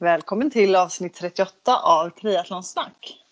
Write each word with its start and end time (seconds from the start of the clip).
Välkommen 0.00 0.50
till 0.50 0.76
avsnitt 0.76 1.14
38 1.14 1.76
av 1.76 2.10
Triathlonsnack. 2.10 3.27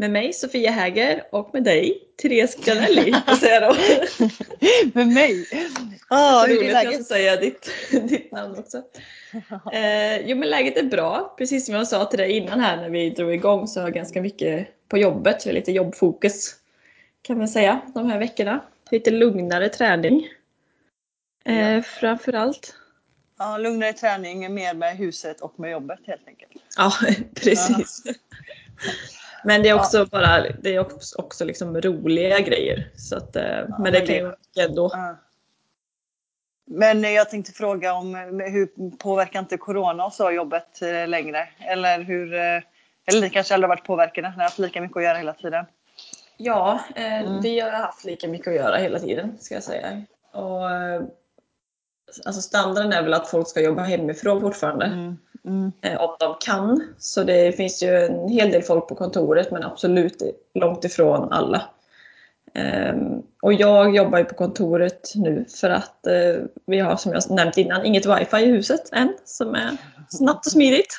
Med 0.00 0.10
mig 0.10 0.32
Sofia 0.32 0.70
Häger 0.70 1.22
och 1.30 1.50
med 1.52 1.64
dig 1.64 2.02
Therese 2.22 2.56
Granelli. 2.64 3.10
Jag? 3.42 3.76
Med 4.94 5.08
mig? 5.08 5.46
Ah, 6.08 6.46
hur 6.46 6.52
är 6.52 6.56
Roligt 6.56 6.76
att 6.76 6.84
jag 6.84 6.84
läget? 6.84 7.04
ska 7.04 7.14
säga 7.14 7.36
ditt, 7.36 7.70
ditt 8.08 8.32
namn 8.32 8.58
också. 8.58 8.82
Eh, 9.72 10.20
jo 10.26 10.36
men 10.36 10.48
läget 10.50 10.78
är 10.78 10.82
bra. 10.82 11.34
Precis 11.38 11.66
som 11.66 11.74
jag 11.74 11.88
sa 11.88 12.04
till 12.04 12.18
dig 12.18 12.32
innan 12.32 12.60
här 12.60 12.76
när 12.76 12.90
vi 12.90 13.10
drog 13.10 13.34
igång 13.34 13.68
så 13.68 13.80
har 13.80 13.86
jag 13.86 13.94
ganska 13.94 14.22
mycket 14.22 14.68
på 14.88 14.98
jobbet. 14.98 15.44
Har 15.44 15.52
lite 15.52 15.72
jobbfokus 15.72 16.54
kan 17.22 17.38
man 17.38 17.48
säga 17.48 17.80
de 17.94 18.10
här 18.10 18.18
veckorna. 18.18 18.60
Lite 18.90 19.10
lugnare 19.10 19.68
träning. 19.68 20.28
Eh, 21.44 21.82
framförallt. 21.82 22.77
Ja, 23.38 23.56
lugnare 23.56 23.92
träning, 23.92 24.54
mer 24.54 24.74
med 24.74 24.96
huset 24.96 25.40
och 25.40 25.60
med 25.60 25.70
jobbet 25.70 25.98
helt 26.06 26.28
enkelt. 26.28 26.52
Ja 26.76 26.92
precis. 27.34 28.02
Men 29.44 29.62
det 29.62 29.68
är 29.68 29.74
också 29.74 30.06
bara 30.06 30.40
det 30.62 30.74
är 30.74 30.78
också, 30.80 31.18
också 31.18 31.44
liksom 31.44 31.80
roliga 31.80 32.40
grejer. 32.40 32.90
Så 32.96 33.16
att, 33.16 33.36
eh, 33.36 33.44
men 33.78 33.92
det 33.92 33.98
kan 33.98 34.06
det- 34.06 34.36
ju 34.56 34.64
ändå. 34.64 34.90
Ja. 34.92 35.16
Men 36.70 37.02
jag 37.02 37.30
tänkte 37.30 37.52
fråga 37.52 37.92
om 37.94 38.14
eh, 38.14 38.46
hur 38.52 38.96
påverkar 38.96 39.38
inte 39.40 39.56
corona 39.56 40.04
och 40.06 40.12
så 40.12 40.30
jobbet 40.30 40.82
eh, 40.82 41.08
längre? 41.08 41.48
Eller 41.58 42.00
hur, 42.02 42.34
eller 42.34 43.20
ni 43.20 43.30
kanske 43.30 43.54
aldrig 43.54 43.68
varit 43.68 43.84
påverkade, 43.84 44.28
ni 44.28 44.34
har 44.34 44.42
haft 44.42 44.58
lika 44.58 44.80
mycket 44.80 44.96
att 44.96 45.02
göra 45.02 45.18
hela 45.18 45.32
tiden? 45.34 45.64
Ja, 46.36 46.80
eh, 46.96 47.20
Mm. 47.20 47.40
vi 47.40 47.60
har 47.60 47.70
haft 47.70 48.04
lika 48.04 48.28
mycket 48.28 48.48
att 48.48 48.54
göra 48.54 48.76
hela 48.76 48.98
tiden 48.98 49.38
ska 49.40 49.54
jag 49.54 49.62
säga. 49.62 50.02
Och, 50.32 50.60
alltså 52.24 52.42
standarden 52.42 52.92
är 52.92 53.02
väl 53.02 53.14
att 53.14 53.28
folk 53.28 53.48
ska 53.48 53.60
jobba 53.60 53.82
hemifrån 53.82 54.40
fortfarande. 54.40 54.86
Mm. 54.86 55.16
Mm. 55.44 55.72
Eh, 55.82 56.00
om 56.00 56.16
de 56.18 56.36
kan. 56.40 56.94
Så 56.98 57.24
det 57.24 57.56
finns 57.56 57.82
ju 57.82 57.96
en 57.96 58.28
hel 58.28 58.50
del 58.50 58.62
folk 58.62 58.88
på 58.88 58.94
kontoret 58.94 59.50
men 59.50 59.64
absolut 59.64 60.22
långt 60.54 60.84
ifrån 60.84 61.32
alla. 61.32 61.62
Ehm, 62.54 63.22
och 63.42 63.52
jag 63.52 63.96
jobbar 63.96 64.18
ju 64.18 64.24
på 64.24 64.34
kontoret 64.34 65.12
nu 65.14 65.44
för 65.60 65.70
att 65.70 66.06
eh, 66.06 66.42
vi 66.66 66.78
har 66.78 66.96
som 66.96 67.12
jag 67.12 67.30
nämnt 67.30 67.58
innan 67.58 67.84
inget 67.84 68.06
wifi 68.06 68.36
i 68.36 68.46
huset 68.46 68.92
än 68.92 69.16
som 69.24 69.54
är 69.54 69.76
snabbt 70.08 70.46
och 70.46 70.52
smidigt. 70.52 70.94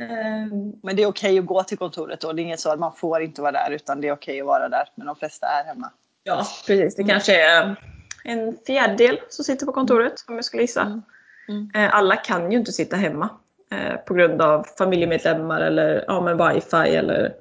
Ehm, 0.00 0.72
Men 0.82 0.96
det 0.96 1.02
är 1.02 1.06
okej 1.06 1.38
att 1.38 1.46
gå 1.46 1.62
till 1.62 1.78
kontoret 1.78 2.20
då? 2.20 2.32
Det 2.32 2.42
är 2.42 2.44
inget 2.44 2.60
så 2.60 2.70
att 2.70 2.78
man 2.78 2.92
får 2.96 3.22
inte 3.22 3.42
vara 3.42 3.52
där 3.52 3.70
utan 3.70 4.00
det 4.00 4.08
är 4.08 4.12
okej 4.12 4.40
att 4.40 4.46
vara 4.46 4.68
där. 4.68 4.88
Men 4.94 5.06
de 5.06 5.16
flesta 5.16 5.46
är 5.46 5.64
hemma. 5.64 5.90
Ja, 6.24 6.46
precis. 6.66 6.96
Det 6.96 7.04
kanske 7.04 7.42
är 7.42 7.76
en 8.24 8.58
fjärdedel 8.66 9.18
som 9.28 9.44
sitter 9.44 9.66
på 9.66 9.72
kontoret 9.72 10.24
om 10.28 10.34
jag 10.34 10.44
skulle 10.44 10.62
gissa. 10.62 10.82
Mm. 10.82 11.02
Mm. 11.48 11.70
Eh, 11.74 11.94
Alla 11.94 12.16
kan 12.16 12.52
ju 12.52 12.58
inte 12.58 12.72
sitta 12.72 12.96
hemma 12.96 13.28
eh, 13.70 13.96
på 13.96 14.14
grund 14.14 14.42
av 14.42 14.66
familjemedlemmar 14.78 15.60
eller 15.60 16.04
ja, 16.06 16.20
men 16.20 16.54
wifi 16.54 16.76
eller 16.96 17.34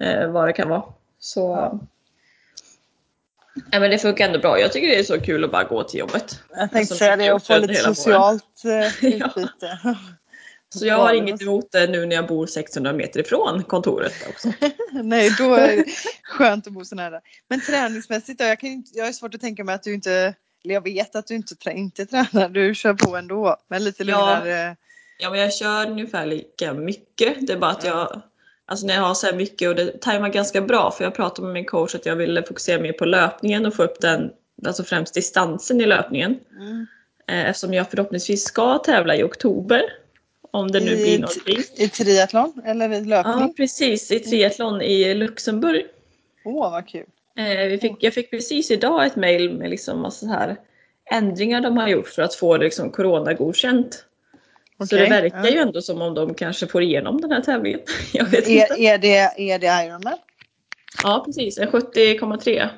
eh, 0.00 0.30
vad 0.30 0.48
det 0.48 0.52
kan 0.52 0.68
vara. 0.68 0.82
Så 1.18 1.40
Ja. 1.40 1.78
ja, 3.70 3.80
men 3.80 3.90
det 3.90 3.98
funkar 3.98 4.26
ändå 4.26 4.38
bra. 4.38 4.60
Jag 4.60 4.72
tycker 4.72 4.88
det 4.88 4.98
är 4.98 5.02
så 5.02 5.20
kul 5.20 5.44
att 5.44 5.52
bara 5.52 5.64
gå 5.64 5.82
till 5.82 6.00
jobbet. 6.00 6.40
Jag 6.50 6.58
tänkte 6.58 6.78
Alltså, 6.78 6.94
säga 6.94 7.16
det 7.16 7.32
och 7.32 7.42
få 7.42 7.58
lite 7.58 7.74
socialt 7.74 8.62
eh, 9.02 9.10
Ja. 9.18 9.94
Så 10.76 10.86
jag 10.86 10.96
har 10.96 11.14
inget 11.14 11.42
emot 11.42 11.72
det 11.72 11.86
nu 11.86 12.06
när 12.06 12.16
jag 12.16 12.26
bor 12.26 12.46
600 12.46 12.92
meter 12.92 13.20
ifrån 13.20 13.62
kontoret 13.64 14.12
också. 14.28 14.52
Nej, 14.92 15.34
då 15.38 15.54
är 15.54 15.76
det 15.76 15.84
skönt 16.22 16.66
att 16.66 16.72
bo 16.72 16.84
så 16.84 16.94
nära. 16.94 17.20
Men 17.48 17.60
träningsmässigt 17.60 18.38
då? 18.38 18.44
Jag, 18.44 18.60
kan 18.60 18.68
inte, 18.70 18.90
jag 18.98 19.04
har 19.04 19.12
svårt 19.12 19.34
att 19.34 19.40
tänka 19.40 19.64
mig 19.64 19.74
att 19.74 19.82
du 19.82 19.94
inte, 19.94 20.34
eller 20.64 20.74
jag 20.74 20.84
vet 20.84 21.16
att 21.16 21.26
du 21.26 21.34
inte, 21.34 21.54
inte 21.70 22.06
tränar, 22.06 22.48
du 22.48 22.74
kör 22.74 22.94
på 22.94 23.16
ändå. 23.16 23.56
Men 23.68 23.84
lite 23.84 24.02
Ja. 24.02 24.06
lugnare. 24.40 24.76
Ja, 25.18 25.30
men 25.30 25.40
jag 25.40 25.54
kör 25.54 25.90
ungefär 25.90 26.26
lika 26.26 26.74
mycket. 26.74 27.46
Det 27.46 27.52
är 27.52 27.56
bara 27.58 27.70
att 27.70 27.84
jag, 27.84 28.20
alltså 28.66 28.86
när 28.86 28.94
jag 28.94 29.02
har 29.02 29.14
så 29.14 29.26
här 29.26 29.34
mycket 29.34 29.68
och 29.68 29.74
det 29.74 30.00
tajmar 30.00 30.28
ganska 30.28 30.60
bra 30.60 30.90
för 30.90 31.04
jag 31.04 31.14
pratade 31.14 31.46
med 31.46 31.54
min 31.54 31.64
coach 31.64 31.94
att 31.94 32.06
jag 32.06 32.16
ville 32.16 32.42
fokusera 32.42 32.82
mer 32.82 32.92
på 32.92 33.04
löpningen 33.04 33.66
och 33.66 33.74
få 33.74 33.82
upp 33.82 34.00
den, 34.00 34.30
alltså 34.66 34.84
främst 34.84 35.14
distansen 35.14 35.80
i 35.80 35.86
löpningen. 35.86 36.38
Mm. 36.60 36.86
Eh, 37.28 37.50
Eftersom 37.50 37.74
jag 37.74 37.90
förhoppningsvis 37.90 38.44
ska 38.44 38.78
tävla 38.78 39.16
i 39.16 39.22
oktober. 39.22 39.82
Om 40.50 40.70
det 40.70 40.80
nu 40.80 40.92
I 40.92 41.02
blir 41.02 41.18
någonting. 41.18 41.58
I 41.76 41.88
triathlon 41.88 42.62
eller 42.66 42.92
i 42.92 42.98
Ja, 42.98 43.04
löpning? 43.04 43.54
precis. 43.54 44.12
I 44.12 44.20
triathlon 44.20 44.82
i 44.82 45.14
Luxemburg. 45.14 45.86
Åh, 46.44 46.70
vad 46.70 46.88
kul. 46.88 47.06
Eh, 47.38 47.68
vi 47.68 47.78
fick, 47.78 47.92
jag 48.00 48.14
fick 48.14 48.30
precis 48.30 48.70
idag 48.70 49.06
ett 49.06 49.16
mail 49.16 49.52
med 49.52 49.70
liksom 49.70 50.00
massa 50.02 50.26
här 50.26 50.56
ändringar 51.10 51.60
de 51.60 51.76
har 51.76 51.88
gjort 51.88 52.08
för 52.08 52.22
att 52.22 52.34
få 52.34 52.56
det 52.58 52.64
liksom 52.64 52.90
coronagodkänt. 52.90 54.04
Så 54.78 54.96
det 54.96 55.08
verkar 55.08 55.44
ja. 55.44 55.50
ju 55.50 55.58
ändå 55.58 55.82
som 55.82 56.02
om 56.02 56.14
de 56.14 56.34
kanske 56.34 56.66
får 56.66 56.82
igenom 56.82 57.20
den 57.20 57.32
här 57.32 57.40
tävlingen. 57.40 57.80
Jag 58.12 58.24
vet 58.24 58.48
Är, 58.48 58.62
inte. 58.62 58.82
är, 58.82 58.98
det, 58.98 59.50
är 59.52 59.58
det 59.58 59.84
Ironman? 59.86 60.18
Ja 61.02 61.22
precis, 61.26 61.58
en 61.58 61.68
70,3. 61.68 62.68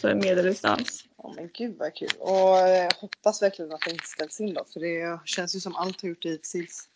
Så 0.00 0.08
en 0.08 0.18
medeldistans. 0.18 1.04
Åh 1.16 1.32
men 1.36 1.50
gud 1.54 1.76
vad 1.78 1.94
kul. 1.94 2.08
Och 2.18 2.58
jag 2.68 2.92
hoppas 3.00 3.42
verkligen 3.42 3.72
att 3.72 3.80
det 3.80 3.90
inte 3.90 4.06
ställs 4.06 4.40
in 4.40 4.54
då. 4.54 4.64
För 4.72 4.80
det 4.80 5.20
känns 5.24 5.56
ju 5.56 5.60
som 5.60 5.76
allt 5.76 6.02
har 6.02 6.08
gjort 6.08 6.24
hittills. 6.24 6.88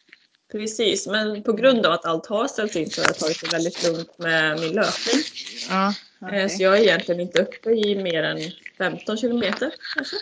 Precis, 0.53 1.07
men 1.07 1.43
på 1.43 1.53
grund 1.53 1.87
av 1.87 1.93
att 1.93 2.05
allt 2.05 2.27
har 2.27 2.47
ställts 2.49 2.77
in 2.77 2.91
så 2.91 3.01
har 3.01 3.09
jag 3.09 3.17
tagit 3.19 3.41
det 3.41 3.53
väldigt 3.53 3.85
lugnt 3.85 4.19
med 4.19 4.61
min 4.61 4.73
löpning. 4.73 5.23
Ja, 5.71 5.95
Eh, 6.33 6.49
Så 6.49 6.63
jag 6.63 6.77
är 6.79 6.83
egentligen 6.83 7.21
inte 7.21 7.43
uppe 7.43 7.71
i 7.71 8.03
mer 8.03 8.23
än 8.23 8.39
15 8.79 9.17
kilometer 9.17 9.71
kanske. 9.97 10.17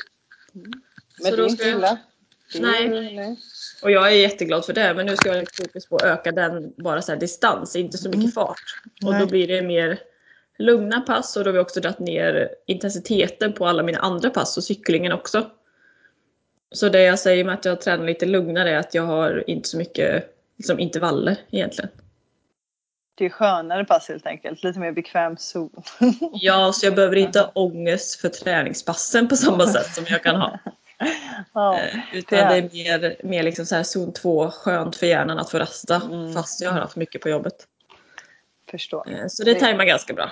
Men 1.23 1.31
så 1.31 1.37
det 1.37 1.43
är 1.43 1.49
inte 1.49 1.63
jag- 1.65 1.79
illa. 1.79 1.99
Nej. 2.61 2.89
nej. 2.89 3.37
Och 3.83 3.91
jag 3.91 4.07
är 4.07 4.11
jätteglad 4.17 4.65
för 4.67 4.73
det, 4.73 4.95
men 4.95 5.07
nu 5.07 5.17
ska 5.17 5.29
jag 5.29 5.37
ha 5.37 5.45
fokus 5.53 5.87
på 5.87 5.97
att 5.97 6.03
öka 6.03 6.33
den 6.33 6.73
bara 6.77 7.03
så 7.03 7.15
distans, 7.15 7.77
inte 7.77 7.99
så 7.99 8.09
mycket 8.09 8.21
Mm. 8.21 8.33
fart. 8.33 8.61
Och 9.05 9.11
Nej. 9.11 9.21
då 9.21 9.27
blir 9.27 9.49
det 9.49 9.63
mer 9.63 9.99
lugna 10.59 11.01
pass 11.01 11.37
och 11.37 11.45
då 11.45 11.49
har 11.49 11.53
vi 11.53 11.59
också 11.59 11.81
dragit 11.81 11.99
ner 11.99 12.49
intensiteten 12.67 13.53
på 13.53 13.67
alla 13.67 13.83
mina 13.83 13.99
andra 13.99 14.31
pass 14.31 14.57
och 14.57 14.65
cyklingen 14.65 15.13
också. 15.13 15.51
Så 16.75 16.89
det 16.89 17.03
jag 17.03 17.19
säger 17.19 17.45
med 17.45 17.55
att 17.55 17.65
jag 17.65 17.81
tränar 17.81 18.05
lite 18.07 18.27
lugnare 18.27 18.71
är 18.71 18.79
att 18.79 18.95
jag 18.95 19.03
har 19.03 19.51
inte 19.51 19.69
så 19.69 19.77
mycket 19.79 20.35
liksom, 20.57 20.79
intervaller 20.79 21.37
egentligen. 21.51 21.91
Det 23.15 23.25
är 23.25 23.31
skönare 23.31 23.85
pass 23.85 24.09
helt 24.09 24.27
enkelt. 24.27 24.63
Lite 24.65 24.79
mer 24.79 24.93
bekväm 24.93 25.37
zon. 25.37 25.71
Ja, 26.33 26.73
så 26.73 26.87
jag 26.87 26.95
behöver 26.95 27.17
inte 27.17 27.41
ha 27.41 27.51
ångest 27.55 28.21
för 28.21 28.29
träningspassen 28.29 29.29
på 29.29 29.37
samma 29.37 29.67
sätt 29.67 29.95
som 29.95 30.05
jag 30.09 30.23
kan 30.23 30.37
ha. 30.37 30.59
ja. 31.55 31.79
Eh, 31.79 31.99
Utan 32.15 32.39
det 32.39 32.45
det 32.71 32.79
är- 32.81 32.95
är 32.95 32.99
mer, 33.01 33.17
mer 33.25 33.43
liksom 33.43 33.67
så 33.67 33.75
här 33.75 33.83
zon 33.83 34.13
2, 34.13 34.51
skönt 34.51 34.97
för 34.97 35.07
hjärnan 35.07 35.39
att 35.39 35.51
få 35.51 35.59
rasta 35.59 36.03
Mm. 36.05 36.33
fast 36.33 36.61
jag 36.61 36.71
har 36.71 36.81
haft 36.81 36.97
mycket 36.97 37.21
på 37.23 37.29
jobbet. 37.29 37.55
Förstår. 38.71 39.11
Eh, 39.11 39.27
Så 39.29 39.45
det 39.45 39.55
tajmar 39.55 39.85
ganska 39.85 40.15
bra. 40.15 40.31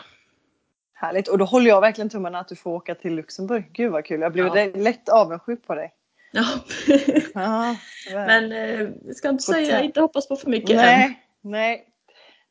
Härligt. 0.94 1.28
Och 1.28 1.38
då 1.38 1.44
håller 1.44 1.68
jag 1.68 1.80
verkligen 1.80 2.08
tummarna 2.10 2.38
att 2.38 2.48
du 2.48 2.56
får 2.56 2.70
åka 2.70 2.94
till 2.94 3.14
Luxemburg. 3.14 3.70
Gud 3.72 3.92
vad 3.92 4.04
kul. 4.04 4.20
Jag 4.20 4.32
blev 4.32 4.46
Ja. 4.46 4.54
lä- 4.54 4.66
lätt 4.76 5.08
avundsjuk 5.08 5.66
på 5.66 5.74
dig. 5.74 5.92
Ja. 6.32 7.76
Men 8.12 8.52
eh, 8.52 8.88
jag 9.04 9.16
ska 9.16 9.28
inte 9.28 9.42
säga, 9.42 9.82
inte 9.82 10.00
hoppas 10.00 10.28
på 10.28 10.36
för 10.36 10.50
mycket 10.50 10.76
nej, 10.76 11.26
nej. 11.40 11.88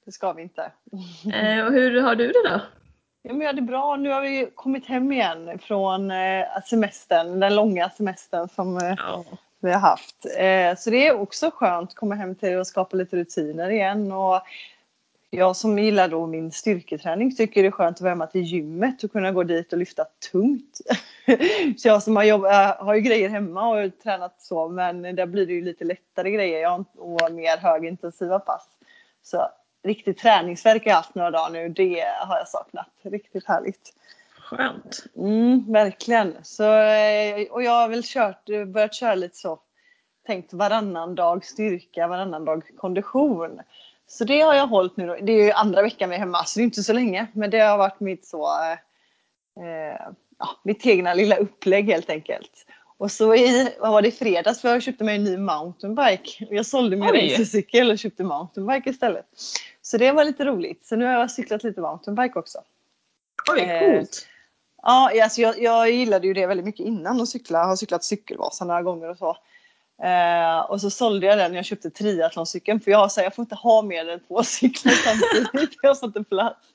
Det 0.05 0.11
ska 0.11 0.33
vi 0.33 0.41
inte. 0.41 0.71
än. 1.33 1.57
Eh, 1.59 1.65
och 1.65 1.71
hur 1.73 2.01
har 2.01 2.15
du 2.15 2.27
det 2.27 2.49
då? 2.49 2.61
Ja, 3.21 3.33
men 3.33 3.41
jag 3.41 3.55
det 3.55 3.61
bra. 3.61 3.95
Nu 3.95 4.09
har 4.09 4.21
vi 4.21 4.51
kommit 4.55 4.85
hem 4.85 5.11
igen 5.11 5.59
från 5.59 6.11
eh, 6.11 6.45
semestern. 6.65 7.39
Den 7.39 7.55
långa 7.55 7.89
semestern 7.89 8.49
som 8.49 8.95
Ja. 8.97 9.25
vi 9.59 9.71
har 9.71 9.79
haft. 9.79 10.15
Så 10.83 10.89
det 10.89 11.07
är 11.07 11.19
också 11.19 11.51
skönt 11.53 11.89
att 11.89 11.95
komma 11.95 12.15
hem 12.15 12.35
till 12.35 12.57
och 12.57 12.67
skapa 12.67 12.97
lite 12.97 13.15
rutiner 13.15 13.69
igen. 13.69 14.11
Och 14.11 14.41
jag 15.33 15.55
som 15.55 15.79
gillar 15.79 16.07
då 16.07 16.27
min 16.27 16.51
styrketräning 16.51 17.35
tycker 17.35 17.61
det 17.61 17.67
är 17.67 17.71
skönt 17.71 17.97
att 17.97 18.01
vara 18.01 18.11
hemma 18.11 18.27
till 18.27 18.41
gymmet 18.41 19.03
och 19.03 19.11
kunna 19.11 19.31
gå 19.31 19.43
dit 19.43 19.73
och 19.73 19.79
lyfta 19.79 20.05
tungt. 20.31 20.81
så 21.77 21.87
jag 21.87 22.03
som 22.03 22.15
har, 22.15 22.23
jobbat, 22.23 22.79
har 22.79 22.95
ju 22.95 23.01
grejer 23.01 23.29
hemma 23.29 23.69
och 23.69 23.91
tränat 24.03 24.41
så 24.41 24.69
men 24.69 25.01
där 25.01 25.25
blir 25.25 25.45
det 25.45 25.53
ju 25.53 25.61
lite 25.61 25.85
lättare 25.85 26.31
grejer 26.31 26.85
och 26.97 27.31
mer 27.31 27.57
högintensiva 27.57 28.39
pass. 28.39 28.67
Så 29.23 29.49
riktigt 29.83 30.17
träningsverk 30.17 30.81
jag 30.85 30.95
haft 30.95 31.15
några 31.15 31.31
dagar 31.31 31.49
nu. 31.49 31.69
Det 31.69 32.05
har 32.19 32.37
jag 32.37 32.47
saknat. 32.47 32.89
Riktigt 33.01 33.45
härligt. 33.45 33.93
Skönt. 34.39 35.03
Mm, 35.17 35.73
verkligen. 35.73 36.35
Så, 36.43 36.63
eh, 36.73 37.47
och 37.49 37.63
jag 37.63 37.71
har 37.71 37.89
väl 37.89 38.03
kört, 38.03 38.45
börjat 38.67 38.93
köra 38.93 39.15
lite 39.15 39.37
så. 39.37 39.59
Tänkt 40.27 40.53
varannan 40.53 41.15
dag 41.15 41.45
styrka, 41.45 42.07
varannan 42.07 42.45
dag 42.45 42.63
kondition. 42.77 43.61
Så 44.11 44.23
det 44.23 44.41
har 44.41 44.53
jag 44.53 44.67
hållit 44.67 44.97
nu. 44.97 45.07
Då. 45.07 45.17
Det 45.21 45.31
är 45.31 45.45
ju 45.45 45.51
andra 45.51 45.81
veckan 45.81 46.09
vi 46.09 46.15
är 46.15 46.19
hemma, 46.19 46.45
så 46.45 46.59
det 46.59 46.63
är 46.63 46.65
inte 46.65 46.83
så 46.83 46.93
länge. 46.93 47.27
Men 47.33 47.49
det 47.49 47.59
har 47.59 47.77
varit 47.77 47.99
mitt 47.99 48.25
så, 48.25 48.45
eh, 49.59 50.07
ja, 50.39 50.49
mitt 50.63 50.85
egna 50.85 51.13
lilla 51.13 51.35
upplägg 51.35 51.85
helt 51.85 52.09
enkelt. 52.09 52.65
Och 52.97 53.11
så 53.11 53.35
i, 53.35 53.75
vad 53.79 53.91
var 53.91 54.01
det, 54.01 54.07
i 54.07 54.11
fredags, 54.11 54.61
för 54.61 54.69
jag 54.69 54.83
köpte 54.83 55.03
mig 55.03 55.15
en 55.15 55.23
ny 55.23 55.37
mountainbike. 55.37 56.47
Jag 56.49 56.65
sålde 56.65 56.95
min 56.95 57.09
racercykel 57.09 57.91
och 57.91 57.99
köpte 57.99 58.23
mountainbike 58.23 58.89
istället. 58.89 59.25
Så 59.81 59.97
det 59.97 60.11
var 60.11 60.23
lite 60.23 60.45
roligt. 60.45 60.85
Så 60.85 60.95
nu 60.95 61.05
har 61.05 61.13
jag 61.13 61.31
cyklat 61.31 61.63
lite 61.63 61.81
mountainbike 61.81 62.39
också. 62.39 62.61
Oj, 63.51 63.61
eh, 63.61 63.79
coolt! 63.79 64.27
Ja, 64.81 65.23
alltså 65.23 65.41
jag, 65.41 65.61
jag 65.61 65.91
gillade 65.91 66.27
ju 66.27 66.33
det 66.33 66.47
väldigt 66.47 66.65
mycket 66.65 66.85
innan 66.85 67.21
att 67.21 67.29
cykla. 67.29 67.59
Jag 67.59 67.65
har 67.65 67.75
cyklat 67.75 68.03
cykelvasa 68.03 68.65
några 68.65 68.81
gånger 68.81 69.09
och 69.09 69.17
så. 69.17 69.37
Eh, 70.03 70.59
och 70.59 70.81
så 70.81 70.89
sålde 70.89 71.25
jag 71.25 71.37
den 71.37 71.51
när 71.51 71.57
jag 71.57 71.65
köpte 71.65 71.89
triathloncykeln 71.89 72.79
för 72.79 72.91
jag 72.91 73.11
sa 73.11 73.21
jag 73.21 73.35
får 73.35 73.43
inte 73.43 73.55
ha 73.55 73.81
mer 73.81 74.09
än 74.09 74.19
två 74.19 74.43
cyklar 74.43 74.93
samtidigt. 74.93 75.75
jag 75.81 75.99
får 75.99 76.07
inte 76.07 76.23
plats. 76.23 76.67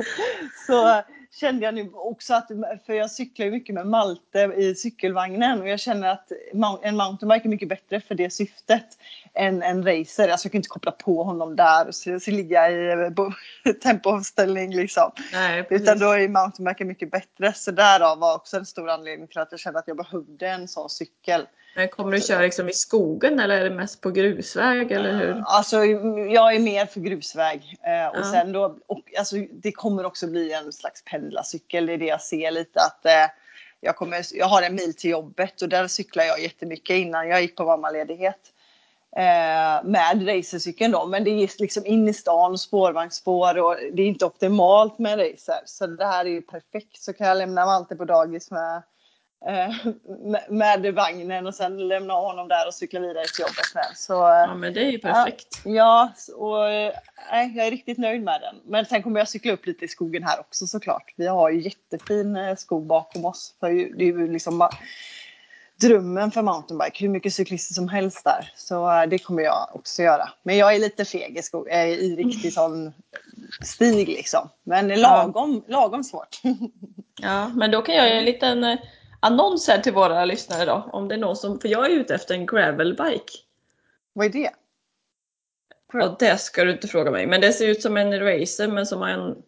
så 0.66 1.02
kände 1.30 1.64
jag 1.64 1.74
nu 1.74 1.90
också 1.92 2.34
att, 2.34 2.48
för 2.86 2.92
jag 2.92 3.10
cyklar 3.10 3.46
ju 3.46 3.52
mycket 3.52 3.74
med 3.74 3.86
Malte 3.86 4.38
i 4.56 4.74
cykelvagnen 4.74 5.60
och 5.60 5.68
jag 5.68 5.80
känner 5.80 6.08
att 6.08 6.32
en 6.82 6.96
mountainbike 6.96 7.46
är 7.46 7.48
mycket 7.48 7.68
bättre 7.68 8.00
för 8.00 8.14
det 8.14 8.30
syftet 8.30 8.86
än 9.34 9.62
en 9.62 9.84
racer. 9.84 10.28
Alltså 10.28 10.46
jag 10.46 10.52
kan 10.52 10.58
inte 10.58 10.68
koppla 10.68 10.90
på 10.90 11.22
honom 11.22 11.56
där 11.56 11.86
och 11.88 11.94
så, 11.94 12.20
så 12.20 12.30
ligga 12.30 12.70
i 12.70 12.92
eh, 12.92 13.72
tempoavställning 13.82 14.76
liksom. 14.76 15.10
Nej, 15.32 15.66
Utan 15.70 15.98
då 15.98 16.10
är 16.10 16.28
mountainbike 16.28 16.84
mycket 16.84 17.10
bättre. 17.10 17.52
Så 17.52 17.70
därav 17.70 18.18
var 18.18 18.34
också 18.34 18.56
en 18.56 18.66
stor 18.66 18.90
anledning 18.90 19.28
till 19.28 19.38
att 19.38 19.48
jag 19.50 19.60
kände 19.60 19.78
att 19.78 19.88
jag 19.88 19.96
behövde 19.96 20.48
en 20.48 20.68
sån 20.68 20.90
cykel. 20.90 21.46
Men 21.78 21.88
kommer 21.88 22.12
du 22.12 22.20
köra 22.20 22.42
liksom 22.42 22.68
i 22.68 22.72
skogen 22.72 23.40
eller 23.40 23.60
är 23.60 23.64
det 23.64 23.76
mest 23.76 24.00
på 24.00 24.10
grusväg 24.10 24.92
eller 24.92 25.18
hur? 25.18 25.42
Alltså 25.46 25.84
jag 25.84 26.54
är 26.54 26.58
mer 26.58 26.86
för 26.86 27.00
grusväg. 27.00 27.76
Eh, 27.82 28.08
och 28.08 28.26
ja. 28.26 28.32
sen 28.32 28.52
då, 28.52 28.78
och, 28.86 29.00
alltså, 29.18 29.36
det 29.36 29.72
kommer 29.72 30.06
också 30.06 30.26
bli 30.26 30.52
en 30.52 30.72
slags 30.72 31.04
pendlarcykel. 31.04 31.86
Det 31.86 31.92
är 31.92 31.98
det 31.98 32.06
jag 32.06 32.20
ser 32.20 32.50
lite 32.50 32.80
att 32.80 33.06
eh, 33.06 33.12
jag, 33.80 33.96
kommer, 33.96 34.24
jag 34.32 34.46
har 34.46 34.62
en 34.62 34.74
mil 34.74 34.94
till 34.94 35.10
jobbet 35.10 35.62
och 35.62 35.68
där 35.68 35.88
cyklar 35.88 36.24
jag 36.24 36.42
jättemycket 36.42 36.96
innan 36.96 37.28
jag 37.28 37.42
gick 37.42 37.56
på 37.56 37.64
mammaledighet. 37.64 38.52
Eh, 39.16 39.84
med 39.84 40.28
racercykeln 40.28 40.92
då. 40.92 41.06
Men 41.06 41.24
det 41.24 41.30
är 41.30 41.60
liksom 41.60 41.86
in 41.86 42.08
i 42.08 42.14
stan, 42.14 42.58
spårvagnsspår 42.58 43.58
och 43.58 43.76
det 43.92 44.02
är 44.02 44.06
inte 44.06 44.26
optimalt 44.26 44.98
med 44.98 45.18
racer. 45.18 45.60
Så 45.64 45.86
det 45.86 46.06
här 46.06 46.24
är 46.24 46.30
ju 46.30 46.42
perfekt. 46.42 47.02
Så 47.02 47.12
kan 47.12 47.26
jag 47.26 47.38
lämna 47.38 47.66
Malte 47.66 47.96
på 47.96 48.04
dagis 48.04 48.50
med 48.50 48.76
Eh, 48.76 48.82
med 50.48 50.94
vagnen 50.94 51.46
och 51.46 51.54
sen 51.54 51.88
lämna 51.88 52.14
honom 52.14 52.48
där 52.48 52.66
och 52.66 52.74
cykla 52.74 53.00
vidare 53.00 53.24
till 53.24 53.42
jobbet 53.42 53.74
med. 53.74 53.86
Så, 53.96 54.28
eh, 54.28 54.38
ja 54.38 54.54
men 54.54 54.74
det 54.74 54.80
är 54.80 54.90
ju 54.90 54.98
perfekt. 54.98 55.60
Ja, 55.64 56.12
och 56.36 56.70
äh, 56.70 56.92
jag 57.54 57.66
är 57.66 57.70
riktigt 57.70 57.98
nöjd 57.98 58.22
med 58.22 58.40
den. 58.40 58.56
Men 58.64 58.86
sen 58.86 59.02
kommer 59.02 59.20
jag 59.20 59.28
cykla 59.28 59.52
upp 59.52 59.66
lite 59.66 59.84
i 59.84 59.88
skogen 59.88 60.22
här 60.22 60.40
också 60.40 60.66
såklart. 60.66 61.14
Vi 61.16 61.26
har 61.26 61.50
ju 61.50 61.60
jättefin 61.60 62.56
skog 62.56 62.86
bakom 62.86 63.24
oss. 63.24 63.54
För 63.60 63.68
det 63.68 64.04
är 64.04 64.06
ju 64.06 64.32
liksom 64.32 64.68
drömmen 65.80 66.30
för 66.30 66.42
mountainbike. 66.42 67.04
Hur 67.04 67.08
mycket 67.08 67.34
cyklister 67.34 67.74
som 67.74 67.88
helst 67.88 68.24
där. 68.24 68.52
Så 68.56 69.06
det 69.06 69.18
kommer 69.18 69.42
jag 69.42 69.68
också 69.72 70.02
göra. 70.02 70.28
Men 70.42 70.56
jag 70.56 70.74
är 70.74 70.78
lite 70.78 71.04
feg 71.04 71.38
i, 71.38 71.42
skog, 71.42 71.68
i 71.68 72.16
riktig 72.16 72.52
sån 72.52 72.92
stig 73.62 74.08
liksom. 74.08 74.48
Men 74.64 74.88
lagom, 74.88 75.64
lagom 75.68 76.04
svårt. 76.04 76.40
Ja, 77.20 77.48
men 77.48 77.70
då 77.70 77.82
kan 77.82 77.94
jag 77.94 78.08
göra 78.08 78.18
en 78.18 78.24
liten 78.24 78.78
annons 79.20 79.68
här 79.68 79.78
till 79.78 79.92
våra 79.92 80.24
lyssnare 80.24 80.64
då. 80.64 80.90
Om 80.92 81.08
det 81.08 81.14
är 81.14 81.18
någon 81.18 81.36
som, 81.36 81.60
för 81.60 81.68
jag 81.68 81.86
är 81.86 81.90
ute 81.90 82.14
efter 82.14 82.34
en 82.34 82.46
gravelbike. 82.46 83.32
Vad 84.12 84.26
är 84.26 84.30
det? 84.30 84.50
Ja, 85.92 86.16
det 86.18 86.40
ska 86.40 86.64
du 86.64 86.72
inte 86.72 86.88
fråga 86.88 87.10
mig. 87.10 87.26
Men 87.26 87.40
det 87.40 87.52
ser 87.52 87.68
ut 87.68 87.82
som 87.82 87.96
en 87.96 88.20
racer 88.20 88.68
men 88.68 88.86
som 88.86 89.00
man 89.00 89.42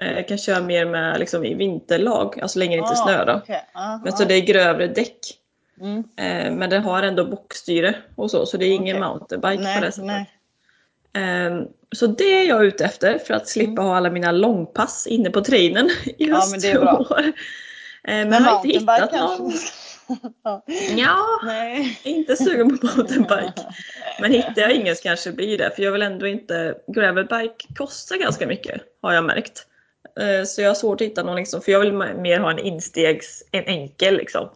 eh, 0.00 0.26
kan 0.26 0.38
köra 0.38 0.60
mer 0.60 0.86
med 0.86 1.20
liksom, 1.20 1.44
i 1.44 1.54
vinterlag, 1.54 2.40
alltså 2.40 2.58
länge 2.58 2.76
det 2.76 2.80
inte 2.80 2.92
ah, 2.92 3.06
snöar. 3.06 3.36
Okay. 3.36 3.60
Ah, 3.72 3.98
men 3.98 4.12
ah. 4.12 4.16
så 4.16 4.24
det 4.24 4.34
är 4.34 4.40
grövre 4.40 4.86
däck. 4.86 5.18
Mm. 5.80 5.98
Eh, 6.16 6.52
men 6.52 6.70
det 6.70 6.78
har 6.78 7.02
ändå 7.02 7.24
bockstyre 7.24 7.94
och 8.14 8.30
så, 8.30 8.46
så 8.46 8.56
det 8.56 8.64
är 8.64 8.74
okay. 8.74 8.76
ingen 8.76 9.00
mountainbike 9.00 9.62
nej, 9.62 9.80
på 9.80 9.84
det 9.84 9.92
sättet. 9.92 10.26
Eh, 11.12 11.62
så 11.92 12.06
det 12.06 12.40
är 12.40 12.48
jag 12.48 12.64
ute 12.64 12.84
efter 12.84 13.18
för 13.18 13.34
att 13.34 13.48
slippa 13.48 13.70
mm. 13.70 13.84
ha 13.84 13.96
alla 13.96 14.10
mina 14.10 14.32
långpass 14.32 15.06
inne 15.06 15.30
på 15.30 15.40
trainen 15.40 15.90
i 16.18 16.30
höst. 16.30 16.46
Ja, 16.46 16.50
men 16.50 16.60
det 16.60 16.70
är 16.70 16.80
bra. 16.80 17.06
Eh, 18.06 18.14
men, 18.14 18.28
men 18.28 18.44
jag 18.44 18.50
har 18.50 18.66
inte 18.66 18.78
hittat 18.78 19.12
någon. 19.12 19.52
ja, 20.96 21.40
Nej. 21.44 22.00
inte 22.02 22.36
sugen 22.36 22.78
på 22.78 22.86
mountainbike. 22.86 23.62
Men 24.20 24.32
hittar 24.32 24.62
jag 24.62 24.72
ingen 24.72 24.96
så 24.96 25.02
kanske 25.02 25.30
det 25.30 25.36
blir 25.36 25.58
det. 25.58 25.70
För 25.76 25.82
jag 25.82 25.92
vill 25.92 26.02
ändå 26.02 26.26
inte... 26.26 26.74
Gravelbike 26.86 27.74
kostar 27.76 28.16
ganska 28.16 28.46
mycket 28.46 28.82
har 29.02 29.12
jag 29.12 29.24
märkt. 29.24 29.66
Eh, 30.20 30.44
så 30.44 30.62
jag 30.62 30.70
har 30.70 30.74
svårt 30.74 31.00
att 31.00 31.06
hitta 31.06 31.22
någon 31.22 31.36
liksom, 31.36 31.60
för 31.60 31.72
jag 31.72 31.80
vill 31.80 31.92
mer 31.92 32.40
ha 32.40 32.50
en 32.50 32.58
instegs, 32.58 33.42
en 33.52 33.64
enkel 33.64 34.16
liksom. 34.16 34.48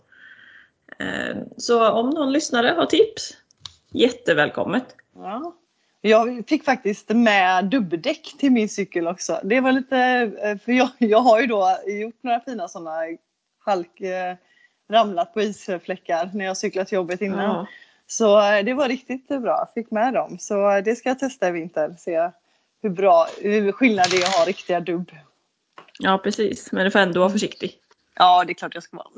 Eh, 0.99 1.37
så 1.57 1.91
om 1.91 2.11
någon 2.11 2.33
lyssnare 2.33 2.69
har 2.77 2.87
tips, 2.87 3.37
jättevälkommet. 3.91 4.85
Ja. 5.17 5.57
Jag 6.01 6.45
fick 6.49 6.65
faktiskt 6.65 7.09
med 7.09 7.65
dubbdäck 7.65 8.35
till 8.39 8.53
min 8.53 8.69
cykel 8.69 9.09
också. 9.09 9.41
Det 9.45 9.61
var 9.61 9.73
lite, 9.73 10.31
för 10.65 10.73
jag, 10.73 10.89
jag 10.99 11.19
har 11.19 11.41
ju 11.41 11.47
då 11.47 11.79
gjort 11.87 12.23
några 12.23 12.41
fina 12.41 12.69
sådana 12.69 13.01
halk, 13.65 14.01
eh, 14.01 14.37
ramlat 14.91 15.35
på 15.35 15.43
isfläckar 15.43 16.31
när 16.35 16.45
jag 16.45 16.57
cyklat 16.57 16.89
till 16.89 16.97
jobbet 16.97 17.21
innan. 17.21 17.57
Ja. 17.57 17.67
Så 18.07 18.41
eh, 18.41 18.65
det 18.65 18.75
var 18.75 18.89
riktigt 18.89 19.29
bra, 19.29 19.71
fick 19.75 19.91
med 19.91 20.15
dem. 20.15 20.39
Så 20.39 20.71
eh, 20.71 20.83
det 20.83 20.97
ska 20.97 21.09
jag 21.09 21.19
testa 21.19 21.49
i 21.49 21.53
vinter, 21.53 21.95
se 21.99 22.31
hur 22.83 22.91
bra, 22.91 23.27
hur 23.41 23.73
skillnad 23.73 24.07
det 24.11 24.17
är 24.17 24.23
att 24.23 24.35
ha 24.35 24.45
riktiga 24.45 24.81
dubb. 24.81 25.11
Ja 25.99 26.19
precis, 26.19 26.73
men 26.73 26.85
du 26.85 26.91
får 26.91 26.99
ändå 26.99 27.21
vara 27.21 27.31
försiktig. 27.31 27.79
Ja, 28.15 28.45
det 28.45 28.53
är 28.53 28.55
klart 28.55 28.75
jag 28.75 28.83
ska 28.83 28.97
vara. 28.97 29.09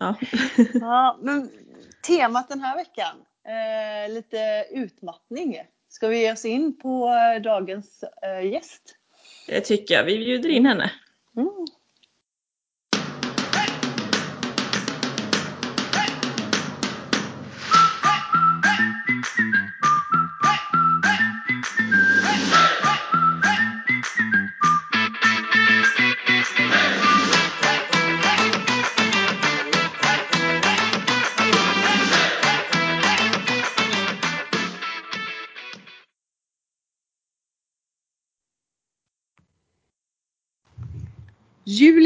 Ja. 0.00 0.14
ja 0.74 1.18
men 1.22 1.50
temat 2.06 2.48
den 2.48 2.60
här 2.60 2.76
veckan, 2.76 3.16
eh, 3.44 4.14
lite 4.14 4.66
utmattning. 4.70 5.58
Ska 5.88 6.08
vi 6.08 6.20
ge 6.20 6.32
oss 6.32 6.44
in 6.44 6.78
på 6.78 7.10
dagens 7.44 8.04
eh, 8.22 8.52
gäst? 8.52 8.94
Det 9.46 9.60
tycker 9.60 9.94
jag. 9.94 10.04
Vi 10.04 10.18
bjuder 10.18 10.48
in 10.48 10.66
henne. 10.66 10.90
Mm. 11.36 11.66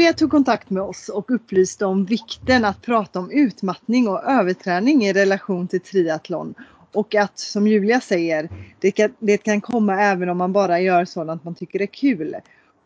Julia 0.03 0.13
tog 0.13 0.31
kontakt 0.31 0.69
med 0.69 0.83
oss 0.83 1.09
och 1.09 1.31
upplyste 1.31 1.85
om 1.85 2.05
vikten 2.05 2.65
att 2.65 2.81
prata 2.81 3.19
om 3.19 3.31
utmattning 3.31 4.07
och 4.07 4.23
överträning 4.23 5.05
i 5.05 5.13
relation 5.13 5.67
till 5.67 5.79
triathlon. 5.81 6.53
Och 6.91 7.15
att, 7.15 7.39
som 7.39 7.67
Julia 7.67 7.99
säger, 8.01 8.49
det 8.79 8.91
kan, 8.91 9.13
det 9.19 9.37
kan 9.37 9.61
komma 9.61 10.01
även 10.01 10.29
om 10.29 10.37
man 10.37 10.53
bara 10.53 10.79
gör 10.79 11.05
sådant 11.05 11.43
man 11.43 11.55
tycker 11.55 11.81
är 11.81 11.85
kul. 11.85 12.35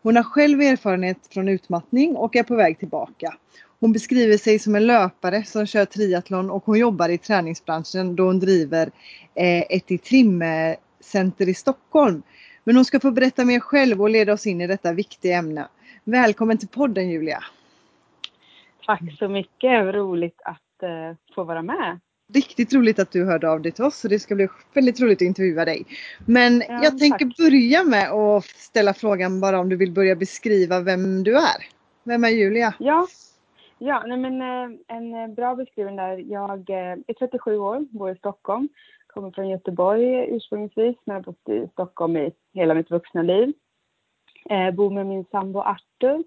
Hon 0.02 0.16
har 0.16 0.22
själv 0.22 0.60
erfarenhet 0.60 1.18
från 1.30 1.48
utmattning 1.48 2.16
och 2.16 2.36
är 2.36 2.42
på 2.42 2.56
väg 2.56 2.78
tillbaka. 2.78 3.34
Hon 3.80 3.92
beskriver 3.92 4.38
sig 4.38 4.58
som 4.58 4.74
en 4.74 4.86
löpare 4.86 5.44
som 5.44 5.66
kör 5.66 5.84
triathlon 5.84 6.50
och 6.50 6.64
hon 6.64 6.78
jobbar 6.78 7.08
i 7.08 7.18
träningsbranschen 7.18 8.16
då 8.16 8.24
hon 8.24 8.40
driver 8.40 8.90
eh, 9.34 9.62
ett 9.70 9.90
i 9.90 9.98
trimcenter 9.98 11.48
i 11.48 11.54
Stockholm. 11.54 12.22
Men 12.64 12.76
hon 12.76 12.84
ska 12.84 13.00
få 13.00 13.10
berätta 13.10 13.44
mer 13.44 13.60
själv 13.60 14.02
och 14.02 14.10
leda 14.10 14.32
oss 14.32 14.46
in 14.46 14.60
i 14.60 14.66
detta 14.66 14.92
viktiga 14.92 15.36
ämne. 15.36 15.68
Välkommen 16.10 16.58
till 16.58 16.68
podden 16.68 17.10
Julia! 17.10 17.44
Tack 18.86 19.02
så 19.18 19.28
mycket, 19.28 19.94
roligt 19.94 20.40
att 20.44 20.82
uh, 20.82 21.16
få 21.34 21.44
vara 21.44 21.62
med. 21.62 22.00
Riktigt 22.34 22.74
roligt 22.74 22.98
att 22.98 23.10
du 23.10 23.24
hörde 23.24 23.50
av 23.50 23.62
dig 23.62 23.72
till 23.72 23.84
oss 23.84 24.04
och 24.04 24.10
det 24.10 24.18
ska 24.18 24.34
bli 24.34 24.48
väldigt 24.74 25.00
roligt 25.00 25.18
att 25.18 25.22
intervjua 25.22 25.64
dig. 25.64 25.84
Men 26.26 26.62
ja, 26.68 26.80
jag 26.82 26.98
tänker 26.98 27.26
tack. 27.26 27.36
börja 27.36 27.84
med 27.84 28.10
att 28.10 28.44
ställa 28.44 28.94
frågan 28.94 29.40
bara 29.40 29.60
om 29.60 29.68
du 29.68 29.76
vill 29.76 29.92
börja 29.92 30.16
beskriva 30.16 30.80
vem 30.80 31.24
du 31.24 31.36
är. 31.36 31.66
Vem 32.04 32.24
är 32.24 32.28
Julia? 32.28 32.74
Ja, 32.78 33.06
ja 33.78 34.04
nej 34.06 34.18
men, 34.18 34.42
eh, 34.42 34.96
en 34.96 35.34
bra 35.34 35.54
beskrivning 35.54 35.96
där. 35.96 36.18
Jag 36.18 36.70
eh, 36.70 36.98
är 37.06 37.12
37 37.12 37.58
år, 37.58 37.80
bor 37.80 38.10
i 38.10 38.16
Stockholm, 38.16 38.68
kommer 39.06 39.30
från 39.30 39.48
Göteborg 39.48 40.36
ursprungsvis 40.36 40.96
men 41.04 41.16
har 41.16 41.22
bott 41.22 41.48
i 41.48 41.68
Stockholm 41.72 42.16
i 42.16 42.32
hela 42.54 42.74
mitt 42.74 42.90
vuxna 42.90 43.22
liv. 43.22 43.52
Eh, 44.50 44.70
bor 44.70 44.90
med 44.90 45.06
min 45.06 45.24
sambo 45.24 45.60
Artur. 45.60 46.24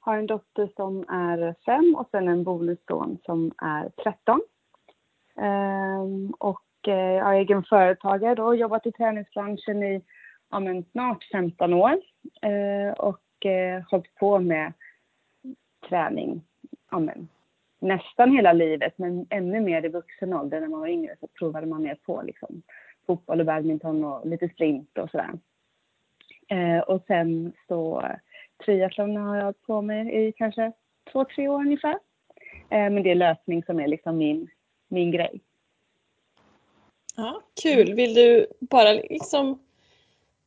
Har 0.00 0.16
en 0.16 0.26
dotter 0.26 0.70
som 0.76 1.04
är 1.08 1.54
fem 1.66 1.94
och 1.98 2.08
sen 2.10 2.28
en 2.28 2.44
bonusson 2.44 3.18
som 3.24 3.52
är 3.58 3.88
13. 3.88 4.40
Ehm, 5.36 6.30
och 6.38 6.88
eh, 6.88 6.94
jag 6.94 7.34
är 7.34 7.38
egen 7.38 7.64
företagare 7.64 8.34
då, 8.34 8.54
jobbat 8.54 8.86
i 8.86 8.92
träningsbranschen 8.92 9.82
i 9.82 10.02
ja, 10.50 10.60
men 10.60 10.84
snart 10.92 11.24
15 11.32 11.74
år 11.74 12.00
eh, 12.42 12.92
och 12.98 13.46
eh, 13.46 13.82
hållit 13.90 14.14
på 14.14 14.38
med 14.38 14.72
träning 15.88 16.42
ja, 16.90 16.98
men, 16.98 17.28
nästan 17.78 18.36
hela 18.36 18.52
livet 18.52 18.98
men 18.98 19.26
ännu 19.30 19.60
mer 19.60 19.84
i 19.84 19.88
vuxen 19.88 20.34
ålder 20.34 20.60
när 20.60 20.68
man 20.68 20.80
var 20.80 20.88
yngre 20.88 21.16
så 21.20 21.26
provade 21.26 21.66
man 21.66 21.82
mer 21.82 21.98
på 22.06 22.22
liksom, 22.22 22.62
fotboll 23.06 23.40
och 23.40 23.46
badminton 23.46 24.04
och 24.04 24.26
lite 24.26 24.48
sprint 24.48 24.98
och 24.98 25.10
sådär. 25.10 25.30
Eh, 26.48 26.78
och 26.78 27.04
sen 27.06 27.52
så 27.68 28.08
triathlon 28.64 29.16
har 29.16 29.36
jag 29.36 29.62
på 29.62 29.82
med 29.82 30.14
i 30.14 30.32
kanske 30.32 30.72
två, 31.12 31.24
tre 31.24 31.48
år 31.48 31.60
ungefär. 31.60 31.98
Eh, 32.70 32.90
men 32.90 33.02
det 33.02 33.10
är 33.10 33.14
löpning 33.14 33.62
som 33.62 33.80
är 33.80 33.88
liksom 33.88 34.16
min, 34.16 34.48
min 34.88 35.10
grej. 35.10 35.40
Ja, 37.16 37.42
kul! 37.62 37.94
Vill 37.94 38.14
du 38.14 38.46
bara 38.60 38.92
liksom 38.92 39.58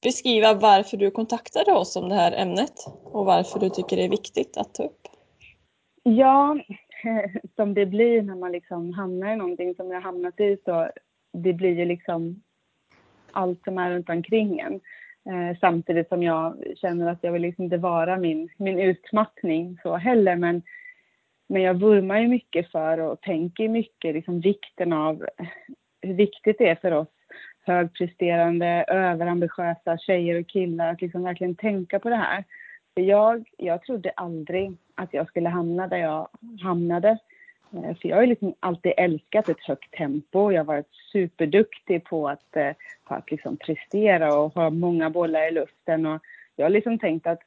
beskriva 0.03 0.53
varför 0.53 0.97
du 0.97 1.11
kontaktade 1.11 1.73
oss 1.73 1.95
om 1.95 2.09
det 2.09 2.15
här 2.15 2.31
ämnet 2.31 2.73
och 3.03 3.25
varför 3.25 3.59
du 3.59 3.69
tycker 3.69 3.97
det 3.97 4.05
är 4.05 4.09
viktigt 4.09 4.57
att 4.57 4.73
ta 4.73 4.83
upp? 4.83 5.07
Ja, 6.03 6.59
som 7.55 7.73
det 7.73 7.85
blir 7.85 8.21
när 8.21 8.35
man 8.35 8.51
liksom 8.51 8.93
hamnar 8.93 9.33
i 9.33 9.35
någonting 9.35 9.75
som 9.75 9.91
jag 9.91 10.01
hamnat 10.01 10.39
i 10.39 10.57
så 10.65 10.89
det 11.33 11.53
blir 11.53 11.79
ju 11.79 11.85
liksom 11.85 12.43
allt 13.31 13.63
som 13.63 13.77
är 13.77 13.91
runt 13.91 14.09
omkring 14.09 14.59
en. 14.59 14.79
Eh, 15.27 15.57
samtidigt 15.59 16.09
som 16.09 16.23
jag 16.23 16.63
känner 16.75 17.11
att 17.11 17.23
jag 17.23 17.31
vill 17.31 17.41
liksom 17.41 17.63
inte 17.63 17.77
vara 17.77 18.17
min, 18.17 18.49
min 18.57 18.79
utmattning 18.79 19.79
så 19.83 19.95
heller 19.95 20.35
men, 20.35 20.61
men 21.49 21.61
jag 21.61 21.73
vurmar 21.73 22.19
ju 22.19 22.27
mycket 22.27 22.71
för 22.71 22.97
och 22.97 23.21
tänker 23.21 23.69
mycket 23.69 24.15
liksom 24.15 24.39
vikten 24.39 24.93
av 24.93 25.25
hur 26.01 26.13
viktigt 26.13 26.57
det 26.57 26.69
är 26.69 26.75
för 26.75 26.91
oss 26.91 27.07
högpresterande, 27.67 28.85
överambitiösa 28.87 29.97
tjejer 29.97 30.39
och 30.39 30.47
killar 30.47 30.91
att 30.91 31.01
liksom 31.01 31.23
verkligen 31.23 31.55
tänka 31.55 31.99
på 31.99 32.09
det 32.09 32.15
här. 32.15 32.43
För 32.93 33.01
jag, 33.01 33.49
jag 33.57 33.81
trodde 33.81 34.11
aldrig 34.15 34.77
att 34.95 35.13
jag 35.13 35.27
skulle 35.27 35.49
hamna 35.49 35.87
där 35.87 35.97
jag 35.97 36.27
hamnade. 36.63 37.17
Eh, 37.73 37.95
För 37.95 38.09
jag 38.09 38.17
har 38.17 38.25
liksom 38.25 38.53
alltid 38.59 38.93
älskat 38.97 39.49
ett 39.49 39.63
högt 39.63 39.91
tempo. 39.91 40.51
Jag 40.51 40.59
har 40.59 40.65
varit 40.65 40.95
superduktig 41.11 42.03
på 42.03 42.29
att, 42.29 42.51
på 43.03 43.13
att 43.13 43.31
liksom 43.31 43.57
prestera 43.57 44.39
och 44.39 44.53
ha 44.53 44.69
många 44.69 45.09
bollar 45.09 45.47
i 45.47 45.51
luften. 45.51 46.05
Och 46.05 46.21
jag 46.55 46.65
har 46.65 46.69
liksom 46.69 46.99
tänkt 46.99 47.27
att 47.27 47.39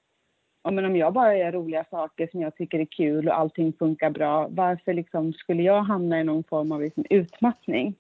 om 0.63 0.97
jag 0.97 1.13
bara 1.13 1.37
gör 1.37 1.53
roliga 1.53 1.85
saker 1.91 2.29
som 2.31 2.41
jag 2.41 2.57
tycker 2.57 2.79
är 2.79 2.85
kul 2.85 3.29
och 3.29 3.39
allting 3.39 3.73
funkar 3.73 4.11
bra, 4.11 4.49
varför 4.51 4.95
liksom 4.95 5.33
skulle 5.33 5.63
jag 5.63 5.83
hamna 5.83 6.21
i 6.21 6.25
någon 6.25 6.45
form 6.45 6.73
av 6.73 6.83
liksom 6.83 7.05
utmattning? 7.11 7.95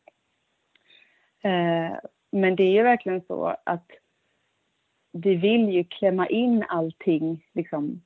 Eh, 1.42 1.96
men 2.32 2.56
det 2.56 2.62
är 2.62 2.72
ju 2.72 2.82
verkligen 2.82 3.22
så 3.26 3.56
att 3.64 3.90
vi 5.12 5.34
vill 5.34 5.68
ju 5.68 5.84
klämma 5.84 6.26
in 6.26 6.64
allting 6.68 7.46
liksom 7.52 8.02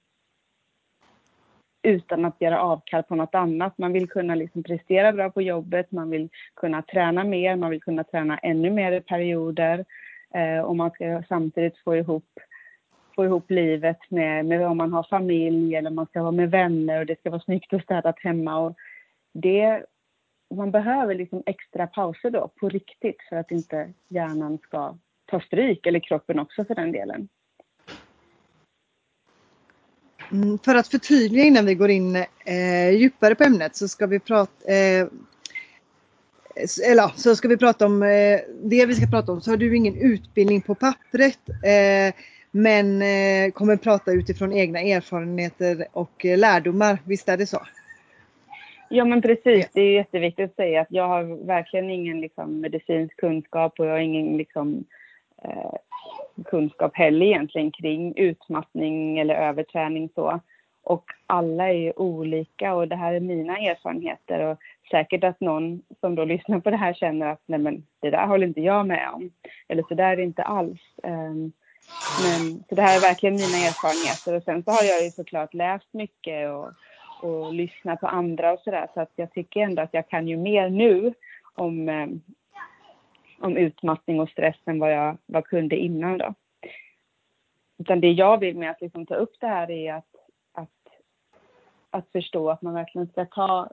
utan 1.85 2.25
att 2.25 2.41
göra 2.41 2.61
avkall 2.61 3.03
på 3.03 3.15
något 3.15 3.35
annat. 3.35 3.79
Man 3.79 3.93
vill 3.93 4.09
kunna 4.09 4.35
liksom 4.35 4.63
prestera 4.63 5.13
bra 5.13 5.31
på 5.31 5.43
jobbet, 5.43 5.93
man 5.93 6.11
vill 6.11 6.29
kunna 6.57 6.83
träna 6.83 7.25
mer, 7.25 7.57
man 7.57 7.71
vill 7.71 7.83
kunna 7.83 8.05
träna 8.05 8.39
ännu 8.39 8.71
mer 8.71 8.93
i 8.93 9.01
perioder 9.01 9.85
eh, 10.35 10.65
och 10.65 10.77
man 10.77 10.91
ska 10.91 11.23
samtidigt 11.29 11.79
få 11.79 11.97
ihop, 11.97 12.41
få 13.17 13.25
ihop 13.25 13.51
livet 13.51 13.99
med, 14.09 14.47
med 14.47 14.67
om 14.67 14.77
man 14.77 14.93
har 14.93 15.03
familj 15.03 15.75
eller 15.75 15.91
man 15.91 16.07
ska 16.07 16.23
vara 16.23 16.33
med 16.33 16.51
vänner 16.51 17.01
och 17.01 17.07
det 17.07 17.19
ska 17.21 17.31
vara 17.31 17.41
snyggt 17.41 17.73
och 17.73 17.83
städat 17.83 18.19
hemma. 18.19 18.59
Och 18.59 18.77
det, 19.33 19.85
man 20.55 20.71
behöver 20.71 21.15
liksom 21.15 21.43
extra 21.47 21.87
pauser 21.87 22.31
då 22.31 22.49
på 22.61 22.69
riktigt 22.69 23.23
för 23.29 23.37
att 23.37 23.51
inte 23.51 23.93
hjärnan 24.09 24.59
ska 24.59 24.95
ta 25.27 25.41
stryk, 25.41 25.87
eller 25.87 26.01
kroppen 26.01 26.39
också 26.39 26.65
för 26.65 26.75
den 26.75 26.93
delen. 26.93 27.29
Mm, 30.33 30.59
för 30.59 30.75
att 30.75 30.89
förtydliga 30.89 31.45
innan 31.45 31.67
vi 31.67 31.75
går 31.75 31.91
in 31.91 32.17
eh, 32.17 32.91
djupare 32.91 33.35
på 33.35 33.45
ämnet 33.45 33.77
så 33.77 33.89
ska 33.89 34.07
vi 34.07 34.21
prata 34.21 34.73
eh, 34.73 35.07
eller 36.91 37.09
så 37.17 37.37
ska 37.37 37.49
vi 37.49 37.57
prata 37.57 37.87
om 37.87 38.03
eh, 38.03 38.41
det 38.63 38.87
vi 38.87 38.95
ska 38.95 39.07
prata 39.07 39.33
om 39.33 39.41
så 39.41 39.51
har 39.51 39.57
du 39.57 39.77
ingen 39.77 39.97
utbildning 39.97 40.61
på 40.61 40.75
pappret 40.75 41.39
eh, 41.49 42.15
men 42.51 43.03
eh, 43.03 43.51
kommer 43.53 43.77
prata 43.77 44.13
utifrån 44.13 44.53
egna 44.53 44.81
erfarenheter 44.81 45.87
och 45.93 46.25
lärdomar. 46.25 46.99
Visst 47.05 47.29
är 47.29 47.37
det 47.37 47.47
så? 47.47 47.63
Ja 48.89 49.05
men 49.05 49.23
precis, 49.23 49.69
det 49.73 49.81
är 49.81 49.93
jätteviktigt 49.93 50.51
att 50.51 50.57
säga 50.57 50.81
att 50.81 50.87
jag 50.91 51.09
har 51.09 51.47
verkligen 51.47 51.91
ingen 51.91 52.21
liksom, 52.21 52.61
medicinsk 52.61 53.17
kunskap 53.17 53.75
och 53.79 53.87
jag 53.87 53.93
har 53.93 53.99
ingen 53.99 54.37
liksom, 54.37 54.85
kunskap 56.45 56.97
heller 56.97 57.27
egentligen 57.27 57.71
kring 57.71 58.17
utmattning 58.17 59.19
eller 59.19 59.35
överträning 59.35 60.09
så. 60.15 60.41
Och 60.83 61.05
alla 61.27 61.69
är 61.69 61.75
ju 61.75 61.93
olika 61.97 62.75
och 62.75 62.89
det 62.89 62.97
här 62.97 63.15
är 63.15 63.21
mina 63.21 63.59
erfarenheter 63.59 64.41
och 64.41 64.59
säkert 64.91 65.25
att 65.25 65.41
någon 65.41 65.83
som 66.01 66.15
då 66.15 66.25
lyssnar 66.25 66.61
på 66.61 66.71
det 66.71 66.77
här 66.77 66.95
känner 66.95 67.27
att 67.27 67.43
nej 67.47 67.59
men 67.59 67.87
det 68.01 68.11
där 68.11 68.27
håller 68.27 68.47
inte 68.47 68.61
jag 68.61 68.87
med 68.87 69.11
om. 69.15 69.31
Eller 69.69 69.83
så 69.89 69.95
där 69.95 70.13
är 70.13 70.17
det 70.17 70.23
inte 70.23 70.43
alls. 70.43 70.81
Ehm, 71.03 71.53
men 72.23 72.65
så 72.69 72.75
det 72.75 72.83
här 72.83 72.97
är 72.97 73.01
verkligen 73.01 73.35
mina 73.35 73.59
erfarenheter 73.59 74.35
och 74.35 74.43
sen 74.43 74.63
så 74.63 74.71
har 74.71 74.85
jag 74.85 75.05
ju 75.05 75.11
såklart 75.11 75.55
läst 75.55 75.93
mycket 75.93 76.51
och, 76.51 76.71
och 77.23 77.55
lyssnat 77.55 78.01
på 78.01 78.07
andra 78.07 78.53
och 78.53 78.61
sådär 78.61 78.87
så 78.95 79.01
att 79.01 79.13
jag 79.17 79.33
tycker 79.33 79.61
ändå 79.61 79.83
att 79.83 79.95
jag 79.95 80.09
kan 80.09 80.29
ju 80.29 80.37
mer 80.37 80.69
nu 80.69 81.15
om 81.55 81.89
ehm, 81.89 82.21
om 83.45 83.57
utmattning 83.57 84.21
och 84.21 84.29
stress 84.29 84.57
än 84.67 84.79
vad 84.79 84.93
jag 84.93 85.17
vad 85.27 85.45
kunde 85.45 85.77
innan 85.77 86.19
då. 86.19 86.35
Utan 87.79 88.01
det 88.01 88.13
jag 88.13 88.39
vill 88.39 88.57
med 88.57 88.71
att 88.71 88.81
liksom 88.81 89.07
ta 89.07 89.15
upp 89.15 89.37
det 89.41 89.47
här 89.47 89.71
är 89.71 89.95
att, 89.95 90.15
att, 90.53 90.89
att 91.91 92.09
förstå 92.13 92.51
att 92.51 92.63
man 92.63 92.75
verkligen 92.75 93.07
ska 93.07 93.25
ta, 93.25 93.71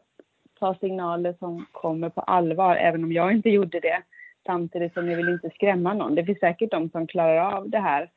ta 0.59 0.75
signaler 0.75 1.35
som 1.39 1.65
kommer 1.71 2.09
på 2.09 2.21
allvar, 2.21 2.75
även 2.75 3.03
om 3.03 3.11
jag 3.11 3.31
inte 3.31 3.49
gjorde 3.49 3.79
det. 3.79 4.01
Samtidigt 4.45 4.93
som 4.93 5.09
jag 5.09 5.17
vill 5.17 5.29
inte 5.29 5.49
skrämma 5.49 5.93
någon. 5.93 6.15
Det 6.15 6.25
finns 6.25 6.39
säkert 6.39 6.71
de 6.71 6.89
som 6.89 7.07
klarar 7.07 7.55
av 7.57 7.69
det 7.69 7.79
här 7.79 8.11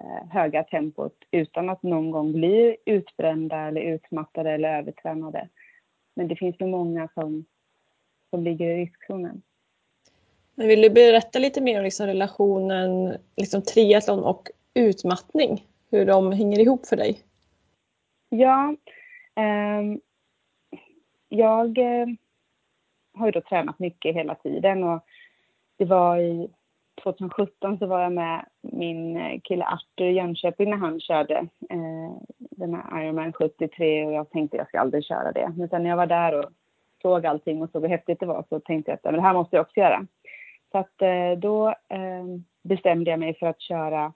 eh, 0.00 0.30
höga 0.30 0.64
tempot 0.64 1.24
utan 1.30 1.70
att 1.70 1.82
någon 1.82 2.10
gång 2.10 2.32
bli 2.32 2.76
utbrända 2.84 3.56
eller 3.56 3.80
utmattade 3.80 4.50
eller 4.50 4.78
övertränade. 4.78 5.48
Men 6.14 6.28
det 6.28 6.36
finns 6.36 6.60
nog 6.60 6.70
många 6.70 7.08
som, 7.14 7.44
som 8.30 8.44
ligger 8.44 8.66
i 8.66 8.80
riskzonen. 8.80 9.42
Men 10.54 10.68
vill 10.68 10.82
du 10.82 10.90
berätta 10.90 11.38
lite 11.38 11.60
mer 11.60 11.78
om 11.78 11.84
liksom 11.84 12.06
relationen 12.06 13.16
liksom 13.36 13.62
triathlon 13.62 14.24
och 14.24 14.50
utmattning? 14.74 15.66
Hur 15.90 16.06
de 16.06 16.32
hänger 16.32 16.58
ihop 16.58 16.86
för 16.86 16.96
dig? 16.96 17.18
Ja, 18.28 18.76
ehm, 19.34 19.92
eh, 19.92 19.98
jag 21.28 21.78
har 23.14 23.26
ju 23.26 23.32
då 23.32 23.40
tränat 23.40 23.78
mycket 23.78 24.14
hela 24.14 24.34
tiden 24.34 24.84
och 24.84 25.04
det 25.76 25.84
var 25.84 26.18
i 26.18 26.48
2017 27.02 27.78
så 27.78 27.86
var 27.86 28.00
jag 28.00 28.12
med 28.12 28.46
min 28.60 29.16
eh, 29.16 29.40
kille 29.40 29.64
Arthur 29.64 30.06
i 30.06 30.12
Jönköping 30.12 30.70
när 30.70 30.76
han 30.76 31.00
körde 31.00 31.34
eh, 31.70 32.12
den 32.38 32.74
här 32.74 33.02
Ironman 33.02 33.32
73 33.32 34.04
och 34.04 34.12
jag 34.12 34.30
tänkte 34.30 34.56
jag 34.56 34.68
ska 34.68 34.80
aldrig 34.80 35.04
köra 35.04 35.32
det. 35.32 35.52
Men 35.56 35.68
sen 35.68 35.82
när 35.82 35.90
jag 35.90 35.96
var 35.96 36.06
där 36.06 36.38
och 36.38 36.50
såg 37.02 37.26
allting 37.26 37.62
och 37.62 37.70
såg 37.70 37.82
hur 37.82 37.88
häftigt 37.88 38.20
det 38.20 38.26
var 38.26 38.44
så 38.48 38.60
tänkte 38.60 38.90
jag 38.90 38.96
att 38.96 39.14
det 39.14 39.22
här 39.22 39.34
måste 39.34 39.56
jag 39.56 39.62
också 39.62 39.80
göra. 39.80 40.06
Så 40.74 40.78
att 40.78 41.02
eh, 41.02 41.38
då 41.38 41.68
eh, 41.68 42.24
bestämde 42.62 43.10
jag 43.10 43.20
mig 43.20 43.34
för 43.34 43.46
att 43.46 43.60
köra 43.60 44.12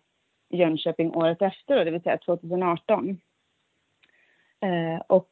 Jönköping 0.51 1.15
året 1.15 1.43
efter, 1.43 1.85
det 1.85 1.91
vill 1.91 2.03
säga 2.03 2.19
2018. 2.19 3.21
Eh, 4.61 5.03
och 5.07 5.29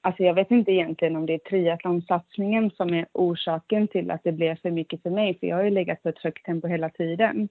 alltså 0.00 0.22
jag 0.22 0.34
vet 0.34 0.50
inte 0.50 0.72
egentligen 0.72 1.16
om 1.16 1.26
det 1.26 1.34
är 1.34 1.38
triathlonsatsningen 1.38 2.70
som 2.70 2.94
är 2.94 3.06
orsaken 3.12 3.88
till 3.88 4.10
att 4.10 4.24
det 4.24 4.32
blev 4.32 4.60
för 4.60 4.70
mycket 4.70 5.02
för 5.02 5.10
mig, 5.10 5.38
för 5.38 5.46
jag 5.46 5.56
har 5.56 5.64
ju 5.64 5.70
legat 5.70 6.02
på 6.02 6.08
ett 6.08 6.22
högt 6.22 6.46
tempo 6.46 6.68
hela 6.68 6.90
tiden. 6.90 7.48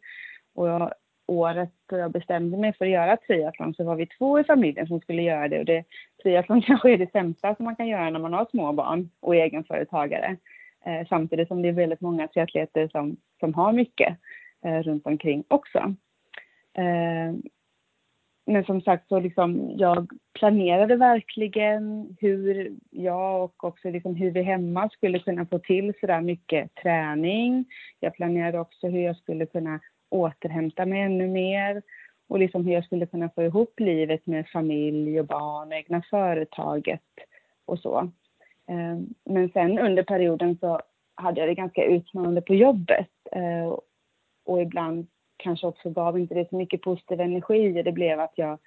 Och 0.55 0.67
jag, 0.67 0.93
året 1.25 1.73
då 1.89 1.97
jag 1.97 2.11
bestämde 2.11 2.57
mig 2.57 2.73
för 2.73 2.85
att 2.85 2.91
göra 2.91 3.17
triathlon 3.17 3.73
så 3.73 3.83
var 3.83 3.95
vi 3.95 4.05
två 4.05 4.39
i 4.39 4.43
familjen 4.43 4.87
som 4.87 5.01
skulle 5.01 5.21
göra 5.21 5.47
det 5.47 5.59
och 5.59 5.65
det, 5.65 5.83
triathlon 6.23 6.61
kanske 6.67 6.93
är 6.93 6.97
det 6.97 7.11
sämsta 7.11 7.55
som 7.55 7.65
man 7.65 7.75
kan 7.75 7.87
göra 7.87 8.09
när 8.09 8.19
man 8.19 8.33
har 8.33 8.47
små 8.51 8.73
barn 8.73 9.09
och 9.19 9.35
egenföretagare. 9.35 10.37
Eh, 10.87 11.07
samtidigt 11.09 11.47
som 11.47 11.61
det 11.61 11.67
är 11.67 11.73
väldigt 11.73 12.01
många 12.01 12.27
triatleter 12.27 12.87
som, 12.87 13.17
som 13.39 13.53
har 13.53 13.73
mycket 13.73 14.17
eh, 14.65 14.79
runt 14.79 15.05
omkring 15.05 15.43
också. 15.47 15.77
Eh, 16.73 17.33
men 18.45 18.65
som 18.65 18.81
sagt 18.81 19.07
så 19.07 19.19
liksom 19.19 19.71
jag 19.77 20.09
planerade 20.33 20.95
verkligen 20.95 22.15
hur 22.19 22.75
jag 22.91 23.43
och 23.43 23.63
också 23.63 23.89
liksom 23.89 24.15
hur 24.15 24.31
vi 24.31 24.41
hemma 24.41 24.89
skulle 24.89 25.19
kunna 25.19 25.45
få 25.45 25.59
till 25.59 25.93
sådär 25.99 26.21
mycket 26.21 26.75
träning. 26.75 27.65
Jag 27.99 28.13
planerade 28.13 28.59
också 28.59 28.87
hur 28.87 28.99
jag 28.99 29.17
skulle 29.17 29.45
kunna 29.45 29.79
återhämta 30.09 30.85
mig 30.85 31.01
ännu 31.01 31.27
mer 31.27 31.81
och 32.29 32.39
liksom 32.39 32.65
hur 32.65 32.73
jag 32.73 32.85
skulle 32.85 33.05
kunna 33.05 33.29
få 33.29 33.43
ihop 33.43 33.79
livet 33.79 34.25
med 34.25 34.47
familj 34.47 35.19
och 35.19 35.27
barn, 35.27 35.73
egna 35.73 36.01
företaget 36.09 37.01
och 37.65 37.79
så. 37.79 38.11
Ehm, 38.67 39.13
men 39.25 39.49
sen 39.49 39.79
under 39.79 40.03
perioden 40.03 40.57
så 40.57 40.81
hade 41.15 41.39
jag 41.39 41.49
det 41.49 41.55
ganska 41.55 41.83
utmanande 41.83 42.41
på 42.41 42.55
jobbet. 42.55 43.09
Eh, 43.31 43.77
och 44.45 44.61
ibland 44.61 45.07
kanske 45.37 45.67
också 45.67 45.89
gav 45.89 46.19
inte 46.19 46.33
det 46.35 46.49
så 46.49 46.55
mycket 46.55 46.81
positiv 46.81 47.21
energi. 47.21 47.83
Det 47.83 47.91
blev 47.91 48.19
att 48.19 48.33
jag 48.35 48.59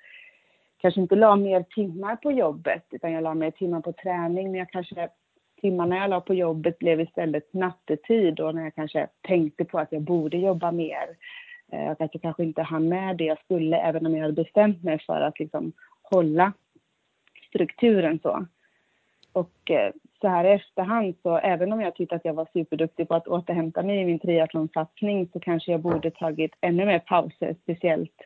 kanske 0.78 1.00
inte 1.00 1.16
la 1.16 1.37
mer 1.37 1.62
timmar 1.62 2.16
på 2.16 2.33
jobbet 2.33 2.85
utan 2.90 3.12
jag 3.12 3.23
la 3.23 3.35
mer 3.35 3.50
timmar 3.50 3.80
på 3.80 3.92
träning. 3.92 4.50
Men 4.50 4.59
jag 4.59 4.71
kanske 4.71 5.09
timmarna 5.61 5.97
jag 5.97 6.11
la 6.11 6.21
på 6.21 6.35
jobbet 6.35 6.78
blev 6.78 7.00
istället 7.00 7.52
nattetid 7.52 8.40
och 8.40 8.54
när 8.54 8.64
jag 8.64 8.75
kanske 8.75 9.09
tänkte 9.21 9.64
på 9.64 9.78
att 9.78 9.92
jag 9.92 10.02
borde 10.02 10.38
jobba 10.38 10.73
mer. 10.73 11.16
Eh, 11.73 11.90
att 11.90 11.99
jag 11.99 12.23
kanske 12.23 12.42
inte 12.42 12.62
hann 12.62 12.88
med 12.88 13.16
det 13.16 13.25
jag 13.25 13.38
skulle 13.38 13.76
även 13.76 14.07
om 14.07 14.14
jag 14.14 14.23
hade 14.23 14.42
bestämt 14.42 14.83
mig 14.83 14.99
för 15.07 15.21
att 15.21 15.38
liksom 15.38 15.73
hålla 16.02 16.52
strukturen 17.49 18.19
så. 18.23 18.47
Och 19.32 19.70
eh, 19.70 19.92
så 20.20 20.28
här 20.28 20.44
i 20.44 20.52
efterhand 20.52 21.14
så 21.22 21.37
även 21.38 21.72
om 21.72 21.80
jag 21.80 21.94
tyckte 21.94 22.14
att 22.14 22.25
jag 22.25 22.34
var 22.34 22.49
superduktig 22.52 23.08
på 23.08 23.14
att 23.14 23.28
återhämta 23.28 23.82
mig 23.82 24.00
i 24.00 24.04
min 24.04 24.18
triathlonsatsning 24.18 25.28
så 25.32 25.40
kanske 25.40 25.70
jag 25.70 25.80
borde 25.80 26.10
tagit 26.10 26.52
ännu 26.60 26.87
mer 26.87 26.99
pauser, 26.99 27.56
speciellt 27.62 28.20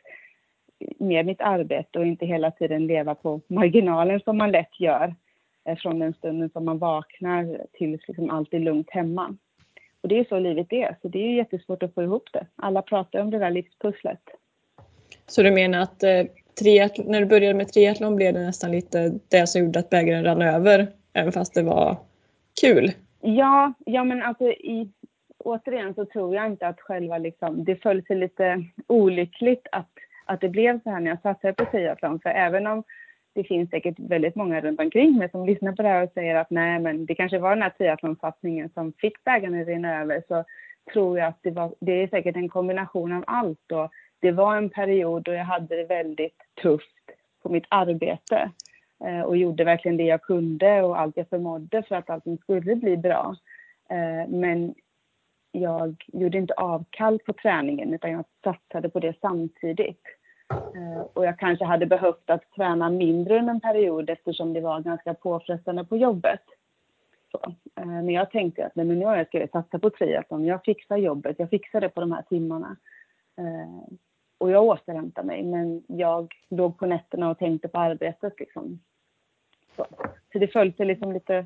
med 0.99 1.25
mitt 1.25 1.41
arbete 1.41 1.99
och 1.99 2.05
inte 2.05 2.25
hela 2.25 2.51
tiden 2.51 2.87
leva 2.87 3.15
på 3.15 3.41
marginalen 3.47 4.19
som 4.19 4.37
man 4.37 4.51
lätt 4.51 4.79
gör 4.79 5.15
eh, 5.65 5.77
från 5.77 5.99
den 5.99 6.13
stunden 6.13 6.49
som 6.49 6.65
man 6.65 6.77
vaknar 6.77 7.65
tills 7.73 8.07
liksom 8.07 8.29
allt 8.29 8.53
är 8.53 8.59
lugnt 8.59 8.89
hemma. 8.91 9.37
Och 10.01 10.09
det 10.09 10.19
är 10.19 10.23
så 10.23 10.39
livet 10.39 10.73
är, 10.73 10.97
så 11.01 11.07
det 11.07 11.19
är 11.19 11.33
jättesvårt 11.33 11.83
att 11.83 11.93
få 11.93 12.03
ihop 12.03 12.29
det. 12.33 12.47
Alla 12.55 12.81
pratar 12.81 13.19
om 13.19 13.31
det 13.31 13.39
där 13.39 13.51
livspusslet. 13.51 14.21
Så 15.25 15.43
du 15.43 15.51
menar 15.51 15.79
att 15.79 16.03
eh, 16.03 16.23
triathlon, 16.59 17.11
när 17.11 17.19
du 17.19 17.25
började 17.25 17.53
med 17.53 17.67
triathlon 17.67 18.15
blev 18.15 18.33
det 18.33 18.45
nästan 18.45 18.71
lite 18.71 19.19
det 19.27 19.47
som 19.47 19.61
gjorde 19.61 19.79
att 19.79 19.89
bägaren 19.89 20.23
rann 20.23 20.41
över, 20.41 20.87
även 21.13 21.31
fast 21.31 21.53
det 21.53 21.63
var 21.63 21.97
kul? 22.61 22.91
Ja, 23.21 23.73
ja 23.85 24.03
men 24.03 24.23
alltså 24.23 24.49
i, 24.49 24.89
återigen 25.37 25.93
så 25.93 26.05
tror 26.05 26.35
jag 26.35 26.45
inte 26.45 26.67
att 26.67 26.81
själva 26.81 27.17
liksom, 27.17 27.63
det 27.63 27.75
föll 27.75 28.03
sig 28.03 28.15
lite 28.15 28.63
olyckligt 28.87 29.67
att, 29.71 29.89
att 30.25 30.41
det 30.41 30.49
blev 30.49 30.79
så 30.83 30.89
här 30.89 30.99
när 30.99 31.11
jag 31.11 31.21
satsade 31.21 31.53
på 31.53 31.65
triathlon. 31.65 32.19
För 32.19 32.29
även 32.29 32.67
om 32.67 32.83
det 33.33 33.43
finns 33.43 33.69
säkert 33.69 33.99
väldigt 33.99 34.35
många 34.35 34.61
runt 34.61 34.79
omkring 34.79 35.17
mig 35.17 35.29
som 35.29 35.45
lyssnar 35.45 35.71
på 35.71 35.81
det 35.81 35.87
här 35.87 36.03
och 36.03 36.11
säger 36.13 36.35
att 36.35 36.49
nej, 36.49 36.79
men 36.79 37.05
det 37.05 37.15
kanske 37.15 37.39
var 37.39 37.49
den 37.49 37.61
här 37.61 37.69
triathlonsatsningen 37.69 38.69
som 38.73 38.93
fick 38.93 39.23
bägaren 39.23 39.61
att 39.61 39.67
rinna 39.67 40.01
över, 40.01 40.23
så 40.27 40.43
tror 40.93 41.19
jag 41.19 41.27
att 41.27 41.39
det, 41.41 41.51
var, 41.51 41.75
det 41.79 42.03
är 42.03 42.07
säkert 42.07 42.35
en 42.35 42.49
kombination 42.49 43.13
av 43.13 43.23
allt. 43.27 43.71
Och 43.71 43.91
det 44.25 44.31
var 44.31 44.57
en 44.57 44.69
period 44.69 45.23
då 45.23 45.33
jag 45.33 45.45
hade 45.45 45.75
det 45.75 45.83
väldigt 45.83 46.41
tufft 46.61 47.11
på 47.43 47.49
mitt 47.49 47.65
arbete 47.69 48.51
eh, 49.05 49.21
och 49.21 49.37
gjorde 49.37 49.63
verkligen 49.63 49.97
det 49.97 50.03
jag 50.03 50.21
kunde 50.21 50.81
och 50.81 50.99
allt 50.99 51.17
jag 51.17 51.29
förmådde 51.29 51.83
för 51.83 51.95
att 51.95 52.09
allting 52.09 52.37
skulle 52.37 52.75
bli 52.75 52.97
bra. 52.97 53.35
Eh, 53.89 54.29
men 54.29 54.75
jag 55.51 56.03
gjorde 56.07 56.37
inte 56.37 56.53
avkall 56.53 57.19
på 57.19 57.33
träningen 57.33 57.93
utan 57.93 58.11
jag 58.11 58.25
satsade 58.43 58.89
på 58.89 58.99
det 58.99 59.13
samtidigt. 59.21 60.03
Eh, 60.49 61.01
och 61.13 61.25
jag 61.25 61.39
kanske 61.39 61.65
hade 61.65 61.85
behövt 61.85 62.29
att 62.29 62.51
träna 62.51 62.89
mindre 62.89 63.39
under 63.39 63.53
en 63.53 63.59
period 63.59 64.09
eftersom 64.09 64.53
det 64.53 64.61
var 64.61 64.79
ganska 64.79 65.13
påfrestande 65.13 65.85
på 65.85 65.97
jobbet. 65.97 66.41
Så. 67.31 67.53
Eh, 67.81 67.85
men 67.85 68.09
jag 68.09 68.31
tänkte 68.31 68.65
att 68.65 68.75
nej, 68.75 68.85
men 68.85 68.99
nu 68.99 69.25
ska 69.25 69.39
jag 69.39 69.49
satsa 69.49 69.79
på 69.79 69.89
triathlon. 69.89 70.45
Jag 70.45 70.63
fixar 70.63 70.97
jobbet, 70.97 71.35
jag 71.39 71.49
fixar 71.49 71.81
det 71.81 71.89
på 71.89 72.01
de 72.01 72.11
här 72.11 72.21
timmarna. 72.21 72.75
Eh, 73.37 73.93
och 74.37 74.51
jag 74.51 74.63
återhämtar 74.63 75.23
mig, 75.23 75.43
men 75.43 75.83
jag 75.87 76.33
låg 76.49 76.77
på 76.77 76.85
nätterna 76.85 77.29
och 77.29 77.39
tänkte 77.39 77.67
på 77.67 77.79
arbetet. 77.79 78.33
Liksom. 78.39 78.79
Så, 79.75 79.85
så 80.31 80.39
det 80.39 80.47
föll 80.47 80.73
sig 80.73 80.85
liksom 80.85 81.11
lite 81.13 81.45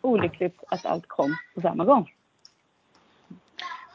olyckligt 0.00 0.64
att 0.68 0.86
allt 0.86 1.06
kom 1.06 1.36
på 1.54 1.60
samma 1.60 1.84
gång. 1.84 2.10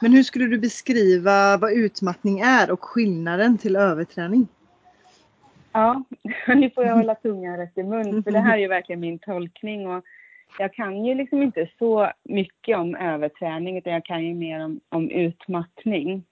Men 0.00 0.12
hur 0.12 0.22
skulle 0.22 0.46
du 0.46 0.58
beskriva 0.58 1.56
vad 1.56 1.72
utmattning 1.72 2.40
är 2.40 2.70
och 2.70 2.84
skillnaden 2.84 3.58
till 3.58 3.76
överträning? 3.76 4.48
Ja, 5.72 6.04
nu 6.46 6.70
får 6.70 6.84
jag 6.84 6.96
hålla 6.96 7.14
tungan 7.14 7.56
rätt 7.56 7.78
i 7.78 7.82
mun 7.82 8.22
för 8.22 8.30
det 8.30 8.38
här 8.38 8.54
är 8.54 8.60
ju 8.60 8.68
verkligen 8.68 9.00
min 9.00 9.18
tolkning 9.18 9.86
och 9.86 10.04
jag 10.58 10.74
kan 10.74 11.04
ju 11.04 11.14
liksom 11.14 11.42
inte 11.42 11.68
så 11.78 12.12
mycket 12.22 12.78
om 12.78 12.96
överträning 12.96 13.78
utan 13.78 13.92
jag 13.92 14.04
kan 14.04 14.24
ju 14.24 14.34
mer 14.34 14.64
om, 14.64 14.80
om 14.88 15.10
utmattning. 15.10 16.24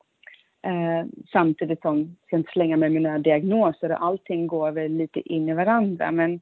Eh, 0.65 1.07
samtidigt 1.33 1.83
som 1.83 1.99
jag 1.99 2.27
ska 2.27 2.37
inte 2.37 2.53
slänga 2.53 2.77
med 2.77 2.93
mina 2.93 3.19
diagnoser 3.19 3.93
och 3.93 4.05
allting 4.05 4.47
går 4.47 4.71
väl 4.71 4.93
lite 4.93 5.33
in 5.33 5.49
i 5.49 5.55
varandra 5.55 6.11
men 6.11 6.41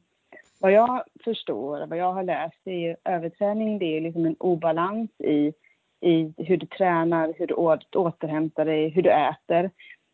vad 0.61 0.73
jag 0.73 1.03
förstår 1.25 1.83
och 1.83 1.89
vad 1.89 1.99
jag 1.99 2.13
har 2.13 2.23
läst 2.23 2.61
är 2.65 2.79
ju 2.79 2.97
överträning 3.05 3.79
det 3.79 3.97
är 3.97 4.01
liksom 4.01 4.27
en 4.27 4.37
obalans 4.39 5.11
i 5.19 5.53
i 6.03 6.35
hur 6.37 6.57
du 6.57 6.67
tränar, 6.67 7.35
hur 7.39 7.47
du 7.47 7.55
återhämtar 7.99 8.65
dig, 8.65 8.89
hur 8.89 9.03
du 9.03 9.11
äter 9.11 9.71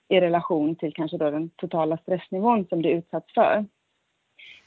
i 0.09 0.21
relation 0.21 0.77
till 0.77 0.93
kanske 0.95 1.17
då 1.17 1.31
den 1.31 1.51
totala 1.57 1.97
stressnivån 1.97 2.67
som 2.69 2.83
du 2.83 2.89
är 2.89 2.95
utsatt 2.95 3.31
för. 3.35 3.65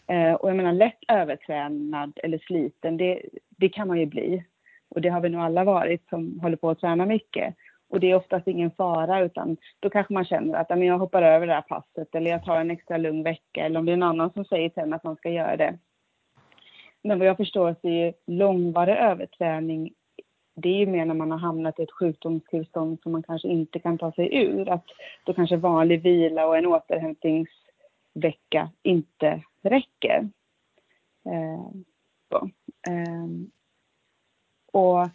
Eh, 0.07 0.33
och 0.33 0.49
jag 0.49 0.57
menar 0.57 0.73
lätt 0.73 0.99
övertränad 1.07 2.19
eller 2.23 2.37
sliten, 2.37 2.97
det, 2.97 3.21
det 3.49 3.69
kan 3.69 3.87
man 3.87 3.99
ju 3.99 4.05
bli. 4.05 4.43
Och 4.89 5.01
det 5.01 5.09
har 5.09 5.21
vi 5.21 5.29
nog 5.29 5.41
alla 5.41 5.63
varit 5.63 6.09
som 6.09 6.39
håller 6.39 6.57
på 6.57 6.69
att 6.69 6.79
träna 6.79 7.05
mycket. 7.05 7.55
Och 7.91 7.99
det 7.99 8.11
är 8.11 8.15
oftast 8.15 8.47
ingen 8.47 8.71
fara 8.71 9.21
utan 9.21 9.57
då 9.79 9.89
kanske 9.89 10.13
man 10.13 10.25
känner 10.25 10.59
att 10.59 10.69
jag 10.69 10.99
hoppar 10.99 11.21
över 11.21 11.47
det 11.47 11.53
här 11.53 11.61
passet 11.61 12.15
eller 12.15 12.31
jag 12.31 12.45
tar 12.45 12.59
en 12.59 12.71
extra 12.71 12.97
lugn 12.97 13.23
vecka 13.23 13.65
eller 13.65 13.79
om 13.79 13.85
det 13.85 13.91
är 13.91 13.97
någon 13.97 14.09
annan 14.09 14.31
som 14.33 14.45
säger 14.45 14.69
till 14.69 14.83
en 14.83 14.93
att 14.93 15.03
man 15.03 15.15
ska 15.15 15.29
göra 15.29 15.57
det. 15.57 15.77
Men 17.01 17.19
vad 17.19 17.27
jag 17.27 17.37
förstår 17.37 17.75
så 17.81 17.87
är 17.87 18.13
långvarig 18.25 18.95
överträning 18.95 19.93
det 20.55 20.69
är 20.69 20.77
ju 20.77 20.85
mer 20.85 21.05
när 21.05 21.13
man 21.13 21.31
har 21.31 21.37
hamnat 21.37 21.79
i 21.79 21.83
ett 21.83 21.91
sjukdomstillstånd 21.91 22.99
som 23.03 23.11
man 23.11 23.23
kanske 23.23 23.47
inte 23.47 23.79
kan 23.79 23.97
ta 23.97 24.11
sig 24.11 24.35
ur. 24.35 24.69
Att 24.69 24.85
då 25.25 25.33
kanske 25.33 25.57
vanlig 25.57 26.01
vila 26.01 26.47
och 26.47 26.57
en 26.57 26.65
återhämtningsvecka 26.65 28.69
inte 28.83 29.43
räcker. 29.61 30.29
Eh, 31.25 31.65
eh, 32.87 33.27
och 34.71 35.07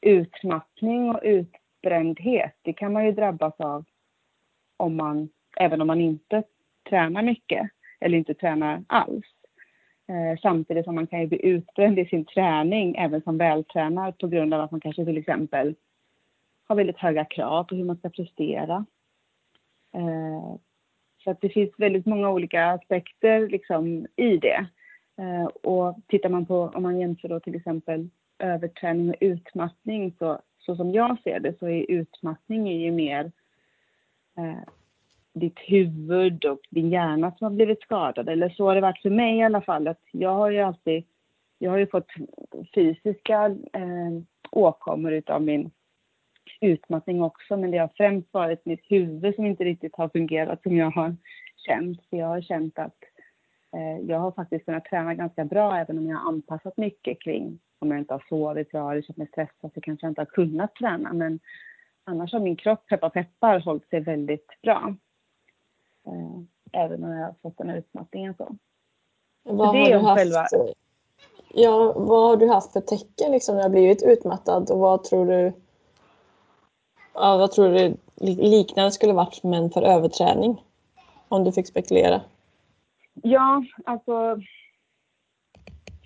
utmattning 0.00 1.10
och 1.10 1.24
utbrändhet, 1.78 2.56
det 2.62 2.72
kan 2.72 2.92
man 2.92 3.04
ju 3.04 3.12
drabbas 3.12 3.54
av 3.58 3.84
om 4.76 4.96
man, 4.96 5.28
även 5.56 5.80
om 5.80 5.86
man 5.86 6.00
inte 6.00 6.42
tränar 6.88 7.22
mycket 7.22 7.70
eller 8.00 8.18
inte 8.18 8.34
tränar 8.34 8.84
alls. 8.86 9.26
Eh, 10.08 10.40
samtidigt 10.42 10.84
som 10.84 10.94
man 10.94 11.06
kan 11.06 11.20
ju 11.20 11.26
bli 11.26 11.46
utbränd 11.46 11.98
i 11.98 12.06
sin 12.06 12.24
träning 12.24 12.96
även 12.96 13.22
som 13.22 13.38
vältränad 13.38 14.18
på 14.18 14.28
grund 14.28 14.54
av 14.54 14.60
att 14.60 14.70
man 14.70 14.80
kanske 14.80 15.04
till 15.04 15.18
exempel 15.18 15.74
har 16.68 16.76
väldigt 16.76 16.98
höga 16.98 17.24
krav 17.24 17.64
på 17.64 17.74
hur 17.74 17.84
man 17.84 17.96
ska 17.96 18.08
prestera. 18.08 18.86
Eh, 19.94 20.54
så 21.24 21.30
att 21.30 21.40
det 21.40 21.48
finns 21.48 21.70
väldigt 21.78 22.06
många 22.06 22.30
olika 22.30 22.66
aspekter 22.66 23.48
liksom 23.48 24.06
i 24.16 24.36
det. 24.36 24.66
Eh, 25.18 25.44
och 25.44 25.96
tittar 26.08 26.28
man 26.28 26.46
på, 26.46 26.72
om 26.74 26.82
man 26.82 27.00
jämför 27.00 27.28
då 27.28 27.40
till 27.40 27.54
exempel 27.54 28.08
överträning 28.38 29.10
och 29.10 29.16
utmattning 29.20 30.14
så, 30.18 30.40
så 30.68 30.76
som 30.76 30.92
jag 30.92 31.18
ser 31.22 31.40
det 31.40 31.58
så 31.58 31.68
är 31.68 31.90
utmattning 31.90 32.68
är 32.68 32.78
ju 32.78 32.90
mer 32.92 33.32
eh, 34.38 34.68
ditt 35.32 35.58
huvud 35.58 36.44
och 36.44 36.60
din 36.70 36.90
hjärna 36.90 37.32
som 37.38 37.44
har 37.44 37.50
blivit 37.50 37.82
skadad. 37.82 38.28
Eller 38.28 38.48
så 38.48 38.66
har 38.66 38.74
det 38.74 38.80
varit 38.80 39.02
för 39.02 39.10
mig 39.10 39.38
i 39.38 39.42
alla 39.42 39.60
fall. 39.60 39.88
Att 39.88 40.02
jag 40.12 40.34
har 40.34 40.50
ju 40.50 40.58
alltid 40.58 41.04
jag 41.58 41.70
har 41.70 41.78
ju 41.78 41.86
fått 41.86 42.08
fysiska 42.74 43.46
eh, 43.72 44.22
åkommor 44.50 45.12
utav 45.12 45.42
min 45.42 45.70
utmattning 46.60 47.22
också. 47.22 47.56
Men 47.56 47.70
det 47.70 47.78
har 47.78 47.90
främst 47.96 48.32
varit 48.32 48.66
mitt 48.66 48.84
huvud 48.88 49.34
som 49.34 49.46
inte 49.46 49.64
riktigt 49.64 49.96
har 49.96 50.08
fungerat 50.08 50.62
som 50.62 50.76
jag 50.76 50.90
har 50.90 51.16
känt. 51.56 52.00
Så 52.10 52.16
jag 52.16 52.26
har 52.26 52.40
känt 52.40 52.78
att 52.78 52.96
eh, 53.76 54.06
jag 54.08 54.18
har 54.18 54.32
faktiskt 54.32 54.64
kunnat 54.64 54.84
träna 54.84 55.14
ganska 55.14 55.44
bra 55.44 55.76
även 55.76 55.98
om 55.98 56.06
jag 56.06 56.16
har 56.16 56.28
anpassat 56.28 56.76
mycket 56.76 57.22
kring 57.22 57.58
om 57.78 57.90
jag 57.90 58.00
inte 58.00 58.14
har 58.14 58.24
sovit 58.28 58.70
bra 58.70 58.92
eller 58.92 59.02
känt 59.02 59.16
mig 59.16 59.26
stressad 59.26 59.70
så 59.74 59.80
kanske 59.80 60.06
jag 60.06 60.10
inte 60.10 60.20
har 60.20 60.26
kunnat 60.26 60.74
träna. 60.74 61.12
Men 61.12 61.40
annars 62.04 62.32
har 62.32 62.40
min 62.40 62.56
kropp, 62.56 62.86
peppar 62.86 63.10
peppar, 63.10 63.60
hållit 63.60 63.88
sig 63.88 64.00
väldigt 64.00 64.62
bra. 64.62 64.94
Eh, 66.06 66.82
även 66.82 67.04
om 67.04 67.10
jag 67.10 67.26
har 67.26 67.34
fått 67.42 67.58
den 67.58 67.68
här 67.68 67.76
utmattningen. 67.76 68.34
Så. 68.34 68.56
Vad 69.42 69.74
det 69.74 69.78
har 69.78 69.88
du 69.88 69.98
haft, 69.98 70.18
själva... 70.18 70.46
Ja, 71.54 71.92
vad 71.96 72.28
har 72.28 72.36
du 72.36 72.48
haft 72.48 72.72
för 72.72 72.80
tecken 72.80 73.32
liksom, 73.32 73.54
när 73.54 73.62
du 73.62 73.68
har 73.68 73.70
blivit 73.70 74.02
utmattad 74.02 74.70
och 74.70 74.78
vad 74.78 75.04
tror 75.04 75.26
du 75.26 75.52
ja, 77.14 77.36
vad 77.36 77.52
tror 77.52 77.68
du 77.68 77.96
liknande 78.34 78.90
skulle 78.90 79.12
varit 79.12 79.42
men 79.42 79.70
för 79.70 79.82
överträning? 79.82 80.62
Om 81.28 81.44
du 81.44 81.52
fick 81.52 81.66
spekulera. 81.66 82.20
Ja, 83.22 83.64
alltså 83.84 84.40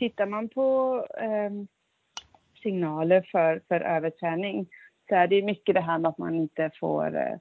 tittar 0.03 0.27
man 0.27 0.49
på 0.49 0.97
eh, 1.19 1.51
signaler 2.62 3.29
för, 3.33 3.61
för 3.69 3.81
överträning 3.81 4.67
så 5.09 5.15
är 5.15 5.27
det 5.27 5.43
mycket 5.43 5.75
det 5.75 5.81
här 5.81 5.99
med 5.99 6.09
att 6.09 6.19
man 6.19 6.35
inte 6.35 6.71
får 6.81 7.17
eh, 7.17 7.33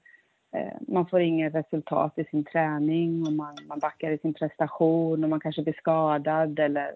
eh 0.61 0.73
man 0.87 1.07
får 1.07 1.21
inget 1.21 1.55
resultat 1.55 2.19
i 2.19 2.23
sin 2.23 2.43
träning 2.43 3.27
och 3.27 3.33
man, 3.33 3.55
man 3.67 3.79
backar 3.79 4.11
i 4.11 4.17
sin 4.17 4.33
prestation 4.33 5.23
och 5.23 5.29
man 5.29 5.39
kanske 5.39 5.63
blir 5.63 5.73
skadad 5.73 6.59
eller 6.59 6.95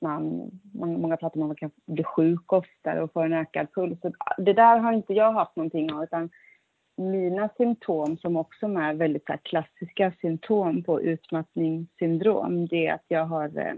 man, 0.00 0.50
man, 0.74 1.00
många 1.00 1.16
pratar 1.16 1.36
om 1.36 1.42
att 1.42 1.48
man 1.48 1.56
kan 1.56 1.70
bli 1.86 2.04
sjuk 2.04 2.52
oftare 2.52 3.02
och 3.02 3.12
få 3.12 3.20
en 3.20 3.32
ökad 3.32 3.66
puls. 3.74 4.00
Så 4.00 4.12
det 4.38 4.52
där 4.52 4.78
har 4.78 4.92
inte 4.92 5.14
jag 5.14 5.32
haft 5.32 5.56
någonting 5.56 5.92
av 5.92 6.04
utan 6.04 6.30
mina 6.96 7.48
symptom 7.56 8.16
som 8.16 8.36
också 8.36 8.66
är 8.66 8.94
väldigt 8.94 9.28
här, 9.28 9.36
klassiska 9.42 10.12
symptom 10.20 10.82
på 10.82 11.02
utmattningssyndrom, 11.02 12.66
det 12.66 12.86
är 12.86 12.94
att 12.94 13.04
jag 13.08 13.24
har 13.24 13.58
eh, 13.58 13.74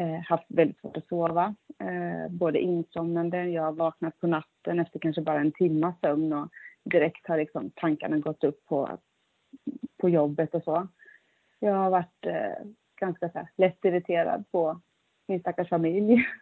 Eh, 0.00 0.20
haft 0.28 0.46
väldigt 0.48 0.80
svårt 0.80 0.96
att 0.96 1.08
sova. 1.08 1.54
Eh, 1.78 2.30
både 2.30 2.58
insomnande, 2.58 3.44
jag 3.44 3.62
har 3.62 3.72
vaknat 3.72 4.18
på 4.18 4.26
natten 4.26 4.80
efter 4.80 4.98
kanske 4.98 5.22
bara 5.22 5.40
en 5.40 5.52
timmas 5.52 6.00
sömn 6.00 6.32
och 6.32 6.48
direkt 6.84 7.28
har 7.28 7.38
liksom 7.38 7.70
tankarna 7.70 8.18
gått 8.18 8.44
upp 8.44 8.64
på, 8.64 8.98
på 9.96 10.08
jobbet 10.08 10.54
och 10.54 10.62
så. 10.62 10.88
Jag 11.58 11.74
har 11.74 11.90
varit 11.90 12.26
eh, 12.26 12.66
ganska 13.00 13.30
så 13.30 13.38
här, 13.38 13.48
lätt 13.56 13.84
irriterad 13.84 14.44
på 14.50 14.80
min 15.26 15.40
stackars 15.40 15.68
familj. 15.68 16.26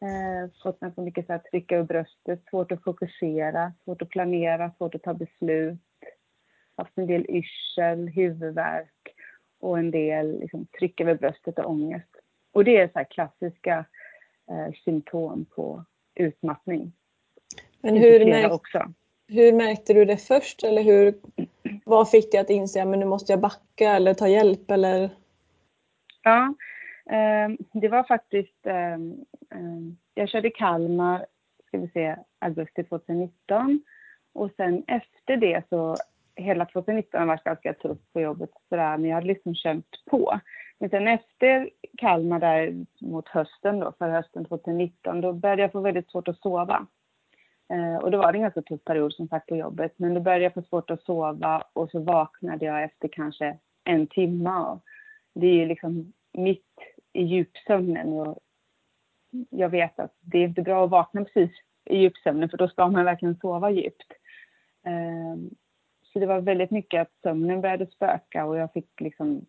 Eh, 0.00 0.50
fått 0.62 0.80
ganska 0.80 1.00
mycket 1.00 1.26
så 1.26 1.32
här, 1.32 1.38
tryck 1.38 1.72
över 1.72 1.84
bröstet, 1.84 2.44
svårt 2.50 2.72
att 2.72 2.82
fokusera, 2.82 3.72
svårt 3.84 4.02
att 4.02 4.08
planera, 4.08 4.72
svårt 4.78 4.94
att 4.94 5.02
ta 5.02 5.14
beslut. 5.14 5.80
Haft 6.76 6.98
en 6.98 7.06
del 7.06 7.26
yrsel, 7.28 8.08
huvudvärk 8.08 9.14
och 9.60 9.78
en 9.78 9.90
del 9.90 10.40
liksom, 10.40 10.66
tryck 10.78 11.00
över 11.00 11.14
bröstet 11.14 11.58
och 11.58 11.70
ångest. 11.70 12.17
Och 12.58 12.64
det 12.64 12.76
är 12.76 12.88
så 12.88 13.04
klassiska 13.04 13.84
eh, 14.50 14.74
symptom 14.84 15.44
på 15.44 15.84
utmattning. 16.14 16.92
Men 17.80 17.96
hur, 17.96 18.24
märk 18.24 18.52
också. 18.52 18.92
hur 19.28 19.52
märkte 19.52 19.94
du 19.94 20.04
det 20.04 20.16
först? 20.16 20.64
Eller 20.64 20.82
hur, 20.82 21.14
vad 21.84 22.10
fick 22.10 22.32
dig 22.32 22.40
att 22.40 22.50
inse 22.50 22.82
att 22.82 22.88
nu 22.88 23.04
måste 23.04 23.32
jag 23.32 23.40
backa 23.40 23.90
eller 23.90 24.14
ta 24.14 24.28
hjälp? 24.28 24.70
Eller? 24.70 25.10
Ja, 26.22 26.54
eh, 27.10 27.48
det 27.72 27.88
var 27.88 28.04
faktiskt... 28.04 28.66
Eh, 28.66 28.98
jag 30.14 30.28
körde 30.28 30.50
Kalmar 30.50 31.26
ska 31.66 31.78
vi 31.78 31.88
se, 31.88 32.16
augusti 32.38 32.84
2019. 32.84 33.82
Och 34.32 34.50
sen 34.56 34.84
efter 34.86 35.36
det 35.36 35.68
så 35.68 35.96
hela 36.36 36.64
2019 36.64 37.20
har 37.20 37.26
varit 37.26 37.44
ganska 37.44 37.74
tufft 37.74 38.12
på 38.12 38.20
jobbet 38.20 38.50
sådär, 38.68 38.96
men 38.96 39.10
jag 39.10 39.14
hade 39.14 39.26
liksom 39.26 39.54
känt 39.54 40.04
på. 40.10 40.40
Men 40.78 40.90
sen 40.90 41.08
efter 41.08 41.70
Kalmar 41.98 42.38
där 42.38 42.84
mot 43.00 43.28
hösten 43.28 43.80
då, 43.80 43.92
för 43.98 44.08
hösten 44.08 44.44
2019, 44.44 45.20
då 45.20 45.32
började 45.32 45.62
jag 45.62 45.72
få 45.72 45.80
väldigt 45.80 46.10
svårt 46.10 46.28
att 46.28 46.40
sova. 46.40 46.86
Eh, 47.72 47.96
och 47.96 48.10
då 48.10 48.18
var 48.18 48.32
det 48.32 48.38
en 48.38 48.42
ganska 48.42 48.62
tuff 48.62 48.84
period 48.84 49.12
som 49.12 49.28
sagt 49.28 49.46
på 49.46 49.56
jobbet, 49.56 49.92
men 49.96 50.14
då 50.14 50.20
började 50.20 50.44
jag 50.44 50.54
få 50.54 50.62
svårt 50.62 50.90
att 50.90 51.02
sova 51.02 51.64
och 51.72 51.90
så 51.90 52.00
vaknade 52.00 52.64
jag 52.64 52.84
efter 52.84 53.08
kanske 53.08 53.58
en 53.84 54.06
timme. 54.06 54.50
Och 54.50 54.82
det 55.34 55.46
är 55.46 55.54
ju 55.54 55.66
liksom 55.66 56.12
mitt 56.32 56.74
i 57.12 57.22
djupsömnen 57.22 58.08
och 58.08 58.38
jag 59.50 59.68
vet 59.68 59.98
att 59.98 60.14
det 60.20 60.38
är 60.38 60.44
inte 60.44 60.62
bra 60.62 60.84
att 60.84 60.90
vakna 60.90 61.24
precis 61.24 61.50
i 61.84 61.98
djupsömnen 61.98 62.48
för 62.48 62.56
då 62.56 62.68
ska 62.68 62.88
man 62.88 63.04
verkligen 63.04 63.36
sova 63.36 63.70
djupt. 63.70 64.12
Eh, 64.86 65.36
så 66.02 66.18
det 66.18 66.26
var 66.26 66.40
väldigt 66.40 66.70
mycket 66.70 67.02
att 67.02 67.12
sömnen 67.22 67.60
började 67.60 67.86
spöka 67.86 68.44
och 68.44 68.56
jag 68.56 68.72
fick 68.72 69.00
liksom 69.00 69.46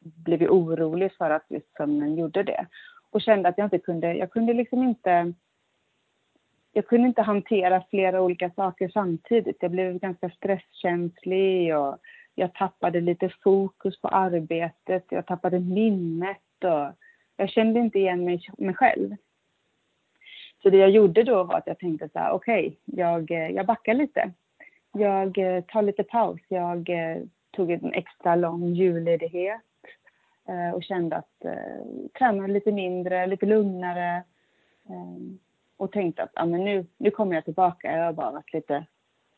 blev 0.00 0.42
orolig 0.42 1.12
för 1.12 1.30
att 1.30 1.44
just 1.48 1.76
sömnen 1.76 2.16
gjorde 2.16 2.42
det. 2.42 2.66
Och 3.10 3.22
kände 3.22 3.48
att 3.48 3.58
jag 3.58 3.66
inte 3.66 3.78
kunde, 3.78 4.14
jag 4.14 4.30
kunde 4.30 4.52
liksom 4.52 4.82
inte 4.82 5.32
jag 6.72 6.86
kunde 6.86 7.08
inte 7.08 7.22
hantera 7.22 7.84
flera 7.90 8.22
olika 8.22 8.50
saker 8.50 8.88
samtidigt. 8.88 9.56
Jag 9.60 9.70
blev 9.70 9.98
ganska 9.98 10.30
stresskänslig 10.30 11.76
och 11.76 11.98
jag 12.34 12.54
tappade 12.54 13.00
lite 13.00 13.30
fokus 13.42 14.00
på 14.00 14.08
arbetet. 14.08 15.04
Jag 15.08 15.26
tappade 15.26 15.60
minnet 15.60 16.64
och 16.64 16.92
jag 17.36 17.48
kände 17.48 17.80
inte 17.80 17.98
igen 17.98 18.24
mig, 18.24 18.40
mig 18.58 18.74
själv. 18.74 19.16
Så 20.62 20.70
det 20.70 20.76
jag 20.76 20.90
gjorde 20.90 21.22
då 21.22 21.44
var 21.44 21.58
att 21.58 21.66
jag 21.66 21.78
tänkte 21.78 22.08
så 22.08 22.18
här, 22.18 22.30
okej, 22.30 22.66
okay, 22.66 23.00
jag, 23.00 23.30
jag 23.30 23.66
backar 23.66 23.94
lite. 23.94 24.32
Jag 24.92 25.38
eh, 25.38 25.64
tar 25.64 25.82
lite 25.82 26.04
paus. 26.04 26.40
Jag 26.48 26.88
eh, 26.88 27.22
tog 27.50 27.70
en 27.70 27.92
extra 27.92 28.36
lång 28.36 28.66
julledighet 28.66 29.60
Eh, 30.50 30.74
och 30.74 30.82
kände 30.82 31.16
att 31.16 31.44
eh, 31.44 32.08
tränade 32.18 32.52
lite 32.52 32.72
mindre, 32.72 33.26
lite 33.26 33.46
lugnare 33.46 34.24
eh, 34.88 35.36
och 35.76 35.92
tänkte 35.92 36.22
att 36.22 36.30
ah, 36.34 36.46
men 36.46 36.64
nu, 36.64 36.86
nu 36.96 37.10
kommer 37.10 37.34
jag 37.34 37.44
tillbaka. 37.44 37.96
Jag 37.96 38.04
har 38.04 38.12
bara 38.12 38.30
varit 38.30 38.52
lite, 38.52 38.86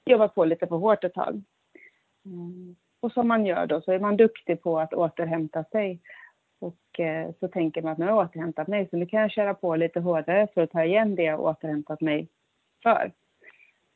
jobbat 0.05 0.35
på 0.35 0.45
lite 0.45 0.67
för 0.67 0.77
hårt 0.77 1.05
ett 1.05 1.15
tag. 1.15 1.43
Mm. 2.25 2.77
Och 3.01 3.13
som 3.13 3.29
man 3.29 3.47
gör 3.47 3.67
då 3.67 3.81
så 3.81 3.93
är 3.93 3.99
man 3.99 4.17
duktig 4.17 4.63
på 4.63 4.81
att 4.81 4.95
återhämta 4.95 5.65
sig. 5.65 6.01
Och 6.59 7.01
eh, 7.01 7.31
så 7.41 7.49
tänker 7.49 7.83
man 7.83 7.93
att 7.93 7.99
nu 7.99 8.05
har 8.05 8.13
jag 8.13 8.27
återhämtat 8.27 8.69
mig 8.69 8.89
så 8.89 8.97
nu 8.97 9.07
kan 9.07 9.21
jag 9.21 9.31
köra 9.31 9.55
på 9.55 9.77
lite 9.77 10.01
hårdare 10.01 10.49
för 10.55 10.61
att 10.61 10.71
ta 10.71 10.85
igen 10.85 11.15
det 11.15 11.23
jag 11.23 11.41
återhämtat 11.41 12.01
mig 12.01 12.29
för. 12.83 13.13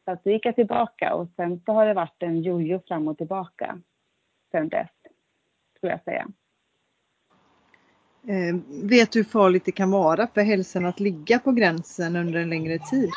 Så 0.05 0.11
att 0.11 0.25
då 0.25 0.31
gick 0.31 0.47
jag 0.47 0.55
tillbaka 0.55 1.15
och 1.15 1.29
sen 1.37 1.61
så 1.67 1.73
har 1.73 1.87
det 1.87 1.95
varit 1.95 2.23
en 2.23 2.43
jojo 2.43 2.81
fram 2.87 3.09
och 3.09 3.19
tillbaka 3.19 3.81
sen 4.51 4.69
dess, 4.69 4.91
skulle 5.77 5.93
jag 5.93 6.05
säga. 6.05 6.27
Eh, 8.29 8.57
vet 8.69 9.13
du 9.13 9.19
hur 9.19 9.25
farligt 9.25 9.65
det 9.65 9.73
kan 9.73 9.91
vara 9.91 10.27
för 10.27 10.41
hälsan 10.41 10.87
att 10.87 11.01
ligga 11.01 11.39
på 11.39 11.53
gränsen 11.53 12.17
under 12.17 12.41
en 12.41 12.49
längre 12.49 12.79
tid? 12.79 13.11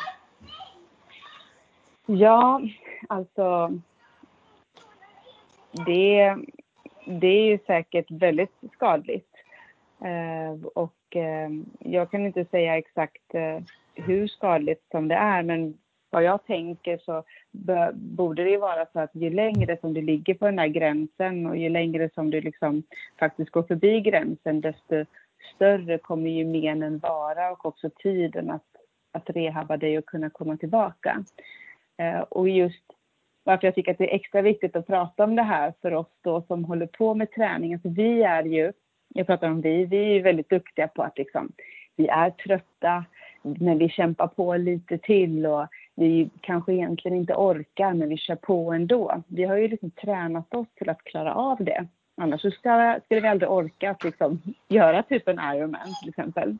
Ja, 2.06 2.60
alltså 3.08 3.72
det, 5.86 6.36
det 7.04 7.26
är 7.26 7.44
ju 7.44 7.58
säkert 7.66 8.10
väldigt 8.10 8.54
skadligt. 8.72 9.30
Eh, 10.00 10.66
och 10.74 11.16
eh, 11.16 11.50
jag 11.78 12.10
kan 12.10 12.26
inte 12.26 12.44
säga 12.44 12.78
exakt 12.78 13.34
eh, 13.34 13.58
hur 13.94 14.26
skadligt 14.26 14.84
som 14.90 15.08
det 15.08 15.14
är, 15.14 15.42
men 15.42 15.78
vad 16.10 16.22
jag 16.22 16.46
tänker 16.46 16.98
så 16.98 17.24
borde 17.92 18.44
det 18.44 18.56
vara 18.56 18.86
så 18.92 19.00
att 19.00 19.14
ju 19.14 19.30
längre 19.30 19.76
som 19.80 19.94
du 19.94 20.02
ligger 20.02 20.34
på 20.34 20.46
den 20.46 20.58
här 20.58 20.68
gränsen 20.68 21.46
och 21.46 21.56
ju 21.56 21.68
längre 21.68 22.10
som 22.14 22.30
du 22.30 22.40
liksom 22.40 22.82
faktiskt 23.18 23.50
går 23.50 23.62
förbi 23.62 24.00
gränsen 24.00 24.60
desto 24.60 25.04
större 25.54 25.98
kommer 25.98 26.30
ju 26.30 26.44
menen 26.44 26.98
vara 26.98 27.50
och 27.50 27.66
också 27.66 27.90
tiden 27.90 28.50
att, 28.50 28.66
att 29.12 29.30
rehabba 29.30 29.76
dig 29.76 29.98
och 29.98 30.06
kunna 30.06 30.30
komma 30.30 30.56
tillbaka. 30.56 31.24
Eh, 31.98 32.20
och 32.20 32.48
just 32.48 32.84
varför 33.44 33.66
jag 33.66 33.74
tycker 33.74 33.92
att 33.92 33.98
det 33.98 34.12
är 34.12 34.16
extra 34.16 34.42
viktigt 34.42 34.76
att 34.76 34.86
prata 34.86 35.24
om 35.24 35.36
det 35.36 35.42
här 35.42 35.74
för 35.82 35.94
oss 35.94 36.10
då 36.20 36.42
som 36.42 36.64
håller 36.64 36.86
på 36.86 37.14
med 37.14 37.30
träning. 37.30 37.74
Alltså 37.74 37.88
vi 37.88 38.22
är 38.22 38.44
ju, 38.44 38.72
jag 39.08 39.26
pratar 39.26 39.50
om 39.50 39.60
vi, 39.60 39.84
vi 39.84 39.96
är 39.96 40.14
ju 40.14 40.20
väldigt 40.20 40.48
duktiga 40.48 40.88
på 40.88 41.02
att 41.02 41.18
liksom, 41.18 41.52
vi 41.96 42.08
är 42.08 42.30
trötta, 42.30 43.04
men 43.42 43.78
vi 43.78 43.88
kämpar 43.88 44.26
på 44.26 44.56
lite 44.56 44.98
till 44.98 45.46
och 45.46 45.66
vi 46.00 46.30
kanske 46.40 46.72
egentligen 46.72 47.16
inte 47.16 47.34
orkar 47.34 47.94
men 47.94 48.08
vi 48.08 48.16
kör 48.16 48.36
på 48.36 48.72
ändå. 48.72 49.22
Vi 49.26 49.44
har 49.44 49.56
ju 49.56 49.68
liksom 49.68 49.90
tränat 49.90 50.54
oss 50.54 50.68
till 50.74 50.88
att 50.88 51.04
klara 51.04 51.34
av 51.34 51.64
det. 51.64 51.86
Annars 52.16 52.40
så 52.40 52.50
skulle 52.50 53.00
vi 53.08 53.28
aldrig 53.28 53.50
orka 53.50 53.90
att 53.90 54.04
liksom 54.04 54.42
göra 54.68 55.02
typ 55.02 55.28
en 55.28 55.38
Ironman 55.38 55.94
till 56.00 56.08
exempel. 56.08 56.58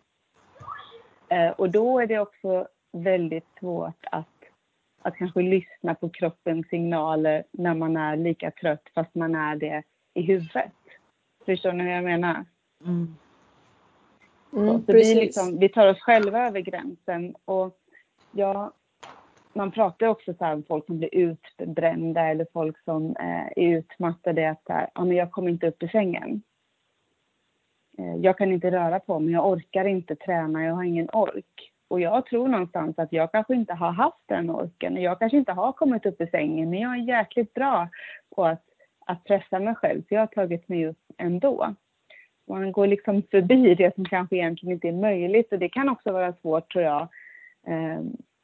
Eh, 1.29 1.50
och 1.50 1.70
då 1.70 2.00
är 2.00 2.07
det 2.07 2.18
också 2.18 2.68
väldigt 2.92 3.46
svårt 3.61 4.05
att, 4.12 4.26
att 5.03 5.16
kanske 5.16 5.42
lyssna 5.42 5.94
på 5.94 6.09
kroppens 6.09 6.68
signaler 6.68 7.44
när 7.50 7.74
man 7.74 7.96
är 7.96 8.16
lika 8.16 8.50
trött 8.50 8.90
fast 8.94 9.14
man 9.14 9.35
är 9.35 9.57
det 9.57 9.83
i 10.14 10.22
huvudet. 10.22 10.72
Förstår 11.46 11.72
ni 11.72 11.85
vad 11.85 11.96
jag 11.96 12.05
menar? 12.05 12.44
Mm. 12.85 13.16
Mm, 14.53 14.87
så 14.87 14.92
vi, 14.92 15.14
liksom, 15.14 15.59
vi 15.59 15.68
tar 15.68 15.87
oss 15.87 16.00
själva 16.00 16.46
över 16.46 16.61
gränsen 16.61 17.35
och 17.44 17.79
ja, 18.33 18.72
man 19.52 19.70
pratar 19.70 20.06
också 20.06 20.34
så 20.34 20.46
om 20.46 20.62
folk 20.68 20.86
som 20.86 20.98
blir 20.98 21.14
utbrända 21.14 22.20
eller 22.20 22.46
folk 22.52 22.84
som 22.84 23.16
eh, 23.16 23.46
är 23.56 23.76
utmattade. 23.76 24.50
Att 24.50 24.62
här, 24.68 24.90
ja, 24.94 25.04
men 25.04 25.16
jag 25.16 25.30
kommer 25.30 25.50
inte 25.50 25.68
upp 25.68 25.82
i 25.82 25.88
sängen. 25.88 26.42
Eh, 27.98 28.16
jag 28.16 28.38
kan 28.38 28.52
inte 28.52 28.70
röra 28.70 29.00
på 29.00 29.18
mig, 29.18 29.32
jag 29.32 29.48
orkar 29.48 29.84
inte 29.84 30.16
träna, 30.16 30.64
jag 30.64 30.74
har 30.74 30.84
ingen 30.84 31.10
ork. 31.12 31.72
Och 31.88 32.00
jag 32.00 32.26
tror 32.26 32.48
någonstans 32.48 32.98
att 32.98 33.12
jag 33.12 33.32
kanske 33.32 33.54
inte 33.54 33.74
har 33.74 33.90
haft 33.90 34.22
den 34.26 34.50
orken. 34.50 35.02
Jag 35.02 35.18
kanske 35.18 35.38
inte 35.38 35.52
har 35.52 35.72
kommit 35.72 36.06
upp 36.06 36.20
i 36.20 36.26
sängen, 36.26 36.70
men 36.70 36.80
jag 36.80 36.94
är 36.94 37.02
jäkligt 37.02 37.54
bra 37.54 37.88
på 38.36 38.44
att, 38.44 38.64
att 39.06 39.24
pressa 39.24 39.58
mig 39.58 39.74
själv, 39.74 40.02
för 40.08 40.14
jag 40.14 40.22
har 40.22 40.26
tagit 40.26 40.68
mig 40.68 40.86
upp 40.86 41.12
ändå. 41.18 41.74
Man 42.48 42.72
går 42.72 42.86
liksom 42.86 43.22
förbi 43.30 43.74
det 43.74 43.94
som 43.94 44.04
kanske 44.04 44.36
egentligen 44.36 44.72
inte 44.72 44.88
är 44.88 44.92
möjligt 44.92 45.52
och 45.52 45.58
det 45.58 45.68
kan 45.68 45.88
också 45.88 46.12
vara 46.12 46.32
svårt 46.32 46.72
tror 46.72 46.84
jag 46.84 47.08
eh, 47.66 48.00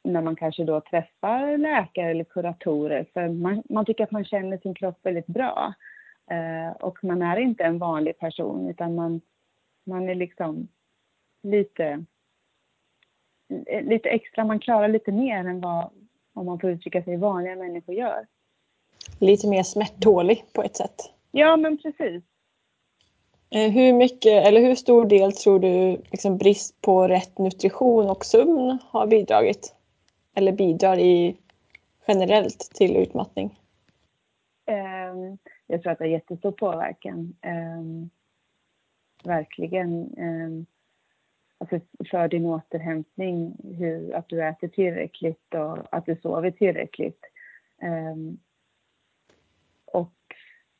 när 0.07 0.21
man 0.21 0.35
kanske 0.35 0.63
då 0.63 0.81
träffar 0.81 1.57
läkare 1.57 2.11
eller 2.11 2.23
kuratorer 2.23 3.05
för 3.13 3.27
man, 3.27 3.63
man 3.69 3.85
tycker 3.85 4.03
att 4.03 4.11
man 4.11 4.25
känner 4.25 4.57
sin 4.57 4.73
kropp 4.73 4.99
väldigt 5.03 5.27
bra. 5.27 5.73
Eh, 6.31 6.71
och 6.71 7.03
man 7.03 7.21
är 7.21 7.37
inte 7.37 7.63
en 7.63 7.77
vanlig 7.77 8.19
person 8.19 8.69
utan 8.69 8.95
man, 8.95 9.21
man 9.85 10.09
är 10.09 10.15
liksom 10.15 10.67
lite, 11.43 12.03
lite 13.81 14.09
extra, 14.09 14.45
man 14.45 14.59
klarar 14.59 14.87
lite 14.87 15.11
mer 15.11 15.39
än 15.39 15.61
vad, 15.61 15.89
om 16.33 16.45
man 16.45 16.59
får 16.59 16.69
uttrycka 16.69 17.03
sig, 17.03 17.17
vanliga 17.17 17.55
människor 17.55 17.95
gör. 17.95 18.27
Lite 19.19 19.47
mer 19.47 19.63
smärttålig 19.63 20.43
på 20.53 20.63
ett 20.63 20.75
sätt. 20.75 20.95
Ja 21.31 21.57
men 21.57 21.77
precis. 21.77 22.23
Eh, 23.49 23.71
hur 23.71 23.93
mycket 23.93 24.47
eller 24.47 24.61
hur 24.61 24.75
stor 24.75 25.05
del 25.05 25.31
tror 25.31 25.59
du 25.59 26.01
liksom 26.11 26.37
brist 26.37 26.81
på 26.81 27.07
rätt 27.07 27.37
nutrition 27.37 28.09
och 28.09 28.25
sömn 28.25 28.77
har 28.89 29.07
bidragit? 29.07 29.76
Eller 30.37 30.51
bidrar 30.51 30.99
i 30.99 31.37
generellt 32.07 32.59
till 32.59 32.97
utmattning? 32.97 33.59
Ehm, 34.65 35.37
jag 35.67 35.81
tror 35.81 35.91
att 35.91 35.97
det 35.97 36.03
har 36.05 36.09
jättestor 36.09 36.51
påverkan. 36.51 37.35
Ehm, 37.41 38.09
verkligen. 39.23 40.13
Ehm, 40.17 40.65
alltså 41.57 41.79
för 42.11 42.27
din 42.27 42.45
återhämtning, 42.45 43.55
hur, 43.77 44.13
att 44.13 44.29
du 44.29 44.43
äter 44.43 44.67
tillräckligt 44.67 45.53
och 45.53 45.77
att 45.91 46.05
du 46.05 46.15
sover 46.15 46.51
tillräckligt. 46.51 47.21
Um, 47.81 48.39
och 49.85 50.15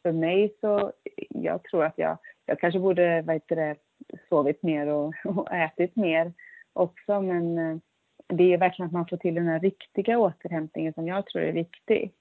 för 0.02 0.12
mig 0.12 0.56
så, 0.62 0.94
jag 1.30 1.64
tror 1.64 1.84
att 1.84 1.98
jag, 1.98 2.18
jag 2.46 2.60
kanske 2.60 2.80
borde, 2.80 3.22
vad 3.22 3.36
heter 3.36 3.56
det, 3.56 3.76
sovit 4.30 4.64
mer 4.64 4.88
och, 4.88 5.14
och 5.26 5.52
ätit 5.52 5.96
mer 5.96 6.34
också 6.74 7.22
men 7.22 7.58
eh, 7.58 7.78
det 8.28 8.54
är 8.54 8.58
verkligen 8.58 8.88
att 8.88 8.94
man 8.94 9.08
får 9.08 9.18
till 9.18 9.36
den 9.36 9.48
här 9.48 9.60
riktiga 9.60 10.20
återhämtningen 10.20 10.94
som 10.94 11.08
jag 11.08 11.26
tror 11.26 11.44
är 11.44 11.52
viktig. 11.52 12.14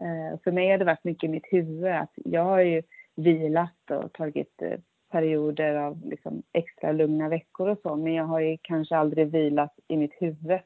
Eh, 0.00 0.40
för 0.44 0.52
mig 0.52 0.70
har 0.70 0.78
det 0.78 0.84
varit 0.84 1.04
mycket 1.04 1.28
i 1.28 1.28
mitt 1.28 1.46
huvud 1.50 1.92
att 1.92 2.12
jag 2.14 2.44
har 2.44 2.60
ju 2.60 2.82
vilat 3.14 3.90
och 3.90 4.12
tagit 4.12 4.62
eh, 4.62 4.78
perioder 5.10 5.74
av 5.74 6.06
liksom 6.06 6.42
extra 6.52 6.92
lugna 6.92 7.28
veckor 7.28 7.68
och 7.68 7.78
så, 7.82 7.96
men 7.96 8.14
jag 8.14 8.24
har 8.24 8.40
ju 8.40 8.58
kanske 8.62 8.96
aldrig 8.96 9.26
vilat 9.26 9.74
i 9.88 9.96
mitt 9.96 10.14
huvud 10.18 10.50
eh, 10.50 10.60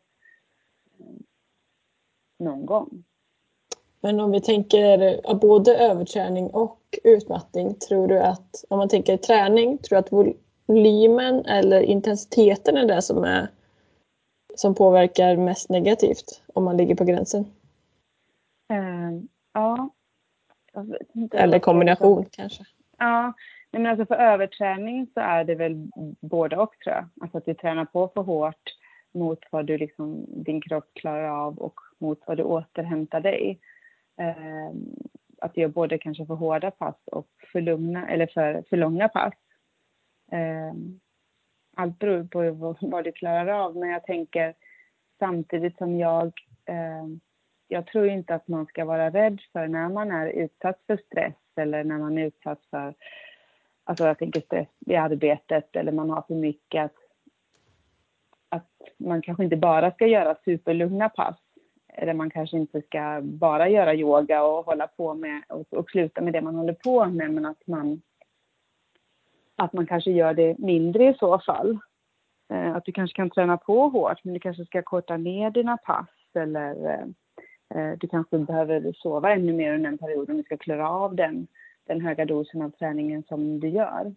någon 2.38 2.66
gång. 2.66 3.05
Men 4.00 4.20
om 4.20 4.31
vi 4.31 4.40
tänker 4.40 5.20
både 5.35 5.76
överträning 5.76 6.46
och 6.46 6.81
utmattning, 7.05 7.74
tror 7.74 8.09
du 8.09 8.20
att 8.20 8.64
om 8.68 8.78
man 8.78 8.88
tänker 8.88 9.16
träning, 9.16 9.78
tror 9.78 9.96
du 9.96 10.18
att 10.20 10.37
volymen 10.66 11.46
eller 11.46 11.81
intensiteten 11.81 12.76
är 12.76 12.87
det 12.87 13.02
som, 13.02 13.24
är, 13.24 13.48
som 14.57 14.75
påverkar 14.75 15.37
mest 15.37 15.69
negativt 15.69 16.43
om 16.55 16.65
man 16.65 16.77
ligger 16.77 16.95
på 16.95 17.05
gränsen? 17.05 17.45
Uh, 18.73 19.21
ja. 19.53 19.91
Eller 21.33 21.59
kombination 21.59 22.25
kanske? 22.31 22.65
Ja, 22.99 23.33
men 23.71 23.87
alltså 23.87 24.07
för 24.07 24.15
överträning 24.15 25.07
så 25.15 25.21
är 25.21 25.45
det 25.45 25.55
väl 25.55 25.91
både 26.21 26.57
och 26.57 26.75
tror 26.85 26.97
jag. 26.97 27.09
Alltså 27.21 27.38
att 27.38 27.45
du 27.45 27.55
tränar 27.55 27.85
på 27.85 28.09
för 28.09 28.23
hårt 28.23 28.77
mot 29.12 29.38
vad 29.51 29.67
du 29.67 29.79
liksom, 29.79 30.25
din 30.29 30.61
kropp 30.61 30.91
klarar 30.95 31.29
av 31.29 31.59
och 31.59 31.81
mot 31.99 32.23
vad 32.27 32.37
du 32.37 32.43
återhämtar 32.43 33.21
dig. 33.21 33.61
Eh, 34.21 34.73
att 35.38 35.55
du 35.55 35.61
gör 35.61 35.69
både 35.69 35.99
kanske 35.99 36.27
för 36.27 36.35
hårda 36.35 36.71
pass 36.71 36.97
och 37.05 37.29
för 37.53 37.61
lugna, 37.61 38.09
eller 38.09 38.27
för, 38.27 38.65
för 38.69 38.77
långa 38.77 39.09
pass. 39.09 39.35
Eh, 40.33 40.75
allt 41.77 41.99
beror 41.99 42.25
på 42.25 42.77
vad, 42.81 43.05
du 43.05 43.13
klarar 43.13 43.47
av, 43.47 43.77
men 43.77 43.89
jag 43.89 44.05
tänker 44.05 44.55
samtidigt 45.19 45.79
som 45.79 45.99
jag 45.99 46.33
eh, 46.65 47.07
jag 47.73 47.87
tror 47.87 48.09
inte 48.09 48.35
att 48.35 48.49
man 48.49 48.67
ska 48.67 48.85
vara 48.85 49.11
rädd 49.11 49.41
för 49.53 49.67
när 49.67 49.89
man 49.89 50.11
är 50.11 50.27
utsatt 50.27 50.81
för 50.87 50.97
stress 50.97 51.35
eller 51.57 51.85
när 51.85 51.99
man 51.99 52.19
är 52.19 52.27
utsatt 52.27 52.61
för 52.71 52.95
alltså 53.85 54.05
jag 54.05 54.19
tänker 54.19 54.41
stress 54.41 54.69
i 54.87 54.97
arbetet 54.97 55.77
eller 55.77 55.93
man 55.93 56.11
har 56.11 56.23
för 56.23 56.35
mycket 56.35 56.85
att, 56.85 56.97
att 58.49 58.71
man 58.97 59.23
kanske 59.23 59.45
inte 59.45 59.57
bara 59.57 59.91
ska 59.91 60.07
göra 60.07 60.37
superlugna 60.45 61.09
pass 61.09 61.39
eller 61.89 62.15
man 62.15 62.31
kanske 62.31 62.57
inte 62.57 62.83
ska 62.83 63.21
bara 63.23 63.69
göra 63.69 63.95
yoga 63.95 64.43
och 64.43 64.67
hålla 64.67 64.87
på 64.87 65.15
med 65.15 65.43
och, 65.49 65.73
och 65.73 65.91
sluta 65.91 66.21
med 66.21 66.33
det 66.33 66.41
man 66.43 66.55
håller 66.55 66.75
på 66.75 67.07
med 67.07 67.31
men 67.31 67.47
att 67.47 67.67
man 67.67 68.03
att 69.57 69.73
man 69.73 69.87
kanske 69.87 70.11
gör 70.11 70.35
det 70.35 70.59
mindre 70.59 71.09
i 71.09 71.15
så 71.19 71.38
fall. 71.38 71.79
Eh, 72.53 72.77
att 72.77 72.85
du 72.85 72.93
kanske 72.93 73.17
kan 73.17 73.31
träna 73.31 73.57
på 73.57 73.88
hårt 73.88 74.25
men 74.25 74.35
du 74.35 74.41
kanske 74.41 74.65
ska 74.65 74.83
korta 74.83 75.17
ner 75.17 75.51
dina 75.51 75.77
pass 75.77 76.09
eller 76.35 76.87
eh, 76.87 77.07
eh 77.79 77.99
du 77.99 78.09
kanske 78.09 78.38
behöver 78.38 78.93
sova 78.93 79.33
ännu 79.33 79.53
mer 79.53 79.75
under 79.75 79.91
den 79.91 79.99
perioden 79.99 80.31
om 80.31 80.37
du 80.37 80.43
ska 80.43 80.57
klara 80.57 80.91
av 80.91 81.15
den 81.15 81.47
den 81.85 82.01
höga 82.01 82.25
dosen 82.25 82.62
av 82.62 82.71
träningen 82.71 83.23
som 83.23 83.61
du 83.61 83.69
gör. 83.69 84.15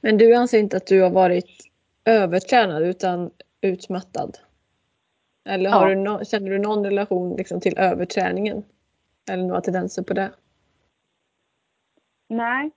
Men 0.00 0.18
du 0.18 0.34
anser 0.34 0.58
inte 0.58 0.76
att 0.76 0.86
du 0.86 1.02
har 1.02 1.10
varit 1.10 1.70
övertränad 2.04 2.82
utan 2.82 3.30
utmattad? 3.60 4.38
Eller 5.44 5.70
har 5.70 5.88
ja. 5.88 5.94
du 5.94 6.00
no 6.00 6.24
känner 6.24 6.50
du 6.50 6.58
någon 6.58 6.84
relation 6.84 7.36
liksom 7.36 7.60
till 7.60 7.78
överträningen? 7.78 8.64
Eller 9.30 9.44
några 9.44 9.60
tendenser 9.60 10.02
på 10.02 10.14
det? 10.14 10.30
Nej, 12.28 12.70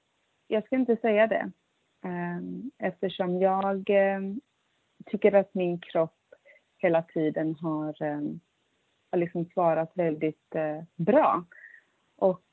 jag 0.50 0.66
ska 0.66 0.76
inte 0.76 0.96
säga 0.96 1.28
det. 1.28 1.52
Ehm, 2.06 2.72
eftersom 2.78 3.40
jag 3.40 3.90
ehm, 3.90 4.42
tycker 5.06 5.36
att 5.36 5.54
min 5.54 5.80
kropp 5.80 6.18
hela 6.78 7.02
tiden 7.02 7.56
har, 7.56 8.04
ehm, 8.04 8.40
har 9.12 9.20
liksom 9.20 9.46
svarat 9.46 9.92
väldigt 9.94 10.56
eh, 10.56 10.84
bra. 10.96 11.44
Och 12.18 12.44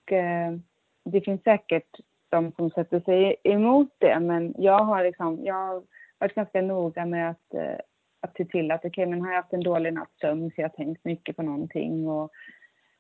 det 1.05 1.21
finns 1.21 1.43
säkert 1.43 2.01
de 2.29 2.53
som 2.53 2.71
sätter 2.71 3.01
sig 3.01 3.37
emot 3.45 3.95
det 3.99 4.21
men 4.21 4.55
jag 4.59 4.85
har 4.85 5.05
liksom, 5.05 5.45
jag 5.45 5.55
har 5.55 5.83
varit 6.19 6.35
ganska 6.35 6.63
noga 6.63 7.07
med 7.07 7.31
att, 7.31 7.55
eh, 7.55 7.79
att 8.21 8.37
se 8.37 8.45
till 8.45 8.71
att 8.71 8.81
okej 8.81 8.91
okay, 8.91 9.07
men 9.07 9.21
har 9.21 9.29
jag 9.29 9.43
haft 9.43 9.53
en 9.53 9.63
dålig 9.63 9.93
natts 9.93 10.21
sömn 10.21 10.51
så 10.51 10.61
jag 10.61 10.69
har 10.69 10.77
tänkt 10.77 11.05
mycket 11.05 11.37
på 11.37 11.43
någonting 11.43 12.09
och, 12.09 12.31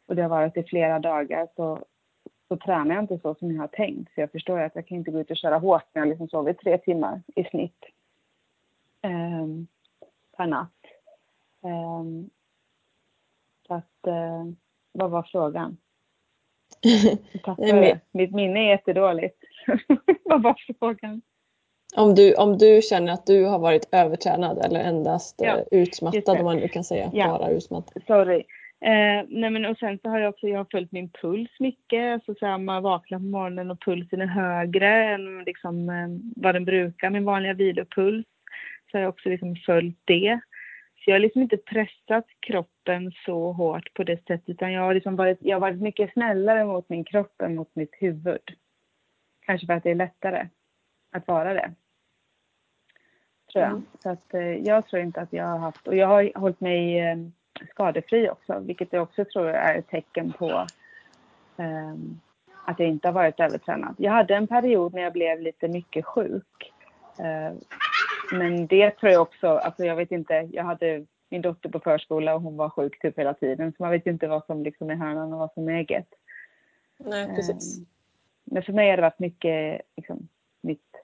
och 0.07 0.17
det 0.17 0.23
har 0.23 0.29
varit 0.29 0.57
i 0.57 0.63
flera 0.63 0.99
dagar 0.99 1.49
så, 1.57 1.85
så 2.49 2.57
tränar 2.57 2.95
jag 2.95 3.05
inte 3.05 3.19
så 3.19 3.35
som 3.35 3.53
jag 3.53 3.61
har 3.61 3.69
tänkt. 3.69 4.15
Så 4.15 4.21
jag 4.21 4.33
förstår 4.33 4.59
att 4.59 4.75
jag 4.75 4.87
kan 4.87 4.99
inte 4.99 5.11
gå 5.11 5.21
ut 5.21 5.31
och 5.31 5.37
köra 5.37 5.59
hårt 5.59 5.85
när 5.93 6.03
jag 6.03 6.09
liksom 6.09 6.29
sover 6.29 6.53
tre 6.53 6.79
timmar 6.79 7.23
i 7.37 7.45
snitt 7.45 7.85
eh, 9.03 9.47
per 10.37 10.47
natt. 10.47 10.71
Eh, 11.65 12.05
så 13.67 13.75
att, 13.75 14.07
eh, 14.07 14.45
vad 14.93 15.11
var 15.11 15.23
frågan? 15.23 15.77
Tappade. 17.45 18.01
Mitt 18.13 18.35
minne 18.35 18.61
är 18.61 18.71
jättedåligt. 18.71 19.37
Vad 20.25 20.43
var 20.43 20.57
frågan? 20.79 21.23
Om 21.97 22.15
du, 22.15 22.35
om 22.35 22.59
du 22.59 22.83
känner 22.83 23.13
att 23.13 23.27
du 23.27 23.45
har 23.45 23.59
varit 23.59 23.89
övertränad 23.93 24.59
eller 24.59 24.81
endast 24.81 25.35
ja, 25.39 25.57
eh, 25.57 25.63
utmattad 25.71 26.39
om 26.39 26.45
man 26.45 26.57
nu 26.57 26.69
kan 26.69 26.85
säga 26.85 27.11
ja. 27.13 27.29
bara 27.29 27.51
utmattad. 27.51 28.03
Sorry. 28.07 28.45
Eh, 28.81 29.27
nej 29.29 29.51
men 29.51 29.65
och 29.65 29.79
sen 29.79 29.99
så 30.03 30.09
har 30.09 30.19
jag 30.19 30.29
också 30.29 30.49
jag 30.49 30.59
har 30.59 30.67
följt 30.71 30.93
min 30.93 31.11
puls 31.11 31.51
mycket. 31.59 32.12
Alltså 32.12 32.35
så 32.35 32.47
här, 32.47 32.59
man 32.59 32.83
vaknar 32.83 33.19
på 33.19 33.25
morgonen 33.25 33.71
och 33.71 33.81
pulsen 33.81 34.21
är 34.21 34.27
högre 34.27 35.05
än 35.05 35.45
liksom, 35.45 35.89
eh, 35.89 36.09
vad 36.43 36.55
den 36.55 36.65
brukar, 36.65 37.11
min 37.11 37.25
vanliga 37.25 37.55
vilopuls. 37.55 38.27
Så 38.91 38.99
har 38.99 39.03
jag 39.03 39.09
också 39.09 39.29
liksom 39.29 39.57
följt 39.57 40.01
det. 40.05 40.41
Så 40.97 41.11
jag 41.11 41.15
har 41.15 41.21
liksom 41.21 41.43
inte 41.43 41.57
pressat 41.57 42.27
kroppen 42.41 43.12
så 43.25 43.53
hårt 43.53 43.95
på 43.95 44.05
det 44.05 44.17
sättet 44.17 44.49
utan 44.49 44.73
jag 44.73 44.83
har, 44.83 44.95
liksom 44.95 45.17
varit, 45.17 45.39
jag 45.41 45.57
har 45.57 45.61
varit 45.61 45.81
mycket 45.81 46.12
snällare 46.12 46.65
mot 46.65 46.89
min 46.89 47.05
kropp 47.05 47.43
än 47.43 47.55
mot 47.55 47.75
mitt 47.75 47.95
huvud. 48.01 48.43
Kanske 49.47 49.67
för 49.67 49.75
att 49.75 49.83
det 49.83 49.91
är 49.91 49.95
lättare 49.95 50.49
att 51.12 51.27
vara 51.27 51.55
det. 51.55 51.75
Tror 53.53 53.65
jag. 53.65 53.71
Mm. 53.71 53.87
Så 53.99 54.11
att 54.11 54.35
eh, 54.35 54.41
jag 54.41 54.87
tror 54.87 55.03
inte 55.03 55.21
att 55.21 55.33
jag 55.33 55.45
har 55.45 55.59
haft, 55.59 55.89
och 55.89 55.97
jag 55.97 56.07
har 56.07 56.33
hållit 56.35 56.61
mig 56.61 56.99
eh, 56.99 57.17
skadefri 57.71 58.31
också, 58.31 58.59
vilket 58.59 58.92
jag 58.92 59.03
också 59.03 59.25
tror 59.25 59.49
är 59.49 59.79
ett 59.79 59.88
tecken 59.88 60.33
på 60.33 60.66
um, 61.57 62.21
att 62.64 62.79
jag 62.79 62.88
inte 62.88 63.09
har 63.09 63.12
varit 63.12 63.40
övertränad. 63.40 63.95
Jag 63.99 64.12
hade 64.12 64.35
en 64.35 64.47
period 64.47 64.95
när 64.95 65.03
jag 65.03 65.12
blev 65.12 65.40
lite 65.40 65.69
mycket 65.69 66.05
sjuk. 66.05 66.73
Uh, 67.21 67.59
men 68.33 68.66
det 68.66 68.90
tror 68.90 69.12
jag 69.12 69.23
också, 69.23 69.49
alltså 69.49 69.85
jag 69.85 69.97
vet 69.97 70.12
inte, 70.12 70.49
jag 70.53 70.64
hade 70.64 71.07
min 71.29 71.42
dotter 71.42 71.69
på 71.69 71.81
förskola 71.81 72.35
och 72.35 72.42
hon 72.42 72.57
var 72.57 72.71
sjuk 72.71 73.01
typ 73.01 73.19
hela 73.19 73.35
tiden 73.35 73.73
så 73.77 73.83
man 73.83 73.92
vet 73.92 74.07
inte 74.07 74.29
vad 74.29 74.47
som 74.47 74.62
liksom 74.62 74.90
är 74.90 74.95
hönan 74.95 75.33
och 75.33 75.38
vad 75.38 75.53
som 75.53 75.69
är 75.69 75.73
ägget. 75.73 76.09
Nej, 76.99 77.27
precis. 77.27 77.79
Um, 77.79 77.87
men 78.45 78.62
för 78.62 78.73
mig 78.73 78.90
har 78.90 78.97
det 78.97 79.03
varit 79.03 79.19
mycket 79.19 79.83
liksom, 79.97 80.29
mitt, 80.61 80.95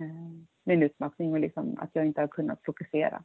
um, 0.00 0.46
min 0.64 0.82
utmattning 0.82 1.32
och 1.32 1.40
liksom 1.40 1.76
att 1.78 1.90
jag 1.92 2.06
inte 2.06 2.20
har 2.20 2.28
kunnat 2.28 2.64
fokusera. 2.64 3.22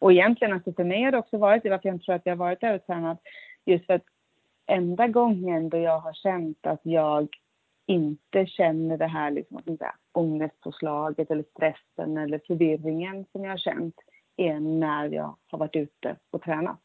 Och 0.00 0.12
egentligen, 0.12 0.52
alltså 0.52 0.72
för 0.72 0.84
mig 0.84 1.02
har 1.02 1.12
det 1.12 1.18
också 1.18 1.38
varit 1.38 1.62
det, 1.62 1.70
varför 1.70 1.88
jag 1.88 1.94
inte 1.94 2.04
tror 2.04 2.14
att 2.14 2.26
jag 2.26 2.32
har 2.32 2.44
varit 2.44 2.62
övertränad, 2.62 3.18
just 3.64 3.86
för 3.86 3.94
att 3.94 4.04
enda 4.66 5.08
gången 5.08 5.68
då 5.68 5.76
jag 5.76 5.98
har 5.98 6.12
känt 6.12 6.66
att 6.66 6.80
jag 6.82 7.28
inte 7.86 8.46
känner 8.46 8.96
det 8.96 9.06
här 9.06 9.30
liksom, 9.30 9.62
ångestpåslaget 10.12 11.30
eller 11.30 11.44
stressen 11.54 12.16
eller 12.16 12.40
förvirringen 12.46 13.26
som 13.32 13.44
jag 13.44 13.50
har 13.50 13.58
känt 13.58 13.94
är 14.36 14.60
när 14.60 15.08
jag 15.08 15.36
har 15.50 15.58
varit 15.58 15.76
ute 15.76 16.16
och 16.30 16.42
tränat. 16.42 16.80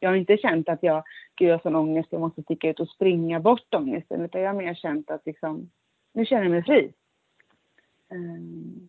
Jag 0.00 0.08
har 0.10 0.16
inte 0.16 0.36
känt 0.36 0.68
att 0.68 0.82
jag, 0.82 1.02
gud 1.36 1.48
jag 1.48 1.54
har 1.54 1.60
sån 1.62 1.76
ångest, 1.76 2.08
jag 2.12 2.20
måste 2.20 2.42
sticka 2.42 2.70
ut 2.70 2.80
och 2.80 2.88
springa 2.88 3.40
bort 3.40 3.74
ångesten, 3.74 4.24
utan 4.24 4.40
jag 4.40 4.48
har 4.48 4.62
mer 4.62 4.74
känt 4.74 5.10
att 5.10 5.26
liksom, 5.26 5.70
nu 6.12 6.26
känner 6.26 6.42
jag 6.42 6.50
mig 6.50 6.64
fri. 6.64 6.92
Um, 8.10 8.88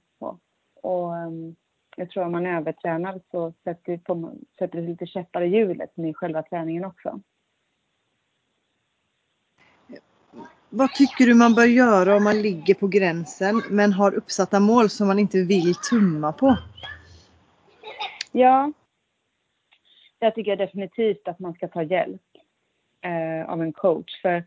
och 0.81 1.11
um, 1.13 1.55
jag 1.99 2.09
tror 2.09 2.25
om 2.25 2.31
man 2.31 2.45
är 2.45 2.57
övertränad 2.57 3.21
så 3.31 3.53
sätter, 3.63 3.99
sätter 4.57 4.81
det 4.81 4.87
lite 4.87 5.05
käppar 5.05 5.41
i 5.41 5.47
hjulet 5.47 5.97
med 5.97 6.17
själva 6.17 6.43
träningen 6.43 6.85
också. 6.85 7.19
Vad 10.69 10.93
tycker 10.93 11.25
du 11.25 11.33
man 11.33 11.53
bör 11.53 11.65
göra 11.65 12.15
om 12.15 12.23
man 12.23 12.41
ligger 12.41 12.73
på 12.73 12.87
gränsen 12.87 13.61
men 13.69 13.93
har 13.93 14.13
uppsatta 14.13 14.59
mål 14.59 14.89
som 14.89 15.07
man 15.07 15.19
inte 15.19 15.43
vill 15.43 15.75
tumma 15.75 16.31
på? 16.31 16.57
Ja. 18.31 18.71
jag 20.19 20.35
tycker 20.35 20.55
definitivt 20.55 21.27
att 21.27 21.39
man 21.39 21.53
ska 21.53 21.67
ta 21.67 21.83
hjälp 21.83 22.21
eh, 23.01 23.49
av 23.49 23.61
en 23.61 23.73
coach. 23.73 24.21
För 24.21 24.43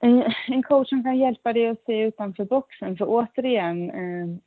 en, 0.00 0.32
en, 0.48 0.62
coach 0.62 0.88
som 0.88 1.02
kan 1.02 1.18
hjälpa 1.18 1.52
dig 1.52 1.68
att 1.68 1.84
se 1.86 2.00
utanför 2.00 2.44
boxen. 2.44 2.96
För 2.96 3.04
återigen, 3.08 3.90
eh, 3.90 4.38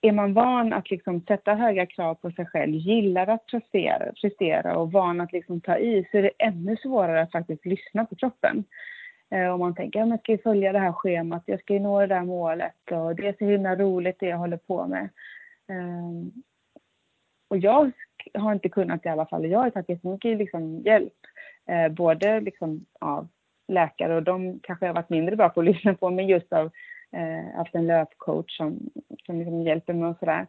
är 0.00 0.12
man 0.12 0.32
van 0.32 0.72
att 0.72 0.90
liksom 0.90 1.20
sätta 1.20 1.54
höga 1.54 1.86
krav 1.86 2.14
på 2.14 2.30
sig 2.30 2.46
själv, 2.46 2.74
gillar 2.74 3.26
att 3.26 3.46
prestera, 3.46 4.12
prestera 4.12 4.76
och 4.78 4.92
van 4.92 5.20
att 5.20 5.32
liksom 5.32 5.60
ta 5.60 5.78
i, 5.78 6.08
så 6.10 6.18
är 6.18 6.22
det 6.22 6.30
ännu 6.38 6.76
svårare 6.76 7.22
att 7.22 7.32
faktiskt 7.32 7.66
lyssna 7.66 8.04
på 8.04 8.16
kroppen. 8.16 8.64
Eh, 9.30 9.48
om 9.48 9.60
man 9.60 9.74
tänker 9.74 10.00
att 10.00 10.08
ja, 10.08 10.12
jag 10.12 10.20
ska 10.20 10.50
följa 10.50 10.72
det 10.72 10.78
här 10.78 10.92
schemat, 10.92 11.42
jag 11.46 11.60
ska 11.60 11.72
ju 11.72 11.80
nå 11.80 12.00
det 12.00 12.06
där 12.06 12.22
målet 12.22 12.90
och 12.90 13.16
det 13.16 13.26
är 13.26 13.34
så 13.38 13.44
himla 13.44 13.76
roligt 13.76 14.16
det 14.20 14.26
jag 14.26 14.38
håller 14.38 14.56
på 14.56 14.86
med. 14.86 15.08
Eh, 15.70 16.42
och 17.48 17.58
jag 17.58 17.92
har 18.34 18.52
inte 18.52 18.68
kunnat 18.68 19.06
i 19.06 19.08
alla 19.08 19.26
fall, 19.26 19.46
jag 19.46 19.58
har 19.58 19.70
tagit 19.70 19.88
jättemycket 19.88 20.38
liksom 20.38 20.78
hjälp, 20.78 21.18
eh, 21.66 21.88
både 21.88 22.40
liksom 22.40 22.86
av 23.00 23.28
läkare 23.68 24.16
och 24.16 24.22
de 24.22 24.60
kanske 24.62 24.86
jag 24.86 24.90
har 24.90 25.02
varit 25.02 25.10
mindre 25.10 25.36
bra 25.36 25.48
på 25.48 25.60
att 25.60 25.66
lyssna 25.66 25.94
på, 25.94 26.10
men 26.10 26.28
just 26.28 26.52
av 26.52 26.70
eh, 27.12 27.56
haft 27.56 27.74
en 27.74 27.86
löpcoach 27.86 28.56
som, 28.56 28.90
som 29.26 29.38
liksom 29.38 29.62
hjälper 29.62 29.92
mig 29.92 30.08
och 30.08 30.18
sådär. 30.18 30.46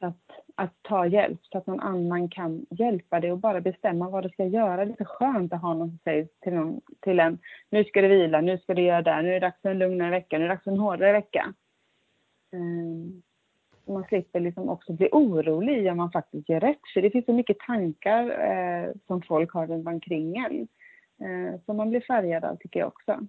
Att, 0.00 0.16
att 0.54 0.74
ta 0.82 1.06
hjälp 1.06 1.40
så 1.42 1.58
att 1.58 1.66
någon 1.66 1.80
annan 1.80 2.28
kan 2.28 2.66
hjälpa 2.70 3.20
dig 3.20 3.32
och 3.32 3.38
bara 3.38 3.60
bestämma 3.60 4.10
vad 4.10 4.22
du 4.22 4.28
ska 4.28 4.44
göra. 4.44 4.84
Det 4.84 4.92
är 4.92 5.04
så 5.04 5.04
skönt 5.04 5.52
att 5.52 5.62
ha 5.62 5.74
någon 5.74 5.88
som 5.88 5.98
säger 6.04 6.28
till, 6.40 6.52
någon, 6.52 6.80
till 7.00 7.20
en, 7.20 7.38
nu 7.70 7.84
ska 7.84 8.02
du 8.02 8.08
vila, 8.08 8.40
nu 8.40 8.58
ska 8.58 8.74
du 8.74 8.82
göra 8.82 9.02
det, 9.02 9.10
här, 9.10 9.22
nu 9.22 9.28
är 9.28 9.32
det 9.32 9.46
dags 9.46 9.60
för 9.62 9.70
en 9.70 9.78
lugnare 9.78 10.10
vecka, 10.10 10.38
nu 10.38 10.44
är 10.44 10.48
det 10.48 10.54
dags 10.54 10.64
för 10.64 10.70
en 10.70 10.78
hårdare 10.78 11.12
vecka. 11.12 11.54
Eh, 12.52 13.22
man 13.92 14.04
slipper 14.04 14.40
liksom 14.40 14.68
också 14.68 14.92
bli 14.92 15.08
orolig 15.12 15.90
om 15.90 15.96
man 15.96 16.10
faktiskt 16.10 16.48
gör 16.48 16.60
rätt. 16.60 16.80
För 16.94 17.02
det 17.02 17.10
finns 17.10 17.26
så 17.26 17.32
mycket 17.32 17.58
tankar 17.58 18.24
eh, 18.30 18.90
som 19.06 19.22
folk 19.22 19.52
har 19.52 19.66
runt 19.66 19.88
omkring 19.88 20.36
en. 20.36 20.68
Eh, 21.20 21.60
som 21.66 21.76
man 21.76 21.90
blir 21.90 22.00
färgad 22.00 22.44
av 22.44 22.56
tycker 22.56 22.80
jag 22.80 22.88
också. 22.88 23.26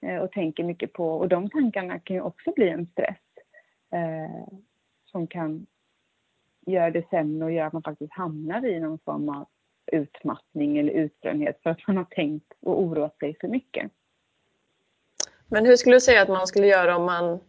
Eh, 0.00 0.16
och 0.16 0.32
tänker 0.32 0.64
mycket 0.64 0.92
på. 0.92 1.08
Och 1.08 1.28
de 1.28 1.50
tankarna 1.50 1.98
kan 1.98 2.16
ju 2.16 2.22
också 2.22 2.52
bli 2.52 2.68
en 2.68 2.86
stress. 2.86 3.16
Eh, 3.92 4.54
som 5.04 5.26
kan 5.26 5.66
göra 6.66 6.90
det 6.90 7.08
sämre 7.10 7.44
och 7.44 7.52
göra 7.52 7.66
att 7.66 7.72
man 7.72 7.82
faktiskt 7.82 8.12
hamnar 8.12 8.66
i 8.66 8.80
någon 8.80 8.98
form 8.98 9.28
av 9.28 9.46
utmattning 9.92 10.78
eller 10.78 10.92
utbrändhet 10.92 11.60
för 11.62 11.70
att 11.70 11.86
man 11.86 11.96
har 11.96 12.04
tänkt 12.04 12.52
och 12.60 12.82
oroat 12.82 13.18
sig 13.18 13.36
för 13.40 13.48
mycket. 13.48 13.90
Men 15.46 15.66
hur 15.66 15.76
skulle 15.76 15.96
du 15.96 16.00
säga 16.00 16.22
att 16.22 16.28
man 16.28 16.46
skulle 16.46 16.66
göra 16.66 16.96
om 16.96 17.04
man 17.04 17.40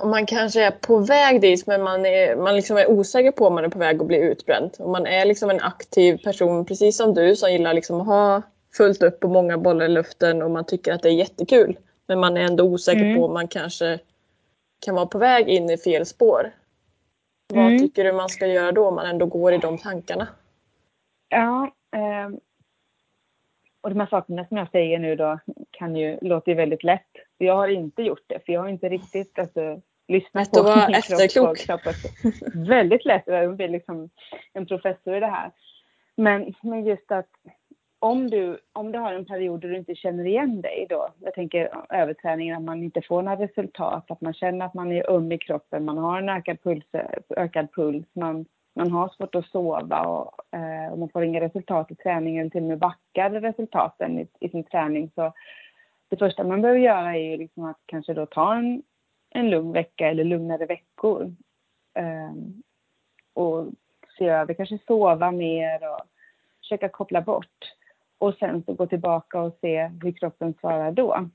om 0.00 0.10
man 0.10 0.26
kanske 0.26 0.62
är 0.62 0.70
på 0.70 0.98
väg 0.98 1.40
dit 1.40 1.66
men 1.66 1.82
man 1.82 2.06
är, 2.06 2.36
man 2.36 2.56
liksom 2.56 2.76
är 2.76 2.90
osäker 2.90 3.32
på 3.32 3.46
om 3.46 3.54
man 3.54 3.64
är 3.64 3.68
på 3.68 3.78
väg 3.78 4.00
att 4.00 4.06
bli 4.06 4.16
utbränd. 4.16 4.70
Om 4.78 4.92
man 4.92 5.06
är 5.06 5.24
liksom 5.24 5.50
en 5.50 5.60
aktiv 5.60 6.18
person 6.24 6.64
precis 6.64 6.96
som 6.96 7.14
du 7.14 7.36
som 7.36 7.52
gillar 7.52 7.74
liksom 7.74 8.00
att 8.00 8.06
ha 8.06 8.42
fullt 8.76 9.02
upp 9.02 9.24
och 9.24 9.30
många 9.30 9.58
bollar 9.58 9.86
i 9.86 9.88
luften 9.88 10.42
och 10.42 10.50
man 10.50 10.66
tycker 10.66 10.92
att 10.92 11.02
det 11.02 11.08
är 11.08 11.14
jättekul. 11.14 11.78
Men 12.06 12.20
man 12.20 12.36
är 12.36 12.40
ändå 12.40 12.64
osäker 12.64 13.04
mm. 13.04 13.16
på 13.16 13.24
om 13.24 13.32
man 13.32 13.48
kanske 13.48 13.98
kan 14.84 14.94
vara 14.94 15.06
på 15.06 15.18
väg 15.18 15.48
in 15.48 15.70
i 15.70 15.78
fel 15.78 16.06
spår. 16.06 16.52
Mm. 17.52 17.64
Vad 17.64 17.80
tycker 17.80 18.04
du 18.04 18.12
man 18.12 18.28
ska 18.28 18.46
göra 18.46 18.72
då 18.72 18.88
om 18.88 18.94
man 18.94 19.06
ändå 19.06 19.26
går 19.26 19.52
i 19.52 19.58
de 19.58 19.78
tankarna? 19.78 20.28
Ja, 21.28 21.72
eh, 21.96 22.36
och 23.80 23.90
de 23.90 24.00
här 24.00 24.06
sakerna 24.06 24.46
som 24.46 24.56
jag 24.56 24.70
säger 24.70 24.98
nu 24.98 25.16
då 25.16 25.38
kan 25.70 25.96
ju, 25.96 26.18
låter 26.22 26.52
ju 26.52 26.56
väldigt 26.56 26.82
lätt. 26.82 27.10
Jag 27.38 27.56
har 27.56 27.68
inte 27.68 28.02
gjort 28.02 28.24
det, 28.26 28.40
för 28.46 28.52
jag 28.52 28.60
har 28.60 28.68
inte 28.68 28.88
riktigt 28.88 29.38
alltså, 29.38 29.80
lyssnat 30.08 30.50
på 30.50 30.62
min 30.88 30.94
efterklok. 30.94 31.58
kropp. 31.58 31.80
Väldigt 32.54 33.04
lätt, 33.04 33.22
jag 33.26 33.56
blir 33.56 33.68
liksom 33.68 34.10
en 34.52 34.66
professor 34.66 35.16
i 35.16 35.20
det 35.20 35.26
här. 35.26 35.50
Men, 36.16 36.54
men 36.62 36.84
just 36.84 37.12
att 37.12 37.30
om 38.06 38.30
du, 38.30 38.58
om 38.72 38.92
du 38.92 38.98
har 38.98 39.12
en 39.12 39.24
period 39.24 39.60
där 39.60 39.68
du 39.68 39.76
inte 39.76 39.94
känner 39.94 40.26
igen 40.26 40.60
dig 40.60 40.86
då, 40.88 41.08
jag 41.20 41.34
tänker 41.34 41.70
överträningen, 41.88 42.56
att 42.56 42.62
man 42.62 42.82
inte 42.82 43.02
får 43.02 43.22
några 43.22 43.44
resultat, 43.44 44.10
att 44.10 44.20
man 44.20 44.34
känner 44.34 44.66
att 44.66 44.74
man 44.74 44.92
är 44.92 45.10
öm 45.10 45.32
i 45.32 45.38
kroppen, 45.38 45.84
man 45.84 45.98
har 45.98 46.18
en 46.18 46.28
ökad 46.28 46.62
puls, 46.62 46.84
ökad 47.36 47.72
puls 47.72 48.06
man, 48.12 48.46
man 48.74 48.90
har 48.90 49.08
svårt 49.08 49.34
att 49.34 49.46
sova 49.46 50.00
och, 50.00 50.58
eh, 50.58 50.92
och 50.92 50.98
man 50.98 51.08
får 51.08 51.24
inga 51.24 51.40
resultat 51.40 51.90
i 51.90 51.94
träningen, 51.94 52.50
till 52.50 52.62
och 52.62 52.68
med 52.68 52.78
backar 52.78 53.30
resultaten 53.30 54.18
i, 54.18 54.28
i, 54.40 54.48
sin 54.48 54.64
träning. 54.64 55.10
Så 55.14 55.32
det 56.08 56.16
första 56.16 56.44
man 56.44 56.62
behöver 56.62 56.80
göra 56.80 57.16
är 57.16 57.30
ju 57.30 57.36
liksom 57.36 57.64
att 57.64 57.80
kanske 57.86 58.14
då 58.14 58.26
ta 58.26 58.54
en, 58.54 58.82
en 59.30 59.50
lugn 59.50 59.72
vecka 59.72 60.08
eller 60.08 60.24
lugnare 60.24 60.66
veckor. 60.66 61.34
Eh, 61.94 62.32
och 63.34 63.66
se 64.18 64.28
över, 64.28 64.54
kanske 64.54 64.78
sova 64.86 65.30
mer 65.30 65.90
och 65.90 66.00
försöka 66.60 66.88
koppla 66.88 67.20
bort 67.20 67.75
och 68.18 68.34
sen 68.34 68.62
så 68.62 68.74
gå 68.74 68.86
tillbaka 68.86 69.40
och 69.40 69.58
se 69.60 69.90
hur 70.02 70.12
kroppen 70.12 70.54
svarar 70.60 70.92
då. 70.92 71.28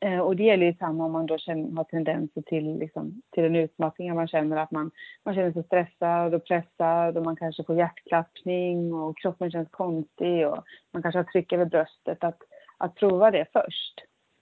Eh, 0.00 0.18
och 0.18 0.36
det 0.36 0.42
gäller 0.42 0.66
ju 0.66 0.74
samma 0.74 1.04
om 1.04 1.12
man 1.12 1.26
då 1.26 1.38
känner, 1.38 1.76
har 1.76 1.84
tendenser 1.84 2.42
till, 2.42 2.78
liksom, 2.78 3.22
till 3.30 3.44
en 3.44 3.56
utmattning, 3.56 4.14
man 4.14 4.28
känner 4.28 4.56
att 4.56 4.70
man, 4.70 4.90
man 5.24 5.34
känner 5.34 5.52
sig 5.52 5.64
stressad 5.64 6.34
och 6.34 6.44
pressad 6.44 7.16
och 7.16 7.24
man 7.24 7.36
kanske 7.36 7.64
får 7.64 7.76
hjärtklappning 7.76 8.94
och 8.94 9.18
kroppen 9.18 9.50
känns 9.50 9.68
konstig 9.70 10.48
och 10.48 10.64
man 10.92 11.02
kanske 11.02 11.18
har 11.18 11.24
tryck 11.24 11.52
över 11.52 11.64
bröstet. 11.64 12.24
Att, 12.24 12.38
att 12.78 12.94
prova 12.94 13.30
det 13.30 13.46
först. 13.52 14.00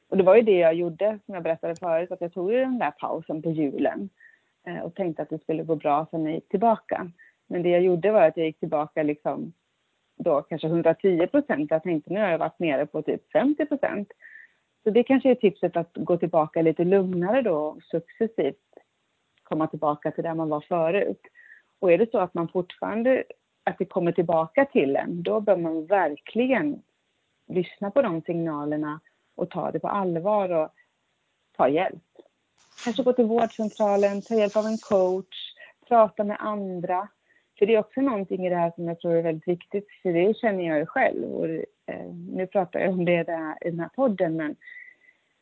Och 0.08 0.16
det 0.16 0.22
var 0.22 0.36
ju 0.36 0.42
det 0.42 0.58
jag 0.58 0.74
gjorde, 0.74 1.18
som 1.26 1.34
jag 1.34 1.42
berättade 1.42 1.76
förut, 1.76 2.12
att 2.12 2.20
jag 2.20 2.32
tog 2.32 2.52
ju 2.52 2.58
den 2.58 2.78
där 2.78 2.90
pausen 2.90 3.42
på 3.42 3.50
julen 3.50 4.08
eh, 4.66 4.78
och 4.78 4.94
tänkte 4.94 5.22
att 5.22 5.30
det 5.30 5.42
skulle 5.42 5.62
gå 5.62 5.74
bra 5.74 6.06
för 6.06 6.18
mig 6.18 6.40
tillbaka. 6.40 7.10
Men 7.46 7.62
det 7.62 7.68
jag 7.68 7.82
gjorde 7.82 8.10
var 8.10 8.22
att 8.22 8.36
jag 8.36 8.46
gick 8.46 8.60
tillbaka 8.60 9.02
liksom 9.02 9.52
då 10.16 10.42
kanske 10.42 10.68
110 10.68 11.26
procent. 11.26 11.70
Jag 11.70 11.82
tänkte 11.82 12.12
nu 12.12 12.20
har 12.20 12.28
jag 12.28 12.38
varit 12.38 12.58
nere 12.58 12.86
på 12.86 13.02
typ 13.02 13.32
50 13.32 13.66
procent. 13.66 14.08
Så 14.84 14.90
det 14.90 15.02
kanske 15.02 15.30
är 15.30 15.34
tipset 15.34 15.76
att 15.76 15.90
gå 15.94 16.16
tillbaka 16.16 16.62
lite 16.62 16.84
lugnare 16.84 17.42
då 17.42 17.56
och 17.56 17.82
successivt 17.82 18.56
komma 19.42 19.66
tillbaka 19.66 20.10
till 20.10 20.24
där 20.24 20.34
man 20.34 20.48
var 20.48 20.60
förut. 20.60 21.20
Och 21.78 21.92
är 21.92 21.98
det 21.98 22.10
så 22.10 22.18
att 22.18 22.34
man 22.34 22.48
fortfarande, 22.48 23.24
att 23.64 23.78
det 23.78 23.84
kommer 23.84 24.12
tillbaka 24.12 24.64
till 24.64 24.96
en, 24.96 25.22
då 25.22 25.40
bör 25.40 25.56
man 25.56 25.86
verkligen 25.86 26.82
lyssna 27.46 27.90
på 27.90 28.02
de 28.02 28.22
signalerna 28.22 29.00
och 29.34 29.50
ta 29.50 29.70
det 29.70 29.80
på 29.80 29.88
allvar 29.88 30.48
och 30.48 30.68
ta 31.56 31.68
hjälp. 31.68 32.02
Kanske 32.84 33.02
gå 33.02 33.12
till 33.12 33.24
vårdcentralen, 33.24 34.22
ta 34.22 34.34
hjälp 34.34 34.56
av 34.56 34.66
en 34.66 34.78
coach, 34.78 35.54
prata 35.88 36.24
med 36.24 36.36
andra. 36.40 37.08
För 37.58 37.66
det 37.66 37.74
är 37.74 37.78
också 37.78 38.00
någonting 38.00 38.46
i 38.46 38.50
det 38.50 38.56
här 38.56 38.72
som 38.74 38.88
jag 38.88 39.00
tror 39.00 39.14
är 39.14 39.22
väldigt 39.22 39.48
viktigt, 39.48 39.86
för 40.02 40.12
det 40.12 40.36
känner 40.36 40.66
jag 40.68 40.78
ju 40.78 40.86
själv. 40.86 41.24
Och, 41.24 41.46
eh, 41.86 42.14
nu 42.32 42.46
pratar 42.46 42.80
jag 42.80 42.90
om 42.90 43.04
det 43.04 43.22
där, 43.22 43.66
i 43.66 43.70
den 43.70 43.80
här 43.80 43.90
podden, 43.94 44.36
men 44.36 44.56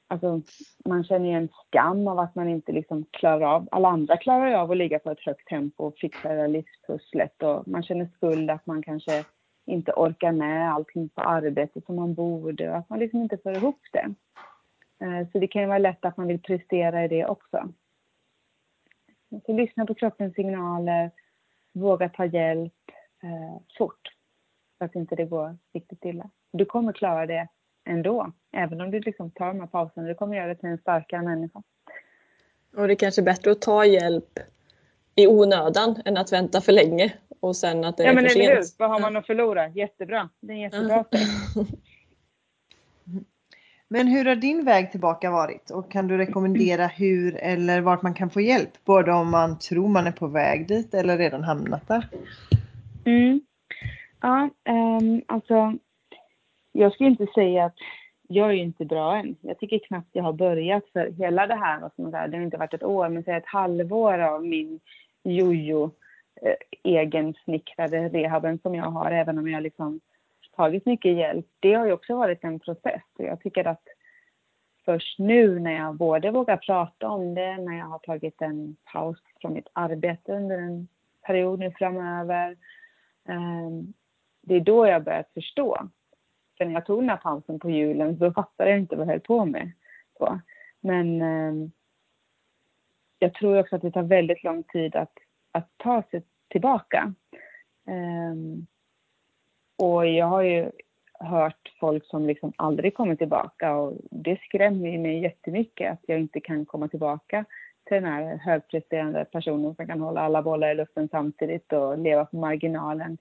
alltså, 0.08 0.40
man 0.84 1.04
känner 1.04 1.28
ju 1.28 1.36
en 1.36 1.48
skam 1.66 2.08
av 2.08 2.18
att 2.18 2.34
man 2.34 2.48
inte 2.48 2.72
liksom 2.72 3.04
klarar 3.10 3.54
av, 3.54 3.68
alla 3.70 3.88
andra 3.88 4.16
klarar 4.16 4.48
ju 4.48 4.54
av 4.54 4.70
att 4.70 4.76
ligga 4.76 4.98
på 4.98 5.10
ett 5.10 5.20
högt 5.20 5.48
tempo 5.48 5.84
och 5.84 5.98
fixa 5.98 6.28
det 6.28 6.34
där 6.34 6.48
livspusslet 6.48 7.42
och 7.42 7.68
man 7.68 7.82
känner 7.82 8.08
skuld 8.16 8.50
att 8.50 8.66
man 8.66 8.82
kanske 8.82 9.24
inte 9.64 9.92
orkar 9.92 10.32
med 10.32 10.72
allting 10.72 11.08
på 11.08 11.20
arbetet 11.20 11.84
som 11.84 11.96
man 11.96 12.14
borde 12.14 12.70
och 12.70 12.76
att 12.76 12.90
man 12.90 12.98
liksom 12.98 13.22
inte 13.22 13.38
får 13.38 13.56
ihop 13.56 13.80
det. 13.92 14.14
Eh, 15.04 15.28
så 15.32 15.38
det 15.38 15.46
kan 15.46 15.62
ju 15.62 15.68
vara 15.68 15.78
lätt 15.78 16.04
att 16.04 16.16
man 16.16 16.26
vill 16.26 16.42
prestera 16.42 17.04
i 17.04 17.08
det 17.08 17.26
också. 17.26 17.68
Så 19.46 19.52
lyssna 19.52 19.86
på 19.86 19.94
kroppens 19.94 20.34
signaler, 20.34 21.10
våga 21.72 22.08
ta 22.08 22.24
hjälp 22.24 22.72
eh, 23.22 23.62
fort 23.78 24.08
så 24.78 24.84
att 24.84 24.94
inte 24.94 25.14
det 25.14 25.24
går 25.24 25.58
riktigt 25.74 26.04
illa. 26.04 26.30
Du 26.52 26.64
kommer 26.64 26.92
klara 26.92 27.26
det 27.26 27.48
ändå, 27.84 28.32
även 28.52 28.80
om 28.80 28.90
du 28.90 29.00
liksom 29.00 29.30
tar 29.30 29.46
de 29.46 29.60
här 29.60 29.66
pauserna. 29.66 30.08
Du 30.08 30.14
kommer 30.14 30.36
göra 30.36 30.46
det 30.46 30.54
till 30.54 30.68
en 30.68 30.78
starkare 30.78 31.22
människa. 31.22 31.62
Och 32.76 32.86
det 32.86 32.92
är 32.92 32.96
kanske 32.96 33.20
är 33.20 33.24
bättre 33.24 33.50
att 33.50 33.60
ta 33.60 33.84
hjälp 33.84 34.38
i 35.14 35.26
onödan 35.26 36.02
än 36.04 36.16
att 36.16 36.32
vänta 36.32 36.60
för 36.60 36.72
länge 36.72 37.12
och 37.40 37.56
sen 37.56 37.84
att 37.84 37.96
det 37.96 38.02
ja, 38.02 38.10
är 38.10 38.14
men 38.14 38.24
för 38.24 38.30
sent. 38.30 38.44
Eller 38.44 38.56
hur? 38.56 38.64
Vad 38.78 38.90
har 38.90 39.00
man 39.00 39.16
att 39.16 39.26
förlora? 39.26 39.68
Jättebra. 39.68 40.28
Det 40.40 40.52
är 40.52 40.56
en 40.56 40.60
jättebra 40.60 41.04
steg. 41.04 41.26
Men 43.92 44.06
hur 44.06 44.24
har 44.24 44.34
din 44.34 44.64
väg 44.64 44.90
tillbaka 44.90 45.30
varit? 45.30 45.70
Och 45.70 45.90
kan 45.90 46.08
du 46.08 46.18
rekommendera 46.18 46.86
hur 46.86 47.36
eller 47.36 47.80
vart 47.80 48.02
man 48.02 48.14
kan 48.14 48.30
få 48.30 48.40
hjälp? 48.40 48.84
Både 48.84 49.12
om 49.12 49.30
man 49.30 49.58
tror 49.58 49.88
man 49.88 50.06
är 50.06 50.12
på 50.12 50.26
väg 50.26 50.68
dit 50.68 50.94
eller 50.94 51.18
redan 51.18 51.44
hamnat 51.44 51.88
där. 51.88 52.08
Mm. 53.04 53.40
Ja, 54.20 54.48
um, 54.68 55.22
alltså 55.26 55.74
jag 56.72 56.92
skulle 56.92 57.10
inte 57.10 57.26
säga 57.34 57.64
att 57.64 57.74
jag 58.28 58.50
är 58.50 58.54
inte 58.54 58.84
bra 58.84 59.16
än. 59.16 59.36
Jag 59.40 59.58
tycker 59.58 59.78
knappt 59.78 60.10
jag 60.12 60.22
har 60.22 60.32
börjat 60.32 60.84
för 60.92 61.10
hela 61.18 61.46
det 61.46 61.56
här, 61.56 61.84
och 61.84 61.92
sånt 61.96 62.12
där, 62.12 62.28
det 62.28 62.36
har 62.36 62.44
inte 62.44 62.56
varit 62.56 62.74
ett 62.74 62.84
år, 62.84 63.08
men 63.08 63.22
säg 63.22 63.36
ett 63.36 63.46
halvår 63.46 64.18
av 64.18 64.46
min 64.46 64.80
jojo 65.24 65.90
eh, 66.42 66.54
egensnickrade 66.82 68.08
rehaben 68.08 68.58
som 68.58 68.74
jag 68.74 68.90
har, 68.90 69.10
även 69.10 69.38
om 69.38 69.48
jag 69.48 69.62
liksom 69.62 70.00
tagit 70.56 70.86
mycket 70.86 71.16
hjälp, 71.16 71.46
det 71.60 71.74
har 71.74 71.86
ju 71.86 71.92
också 71.92 72.16
varit 72.16 72.44
en 72.44 72.60
process. 72.60 73.02
Och 73.18 73.24
jag 73.24 73.40
tycker 73.40 73.64
att 73.64 73.82
först 74.84 75.18
nu 75.18 75.58
när 75.58 75.72
jag 75.72 75.94
både 75.94 76.30
vågar 76.30 76.56
prata 76.56 77.08
om 77.08 77.34
det, 77.34 77.56
när 77.56 77.78
jag 77.78 77.86
har 77.86 77.98
tagit 77.98 78.42
en 78.42 78.76
paus 78.92 79.18
från 79.40 79.52
mitt 79.52 79.68
arbete 79.72 80.32
under 80.32 80.58
en 80.58 80.88
period 81.26 81.58
nu 81.58 81.72
framöver. 81.78 82.56
Ehm, 83.28 83.92
det 84.40 84.54
är 84.54 84.60
då 84.60 84.86
jag 84.86 85.04
börjat 85.04 85.32
förstå. 85.34 85.88
För 86.58 86.64
när 86.64 86.72
jag 86.72 86.86
tog 86.86 87.00
den 87.00 87.08
här 87.08 87.16
pausen 87.16 87.58
på 87.58 87.70
julen 87.70 88.18
så 88.18 88.32
fattade 88.32 88.70
jag 88.70 88.78
inte 88.78 88.96
vad 88.96 89.06
jag 89.06 89.12
höll 89.12 89.20
på 89.20 89.44
med. 89.44 89.72
Så. 90.18 90.40
Men 90.80 91.22
ehm, 91.22 91.72
jag 93.18 93.34
tror 93.34 93.58
också 93.58 93.76
att 93.76 93.82
det 93.82 93.90
tar 93.90 94.02
väldigt 94.02 94.44
lång 94.44 94.62
tid 94.62 94.96
att, 94.96 95.12
att 95.52 95.68
ta 95.76 96.02
sig 96.10 96.22
tillbaka. 96.48 97.14
Um, 97.86 98.66
och 99.82 100.06
jag 100.06 100.26
har 100.26 100.42
ju 100.42 100.70
hört 101.12 101.72
folk 101.80 102.06
som 102.06 102.26
liksom 102.26 102.52
aldrig 102.56 102.94
kommer 102.94 103.16
tillbaka 103.16 103.76
och 103.76 103.94
det 104.10 104.40
skrämmer 104.40 104.98
mig 104.98 105.22
jättemycket 105.22 105.92
att 105.92 106.00
jag 106.06 106.20
inte 106.20 106.40
kan 106.40 106.66
komma 106.66 106.88
tillbaka 106.88 107.44
till 107.84 107.94
den 107.94 108.04
här 108.04 108.36
högpresterande 108.36 109.24
personen 109.24 109.74
som 109.74 109.86
kan 109.86 110.00
hålla 110.00 110.20
alla 110.20 110.42
bollar 110.42 110.70
i 110.70 110.74
luften 110.74 111.08
samtidigt 111.08 111.72
och 111.72 111.98
leva 111.98 112.24
på 112.24 112.36
marginalen. 112.36 113.18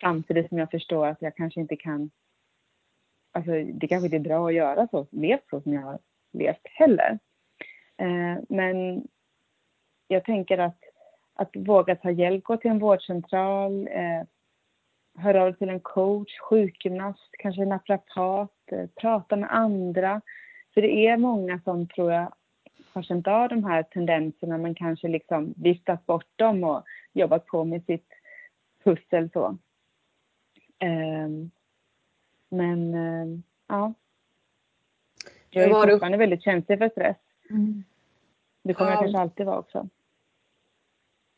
Samtidigt 0.00 0.48
som 0.48 0.58
jag 0.58 0.70
förstår 0.70 1.06
att 1.06 1.22
jag 1.22 1.36
kanske 1.36 1.60
inte 1.60 1.76
kan... 1.76 2.10
Alltså 3.32 3.52
det 3.52 3.88
kanske 3.88 4.06
inte 4.06 4.16
är 4.16 4.20
bra 4.20 4.48
att 4.48 4.54
göra 4.54 4.88
så, 4.90 5.06
levt 5.10 5.48
så 5.50 5.60
som 5.60 5.72
jag 5.72 5.82
har 5.82 5.98
levt 6.32 6.62
heller. 6.64 7.18
Eh, 7.96 8.42
men 8.48 9.06
jag 10.08 10.24
tänker 10.24 10.58
att, 10.58 10.78
att 11.34 11.50
våga 11.54 11.96
ta 11.96 12.10
hjälp, 12.10 12.44
gå 12.44 12.56
till 12.56 12.70
en 12.70 12.78
vårdcentral, 12.78 13.88
eh, 13.88 14.22
höra 15.18 15.42
av 15.42 15.46
dig 15.46 15.58
till 15.58 15.68
en 15.68 15.80
coach, 15.80 16.38
sjukgymnast, 16.38 17.30
kanske 17.38 17.64
naprapat, 17.64 18.50
eh, 18.66 18.86
prata 18.86 19.36
med 19.36 19.54
andra. 19.54 20.20
För 20.74 20.82
det 20.82 21.06
är 21.06 21.16
många 21.16 21.60
som 21.64 21.88
tror 21.88 22.12
jag 22.12 22.32
har 22.92 23.02
känt 23.02 23.26
av 23.26 23.48
de 23.48 23.64
här 23.64 23.82
tendenserna 23.82 24.58
men 24.58 24.74
kanske 24.74 25.08
liksom 25.08 25.54
viftat 25.56 26.06
bort 26.06 26.30
dem 26.36 26.64
och 26.64 26.84
jobbat 27.12 27.46
på 27.46 27.64
med 27.64 27.84
sitt 27.84 28.08
pussel 28.84 29.30
så. 29.32 29.58
Um, 30.84 31.50
men 32.48 32.94
uh, 32.94 33.38
ja. 33.68 33.94
Jag 35.50 35.64
är 35.64 35.68
fortfarande 35.68 36.16
du... 36.16 36.18
väldigt 36.18 36.42
känslig 36.42 36.78
för 36.78 36.88
stress. 36.88 37.16
Mm. 37.50 37.84
Det 38.62 38.74
kommer 38.74 38.90
ja. 38.90 38.94
jag 38.94 39.02
kanske 39.02 39.18
alltid 39.18 39.46
vara 39.46 39.58
också. 39.58 39.88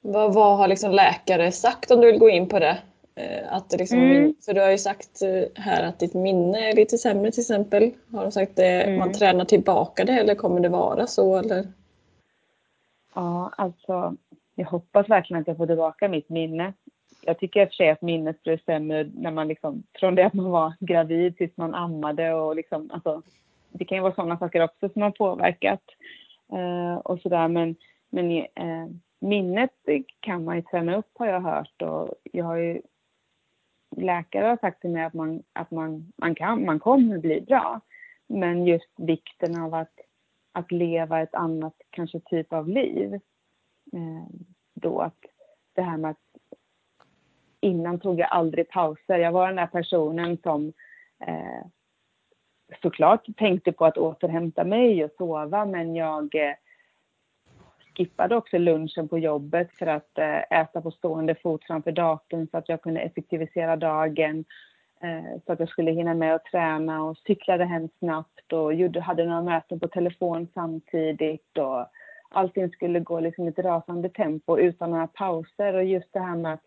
Vad, 0.00 0.34
vad 0.34 0.56
har 0.56 0.68
liksom 0.68 0.92
läkare 0.92 1.52
sagt 1.52 1.90
om 1.90 2.00
du 2.00 2.06
vill 2.06 2.20
gå 2.20 2.28
in 2.28 2.48
på 2.48 2.58
det? 2.58 2.82
Eh, 3.16 3.52
att 3.52 3.70
det 3.70 3.76
liksom, 3.76 3.98
mm. 3.98 4.34
För 4.44 4.54
du 4.54 4.60
har 4.60 4.70
ju 4.70 4.78
sagt 4.78 5.22
eh, 5.22 5.62
här 5.62 5.82
att 5.82 5.98
ditt 5.98 6.14
minne 6.14 6.70
är 6.70 6.76
lite 6.76 6.98
sämre 6.98 7.30
till 7.30 7.40
exempel. 7.40 7.90
Har 8.12 8.22
de 8.22 8.32
sagt 8.32 8.56
det, 8.56 8.82
mm. 8.82 8.98
man 8.98 9.12
tränar 9.12 9.44
tillbaka 9.44 10.04
det 10.04 10.12
eller 10.12 10.34
kommer 10.34 10.60
det 10.60 10.68
vara 10.68 11.06
så? 11.06 11.36
Eller? 11.36 11.66
Ja, 13.14 13.52
alltså 13.56 14.16
jag 14.54 14.66
hoppas 14.66 15.08
verkligen 15.08 15.40
att 15.40 15.48
jag 15.48 15.56
får 15.56 15.66
tillbaka 15.66 16.08
mitt 16.08 16.28
minne. 16.28 16.72
Jag 17.22 17.38
tycker 17.38 17.62
i 17.62 17.64
och 17.64 17.68
för 17.68 17.74
sig 17.74 17.90
att 17.90 18.02
minnet 18.02 18.42
blir 18.42 18.60
sämre 18.66 19.10
när 19.14 19.30
man 19.30 19.48
liksom, 19.48 19.82
från 19.94 20.14
det 20.14 20.26
att 20.26 20.34
man 20.34 20.50
var 20.50 20.72
gravid 20.80 21.36
tills 21.36 21.56
man 21.56 21.74
ammade 21.74 22.34
och 22.34 22.56
liksom, 22.56 22.90
alltså, 22.92 23.22
det 23.70 23.84
kan 23.84 23.98
ju 23.98 24.02
vara 24.02 24.14
sådana 24.14 24.38
saker 24.38 24.62
också 24.62 24.88
som 24.88 25.02
har 25.02 25.10
påverkat 25.10 25.82
eh, 26.52 26.96
och 26.96 27.20
sådär 27.20 27.48
men, 27.48 27.76
men 28.10 28.30
eh, 28.38 28.86
minnet 29.20 29.70
kan 30.20 30.44
man 30.44 30.56
ju 30.56 30.62
träna 30.62 30.96
upp 30.96 31.10
har 31.14 31.26
jag 31.26 31.40
hört 31.40 31.82
och 31.82 32.14
jag 32.32 32.44
har 32.44 32.56
ju 32.56 32.82
läkare 33.96 34.46
har 34.46 34.56
sagt 34.56 34.80
till 34.80 34.90
mig 34.90 35.04
att 35.04 35.14
man, 35.14 35.42
att 35.52 35.70
man, 35.70 36.12
man 36.16 36.34
kan, 36.34 36.64
man 36.64 36.78
kommer 36.78 37.18
bli 37.18 37.40
bra. 37.40 37.80
Men 38.26 38.66
just 38.66 38.90
vikten 38.96 39.62
av 39.62 39.74
att, 39.74 40.00
att 40.52 40.72
leva 40.72 41.20
ett 41.20 41.34
annat 41.34 41.74
kanske 41.90 42.20
typ 42.20 42.52
av 42.52 42.68
liv. 42.68 43.14
Eh, 43.92 44.26
då 44.74 45.00
att 45.00 45.18
det 45.72 45.82
här 45.82 45.96
med 45.96 46.10
att 46.10 46.18
innan 47.60 48.00
tog 48.00 48.20
jag 48.20 48.28
aldrig 48.30 48.68
pauser. 48.68 49.18
Jag 49.18 49.32
var 49.32 49.46
den 49.46 49.56
där 49.56 49.66
personen 49.66 50.38
som 50.42 50.72
eh, 51.26 51.66
såklart 52.82 53.26
tänkte 53.36 53.72
på 53.72 53.84
att 53.84 53.98
återhämta 53.98 54.64
mig 54.64 55.04
och 55.04 55.10
sova 55.18 55.64
men 55.64 55.94
jag 55.94 56.34
eh, 56.34 56.54
skippade 57.96 58.36
också 58.36 58.58
lunchen 58.58 59.08
på 59.08 59.18
jobbet 59.18 59.72
för 59.72 59.86
att 59.86 60.18
eh, 60.18 60.60
äta 60.60 60.80
på 60.80 60.90
stående 60.90 61.34
fot 61.34 61.64
framför 61.64 61.92
datorn 61.92 62.48
så 62.50 62.56
att 62.56 62.68
jag 62.68 62.82
kunde 62.82 63.00
effektivisera 63.00 63.76
dagen. 63.76 64.44
Eh, 65.00 65.40
så 65.46 65.52
att 65.52 65.60
jag 65.60 65.68
skulle 65.68 65.90
hinna 65.90 66.14
med 66.14 66.34
att 66.34 66.44
träna 66.44 67.04
och 67.04 67.18
cyklade 67.18 67.64
hem 67.64 67.88
snabbt 67.98 68.52
och 68.52 68.72
hade 69.02 69.24
några 69.24 69.42
möten 69.42 69.80
på 69.80 69.88
telefon 69.88 70.48
samtidigt. 70.54 71.58
Och 71.58 71.86
allting 72.30 72.70
skulle 72.70 73.00
gå 73.00 73.20
liksom 73.20 73.44
i 73.44 73.48
ett 73.48 73.58
rasande 73.58 74.08
tempo 74.08 74.58
utan 74.58 74.90
några 74.90 75.06
pauser 75.06 75.74
och 75.74 75.84
just 75.84 76.12
det 76.12 76.20
här 76.20 76.36
med 76.36 76.52
att, 76.52 76.64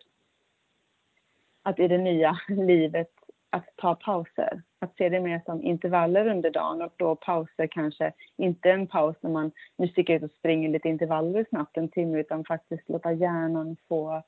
att 1.63 1.79
i 1.79 1.87
det 1.87 1.97
nya 1.97 2.37
livet 2.47 3.11
att 3.49 3.65
ta 3.75 3.95
pauser. 3.95 4.61
Att 4.79 4.97
se 4.97 5.09
det 5.09 5.19
mer 5.19 5.41
som 5.45 5.63
intervaller 5.63 6.27
under 6.27 6.51
dagen 6.51 6.81
och 6.81 6.93
då 6.97 7.15
pauser 7.15 7.67
kanske 7.67 8.13
inte 8.37 8.71
en 8.71 8.87
paus 8.87 9.15
när 9.21 9.29
man 9.29 9.51
nu 9.77 9.87
sticker 9.87 10.13
ut 10.13 10.23
och 10.23 10.31
springer 10.31 10.69
lite 10.69 10.89
intervaller 10.89 11.45
snabbt 11.49 11.77
en 11.77 11.89
timme 11.89 12.19
utan 12.19 12.45
faktiskt 12.45 12.89
låta 12.89 13.13
hjärnan 13.13 13.77
få, 13.87 14.23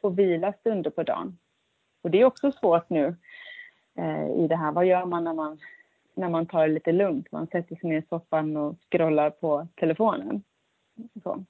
få 0.00 0.08
vila 0.08 0.52
stunder 0.52 0.90
på 0.90 1.02
dagen. 1.02 1.38
Och 2.02 2.10
det 2.10 2.20
är 2.20 2.24
också 2.24 2.52
svårt 2.52 2.90
nu 2.90 3.16
eh, 3.98 4.44
i 4.44 4.46
det 4.48 4.56
här. 4.56 4.72
Vad 4.72 4.86
gör 4.86 5.04
man 5.04 5.24
när 5.24 5.34
man, 5.34 5.58
när 6.14 6.28
man 6.28 6.46
tar 6.46 6.68
det 6.68 6.74
lite 6.74 6.92
lugnt? 6.92 7.32
Man 7.32 7.46
sätter 7.46 7.76
sig 7.76 7.90
ner 7.90 7.98
i 7.98 8.06
soffan 8.08 8.56
och 8.56 8.76
scrollar 8.90 9.30
på 9.30 9.68
telefonen. 9.74 10.42
Så. 11.22 11.44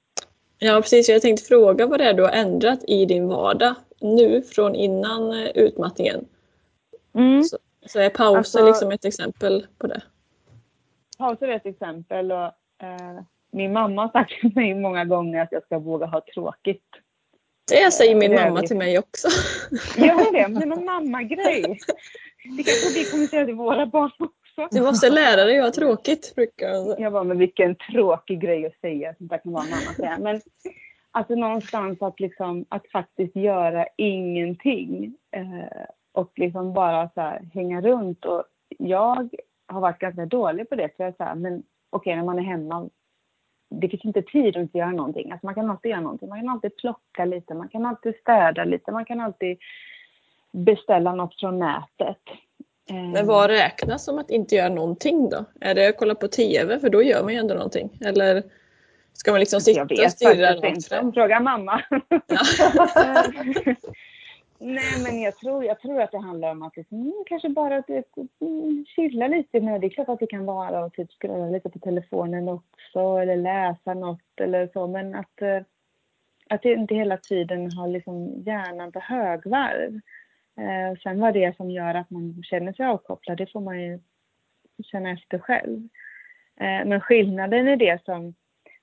Ja 0.59 0.81
precis, 0.81 1.09
jag 1.09 1.21
tänkte 1.21 1.45
fråga 1.45 1.87
vad 1.87 1.99
det 1.99 2.09
är 2.09 2.13
du 2.13 2.23
har 2.23 2.31
ändrat 2.31 2.83
i 2.87 3.05
din 3.05 3.27
vardag 3.27 3.75
nu 4.01 4.41
från 4.41 4.75
innan 4.75 5.31
eh, 5.31 5.47
utmattningen. 5.55 6.25
Mm. 7.15 7.43
Så, 7.43 7.57
så, 7.85 7.99
är 7.99 8.09
pauser 8.09 8.37
alltså, 8.37 8.65
liksom 8.65 8.91
ett 8.91 9.05
exempel 9.05 9.67
på 9.77 9.87
det? 9.87 10.01
Pauser 11.17 11.47
är 11.47 11.55
ett 11.55 11.65
exempel 11.65 12.31
och 12.31 12.45
eh, 12.83 13.21
min 13.51 13.73
mamma 13.73 14.01
har 14.01 14.09
sagt 14.09 14.31
till 14.41 14.55
mig 14.55 14.75
många 14.75 15.05
gånger 15.05 15.41
att 15.41 15.51
jag 15.51 15.63
ska 15.63 15.79
våga 15.79 16.05
ha 16.05 16.21
tråkigt. 16.33 16.83
Det 17.67 17.93
säger 17.93 18.15
min 18.15 18.35
mamma 18.35 18.61
till 18.61 18.77
mig 18.77 18.99
också. 18.99 19.27
Gör 19.97 20.33
det? 20.33 20.47
Men 20.47 20.71
en 20.71 20.85
mammagrej. 20.85 21.79
Det 22.57 22.63
kanske 22.63 22.93
vi 22.93 23.05
kommer 23.11 23.27
säga 23.27 23.45
till 23.45 23.55
våra 23.55 23.85
barn 23.85 24.11
också. 24.19 24.67
Du 24.71 24.81
måste 24.81 25.09
lära 25.09 25.43
dig 25.43 25.59
att 25.59 25.65
ha 25.65 25.71
tråkigt, 25.71 26.35
brukar 26.35 26.69
jag. 26.69 26.99
Jag 26.99 27.13
bara, 27.13 27.23
men 27.23 27.37
vilken 27.37 27.75
tråkig 27.75 28.41
grej 28.41 28.65
att 28.65 28.79
säga. 28.81 29.15
Det 29.19 29.37
kan 29.37 29.51
vara 29.53 29.63
mamma 29.63 29.93
säga. 29.95 30.17
Men 30.19 30.41
alltså 31.11 31.35
någonstans 31.35 32.01
att, 32.01 32.19
liksom, 32.19 32.65
att 32.69 32.87
faktiskt 32.91 33.35
göra 33.35 33.87
ingenting. 33.97 35.15
Eh, 35.31 35.85
och 36.15 36.31
liksom 36.35 36.73
bara 36.73 37.09
så 37.09 37.21
här, 37.21 37.49
hänga 37.53 37.81
runt. 37.81 38.25
Och 38.25 38.43
jag 38.77 39.29
har 39.67 39.81
varit 39.81 39.99
ganska 39.99 40.25
dålig 40.25 40.69
på 40.69 40.75
det. 40.75 40.89
För 40.97 41.03
jag 41.03 41.15
så 41.15 41.35
men 41.35 41.63
okej, 41.89 42.11
okay, 42.11 42.15
när 42.15 42.23
man 42.23 42.39
är 42.39 42.43
hemma, 42.43 42.89
det 43.69 43.89
finns 43.89 44.05
inte 44.05 44.21
tid 44.21 44.57
att 44.57 44.61
inte 44.61 44.77
göra 44.77 44.91
någonting. 44.91 45.31
Alltså 45.31 45.45
man 45.45 45.55
kan 45.55 45.69
alltid 45.69 45.91
göra 45.91 46.01
någonting. 46.01 46.29
Man 46.29 46.39
kan 46.39 46.49
alltid 46.49 46.75
plocka 46.77 47.25
lite, 47.25 47.53
man 47.53 47.69
kan 47.69 47.85
alltid 47.85 48.15
städa 48.15 48.63
lite, 48.63 48.91
man 48.91 49.05
kan 49.05 49.19
alltid 49.19 49.57
beställa 50.51 51.15
något 51.15 51.39
från 51.39 51.59
nätet. 51.59 52.21
Men 53.13 53.27
vad 53.27 53.49
räknas 53.49 54.05
som 54.05 54.19
att 54.19 54.29
inte 54.29 54.55
göra 54.55 54.69
någonting 54.69 55.29
då? 55.29 55.45
Är 55.61 55.75
det 55.75 55.87
att 55.87 55.97
kolla 55.97 56.15
på 56.15 56.27
TV? 56.27 56.79
För 56.79 56.89
då 56.89 57.03
gör 57.03 57.23
man 57.23 57.33
ju 57.33 57.39
ändå 57.39 57.53
någonting. 57.53 57.89
Eller 58.05 58.43
ska 59.13 59.31
man 59.31 59.39
liksom 59.39 59.61
sitta 59.61 59.81
och 59.81 60.11
stirra? 60.11 60.35
Jag 60.35 60.61
vet 60.61 60.75
inte. 60.75 61.11
Fråga 61.13 61.39
mamma. 61.39 61.81
Ja. 62.27 63.23
Nej, 64.59 64.99
men 65.03 65.21
jag 65.21 65.37
tror, 65.37 65.63
jag 65.63 65.79
tror 65.79 66.01
att 66.01 66.11
det 66.11 66.19
handlar 66.19 66.51
om 66.51 66.61
att 66.61 66.77
liksom, 66.77 67.01
mm, 67.01 67.23
kanske 67.25 67.49
bara 67.49 67.77
att 67.77 67.89
mm, 67.89 68.85
chilla 68.87 69.27
lite 69.27 69.61
Men 69.61 69.81
det. 69.81 69.87
är 69.87 69.89
klart 69.89 70.09
att 70.09 70.19
det 70.19 70.27
kan 70.27 70.45
vara 70.45 70.85
att 70.85 70.93
typ 70.93 71.11
scrolla 71.11 71.49
lite 71.49 71.69
på 71.69 71.79
telefonen 71.79 72.49
också 72.49 72.99
eller 72.99 73.35
läsa 73.35 73.93
något 73.93 74.39
eller 74.41 74.69
så. 74.73 74.87
Men 74.87 75.15
att, 75.15 75.41
eh, 75.41 75.61
att 76.49 76.61
det 76.61 76.73
inte 76.73 76.95
hela 76.95 77.17
tiden 77.17 77.71
har 77.71 77.87
liksom 77.87 78.43
hjärnan 78.45 78.91
på 78.91 78.99
högvarv. 78.99 79.99
Eh, 80.57 80.99
sen 81.03 81.19
vad 81.19 81.33
det 81.33 81.43
är 81.43 81.51
som 81.53 81.71
gör 81.71 81.95
att 81.95 82.09
man 82.09 82.43
känner 82.43 82.73
sig 82.73 82.85
avkopplad, 82.85 83.37
det 83.37 83.51
får 83.51 83.61
man 83.61 83.81
ju 83.81 83.99
känna 84.83 85.11
efter 85.11 85.39
själv. 85.39 85.87
Eh, 86.59 86.85
men 86.85 87.01
skillnaden 87.01 87.67
i 87.67 87.75
det 87.75 88.05
som, 88.05 88.35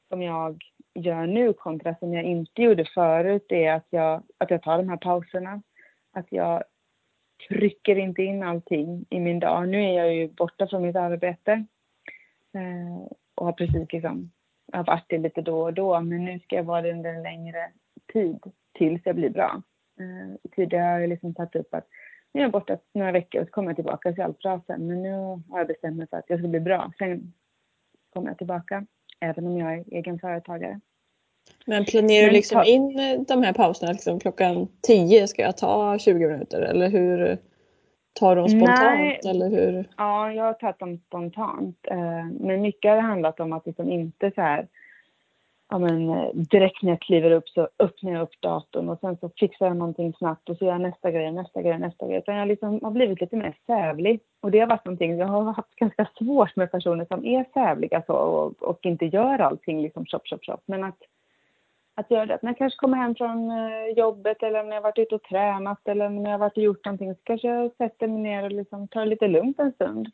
som 0.09 0.23
jag 0.23 0.65
gör 0.95 1.27
nu 1.27 1.53
kontra 1.53 1.95
som 1.95 2.15
jag 2.15 2.25
inte 2.25 2.63
gjorde 2.63 2.85
förut 2.85 3.47
är 3.49 3.73
att 3.73 3.87
jag, 3.91 4.23
att 4.39 4.51
jag 4.51 4.63
tar 4.63 4.79
de 4.79 4.89
här 4.89 4.97
pauserna. 4.97 5.63
Att 6.13 6.27
jag 6.29 6.63
trycker 7.49 7.97
inte 7.97 8.23
in 8.23 8.43
allting 8.43 9.07
i 9.11 9.21
min 9.21 9.41
dag. 9.41 9.69
Nu 9.69 9.85
är 9.85 9.93
jag 9.93 10.15
ju 10.15 10.29
borta 10.29 10.67
från 10.67 10.83
mitt 10.83 10.97
arbete 10.97 11.53
eh, 12.55 13.13
och 13.35 13.47
har 13.47 13.53
precis 13.53 13.93
liksom, 13.93 14.31
jag 14.67 14.79
har 14.79 14.85
varit 14.85 15.05
det 15.09 15.19
lite 15.19 15.43
då 15.43 15.63
och 15.63 15.75
då 15.75 16.01
men 16.01 16.25
nu 16.25 16.41
ska 16.41 16.57
jag 16.57 16.65
vara 16.65 16.83
det 16.83 16.93
under 16.93 17.15
en 17.15 17.23
längre 17.23 17.71
tid 18.13 18.43
tills 18.73 19.03
jag 19.05 19.17
blir 19.17 19.31
bra. 19.31 19.63
Eh, 20.01 20.51
tidigare 20.57 20.85
har 20.85 21.01
jag 21.01 21.09
liksom 21.09 21.35
tagit 21.35 21.57
upp 21.57 21.75
att 21.75 21.87
nu 22.33 22.41
är 22.41 22.45
jag 22.45 22.53
borta 22.53 22.79
några 22.95 23.13
veckor 23.13 23.41
och 23.41 23.47
så 23.47 23.53
kommer 23.53 23.69
jag 23.69 23.77
tillbaka 23.77 24.15
så 24.15 24.21
är 24.21 24.25
allt 24.25 24.39
bra 24.39 24.61
sen. 24.67 24.87
Men 24.87 25.03
nu 25.03 25.13
har 25.51 25.59
jag 25.59 25.67
bestämt 25.67 25.97
mig 25.97 26.07
för 26.07 26.17
att 26.17 26.31
jag 26.31 26.39
ska 26.39 26.49
bli 26.49 26.61
bra. 26.61 26.93
Sen 26.99 27.33
kommer 28.13 28.29
jag 28.29 28.39
tillbaka 28.39 28.87
även 29.23 29.47
om 29.47 29.59
jag 29.59 29.75
är 29.75 29.85
egen 29.91 30.19
företagare. 30.19 30.81
Men 31.67 31.85
planerar 31.85 32.27
du 32.27 32.33
liksom 32.33 32.63
in 32.65 32.99
eh, 32.99 33.21
de 33.21 33.43
här 33.43 33.53
pauserna? 33.53 33.93
Liksom 33.93 34.21
klockan 34.21 34.69
10 34.83 35.29
ska 35.29 35.43
jag 35.43 35.57
ta 35.57 35.99
20 35.99 36.29
minuter 36.29 36.61
eller 36.61 36.89
hur 36.89 37.39
tar 38.13 38.37
du 38.37 38.41
dem 38.41 38.49
spontant? 38.49 38.81
Nej. 38.81 39.21
Eller 39.27 39.51
hur? 39.51 39.89
Ja, 39.97 40.33
jag 40.33 40.45
har 40.45 40.53
tagit 40.53 40.79
dem 40.79 40.99
spontant. 40.99 41.79
Eh, 41.91 42.27
men 42.41 42.61
mycket 42.61 42.91
har 42.91 42.99
handlat 42.99 43.41
om 43.41 43.53
att 43.53 43.67
liksom 43.67 43.91
inte 43.91 44.31
så 44.35 44.41
här 44.41 44.69
ja, 45.73 45.79
men, 45.79 46.11
eh, 46.11 46.31
direkt 46.35 46.83
när 46.83 46.91
jag 46.91 47.01
kliver 47.01 47.31
upp 47.31 47.49
så 47.49 47.69
öppnar 47.79 48.13
jag 48.13 48.23
upp 48.23 48.41
datorn 48.41 48.89
och 48.89 48.99
sen 49.01 49.17
så 49.17 49.31
fixar 49.37 49.67
jag 49.67 49.77
någonting 49.77 50.13
snabbt 50.13 50.49
och 50.49 50.57
så 50.57 50.65
gör 50.65 50.73
jag 50.73 50.81
nästa 50.81 51.11
grej, 51.11 51.33
nästa 51.33 51.63
grej, 51.63 51.79
nästa 51.79 52.07
grej. 52.07 52.19
Utan 52.19 52.37
jag 52.37 52.49
liksom 52.49 52.81
har 52.83 52.91
blivit 52.91 53.21
lite 53.21 53.37
mer 53.37 53.57
sävlig. 53.67 54.21
Och 54.41 54.51
det 54.51 54.59
har 54.59 54.67
varit 54.67 54.85
någonting, 54.85 55.19
jag 55.19 55.27
har 55.27 55.53
haft 55.53 55.77
ganska 55.77 56.09
svårt 56.19 56.57
med 56.57 56.71
personer 56.71 57.05
som 57.05 57.25
är 57.25 57.45
sävliga 57.55 58.03
så 58.07 58.13
och, 58.15 58.63
och 58.63 58.87
inte 58.87 59.07
gör 59.07 59.39
allting 59.39 59.83
liksom 59.83 60.07
chop, 60.07 60.27
chop, 60.29 60.45
chop. 60.45 60.63
Men 60.67 60.85
att, 60.85 60.99
att 61.95 62.11
göra 62.11 62.27
det. 62.27 62.39
När 62.43 62.51
jag 62.51 62.59
kanske 62.59 62.79
kommer 62.79 62.97
hem 62.97 63.15
från 63.15 63.51
eh, 63.51 63.87
jobbet 63.97 64.43
eller 64.43 64.63
när 64.65 64.75
jag 64.75 64.83
varit 64.83 64.99
ute 64.99 65.15
och 65.15 65.23
tränat 65.23 65.89
eller 65.89 66.09
när 66.09 66.31
jag 66.31 66.39
varit 66.39 66.57
och 66.57 66.63
gjort 66.63 66.85
någonting 66.85 67.15
så 67.15 67.21
kanske 67.23 67.49
jag 67.49 67.73
sätter 67.79 68.07
mig 68.09 68.23
ner 68.23 68.45
och 68.45 68.53
liksom 68.53 68.89
tar 68.89 69.01
det 69.01 69.07
lite 69.07 69.29
lugnt 69.29 69.61
en 69.61 69.73
stund. 69.73 70.07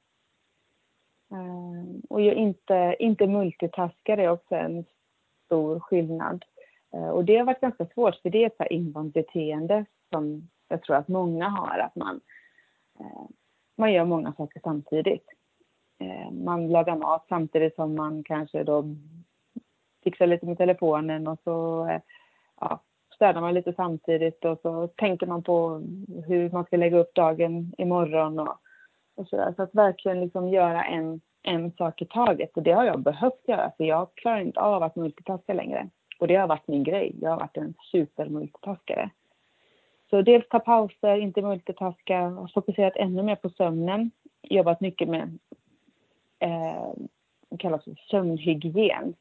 Eh, 1.33 2.01
och 2.11 2.21
jag 2.21 2.35
inte, 2.35 2.97
inte 2.99 3.27
multitaskar 3.27 4.19
är 4.19 4.29
också 4.29 4.55
en 4.55 4.85
stor 5.49 5.81
skillnad. 5.81 6.45
Eh, 6.95 7.09
och 7.09 7.25
det 7.25 7.37
har 7.37 7.45
varit 7.45 7.61
ganska 7.61 7.87
svårt 7.87 8.15
för 8.23 8.31
det 8.31 8.45
är 8.45 8.47
ett 8.47 8.71
invant 8.71 9.15
beteende 9.15 9.85
som 10.13 10.49
jag 10.69 10.83
tror 10.83 10.97
att 10.97 11.09
många 11.09 11.49
har, 11.49 11.79
att 11.79 11.97
man, 11.97 12.21
eh, 13.01 13.27
man 13.77 13.93
gör 13.93 14.05
många 14.05 14.33
saker 14.33 14.61
samtidigt. 14.65 15.27
Eh, 15.99 16.31
man 16.31 16.69
lagar 16.69 16.97
mat 16.97 17.27
samtidigt 17.29 17.75
som 17.75 17.95
man 17.95 18.25
kanske 18.25 18.65
då 18.65 18.85
fixar 20.05 20.27
lite 20.27 20.47
med 20.47 20.59
telefonen 20.59 21.29
och 21.29 21.39
så 21.45 21.89
ja, 22.61 22.81
städar 23.15 23.41
man 23.41 23.55
lite 23.55 23.73
samtidigt 23.73 24.45
och 24.45 24.59
så 24.63 24.87
tänker 24.87 25.27
man 25.27 25.43
på 25.43 25.83
hur 26.27 26.51
man 26.51 26.65
ska 26.65 26.77
lägga 26.77 26.99
upp 26.99 27.15
dagen 27.15 27.73
imorgon 27.79 28.39
och, 28.39 28.57
och 29.15 29.29
sådär. 29.29 29.53
Så 29.57 29.63
att 29.63 29.75
verkligen 29.75 30.21
liksom 30.21 30.49
göra 30.49 30.85
en 30.85 31.21
en 31.49 31.73
sak 31.73 32.03
i 32.03 32.05
taget. 32.05 32.57
Och 32.57 32.63
det 32.63 32.73
har 32.73 32.85
jag 32.85 33.01
behövt 33.01 33.49
göra 33.49 33.73
för 33.77 33.85
jag 33.85 34.09
klarar 34.15 34.41
inte 34.41 34.61
av 34.61 34.83
att 34.83 34.97
multitaska 34.97 35.53
längre. 35.53 35.89
Och 36.19 36.29
det 36.29 36.35
har 36.35 36.49
varit 36.49 36.69
min 36.69 36.85
grej. 36.85 37.15
Jag 37.21 37.31
har 37.31 37.41
varit 37.41 37.57
en 37.57 37.75
supermultitaskare. 37.93 39.11
Så 40.11 40.23
dels 40.23 40.49
ta 40.49 40.59
pauser, 40.59 41.17
inte 41.17 41.43
multitaska, 41.43 42.27
och 42.27 42.53
fokuserat 42.53 42.97
ännu 42.97 43.23
mer 43.23 43.37
på 43.37 43.51
sömnen. 43.51 44.11
Jobbat 44.43 44.81
mycket 44.81 45.09
med 45.09 45.39
eh, 46.39 46.93
kallas 47.59 47.85
sömnhygien. 48.11 49.15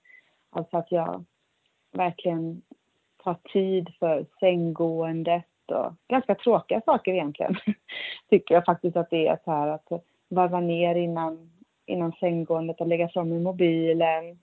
Alltså 0.49 0.77
att 0.77 0.91
jag 0.91 1.23
verkligen 1.91 2.61
tar 3.23 3.35
tid 3.53 3.93
för 3.99 4.25
sänggåendet 4.39 5.45
och 5.67 5.93
ganska 6.07 6.35
tråkiga 6.35 6.81
saker 6.85 7.11
egentligen. 7.11 7.55
Tycker 8.29 8.55
jag 8.55 8.65
faktiskt 8.65 8.97
att 8.97 9.09
det 9.09 9.27
är 9.27 9.39
så 9.45 9.51
här 9.51 9.67
att 9.67 10.05
varva 10.29 10.59
ner 10.59 10.95
innan 10.95 11.56
innan 11.87 12.11
sänggåendet 12.11 12.81
att 12.81 12.87
lägga 12.87 13.09
fram 13.09 13.33
i 13.33 13.39
mobilen. 13.39 14.39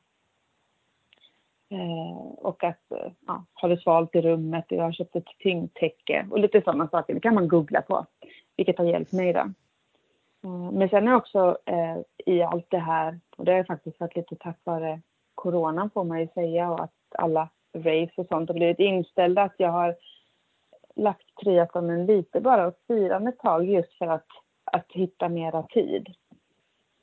Eh, 1.70 2.26
och 2.38 2.64
att 2.64 2.92
eh, 2.92 3.12
ja, 3.26 3.44
ha 3.54 3.68
det 3.68 3.80
svalt 3.80 4.14
i 4.14 4.20
rummet. 4.20 4.64
Jag 4.68 4.84
har 4.84 4.92
köpt 4.92 5.16
ett 5.16 5.38
tyngdtäcke 5.38 6.26
och 6.30 6.38
lite 6.38 6.62
sådana 6.62 6.88
saker. 6.88 7.14
Det 7.14 7.20
kan 7.20 7.34
man 7.34 7.48
googla 7.48 7.82
på, 7.82 8.06
vilket 8.56 8.78
har 8.78 8.84
hjälpt 8.84 9.12
mig. 9.12 9.32
Då. 9.32 9.40
Eh, 10.44 10.72
men 10.72 10.88
sen 10.88 11.08
är 11.08 11.14
också 11.14 11.58
eh, 11.66 11.98
i 12.26 12.42
allt 12.42 12.70
det 12.70 12.78
här, 12.78 13.20
och 13.36 13.44
det 13.44 13.52
har 13.52 13.64
faktiskt 13.64 14.00
varit 14.00 14.16
lite 14.16 14.36
tack 14.36 14.58
vare 14.64 15.00
coronan 15.34 15.90
får 15.90 16.04
man 16.04 16.20
ju 16.20 16.28
säga 16.28 16.70
och 16.70 16.84
att 16.84 16.94
alla 17.18 17.48
raves 17.76 18.18
och 18.18 18.26
sånt 18.26 18.48
har 18.48 18.54
blivit 18.54 18.78
inställda, 18.78 19.42
att 19.42 19.54
jag 19.56 19.70
har 19.70 19.96
lagt 20.96 21.36
Triathlonen 21.42 22.06
lite 22.06 22.40
bara 22.40 22.66
åt 22.66 22.80
sidan 22.86 23.26
ett 23.26 23.38
tag 23.38 23.64
just 23.64 23.92
för 23.98 24.06
att, 24.06 24.26
att 24.64 24.92
hitta 24.92 25.28
mera 25.28 25.62
tid 25.62 26.14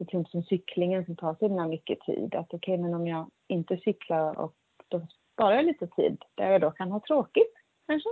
det 0.06 0.18
är 0.18 0.24
som 0.24 0.44
cyklingen 0.44 1.06
som 1.06 1.16
tar 1.16 1.36
så 1.40 1.48
himla 1.48 1.68
mycket 1.68 2.00
tid. 2.00 2.36
Att 2.36 2.54
okej, 2.54 2.74
okay, 2.74 2.78
men 2.78 2.94
om 2.94 3.08
jag 3.08 3.32
inte 3.48 3.78
cyklar 3.78 4.40
och 4.40 4.56
då 4.88 5.08
sparar 5.34 5.56
jag 5.56 5.66
lite 5.66 5.88
tid 5.88 6.24
där 6.36 6.52
jag 6.52 6.62
då 6.62 6.72
kan 6.72 6.92
ha 6.92 7.00
tråkigt 7.00 7.54
kanske. 7.88 8.10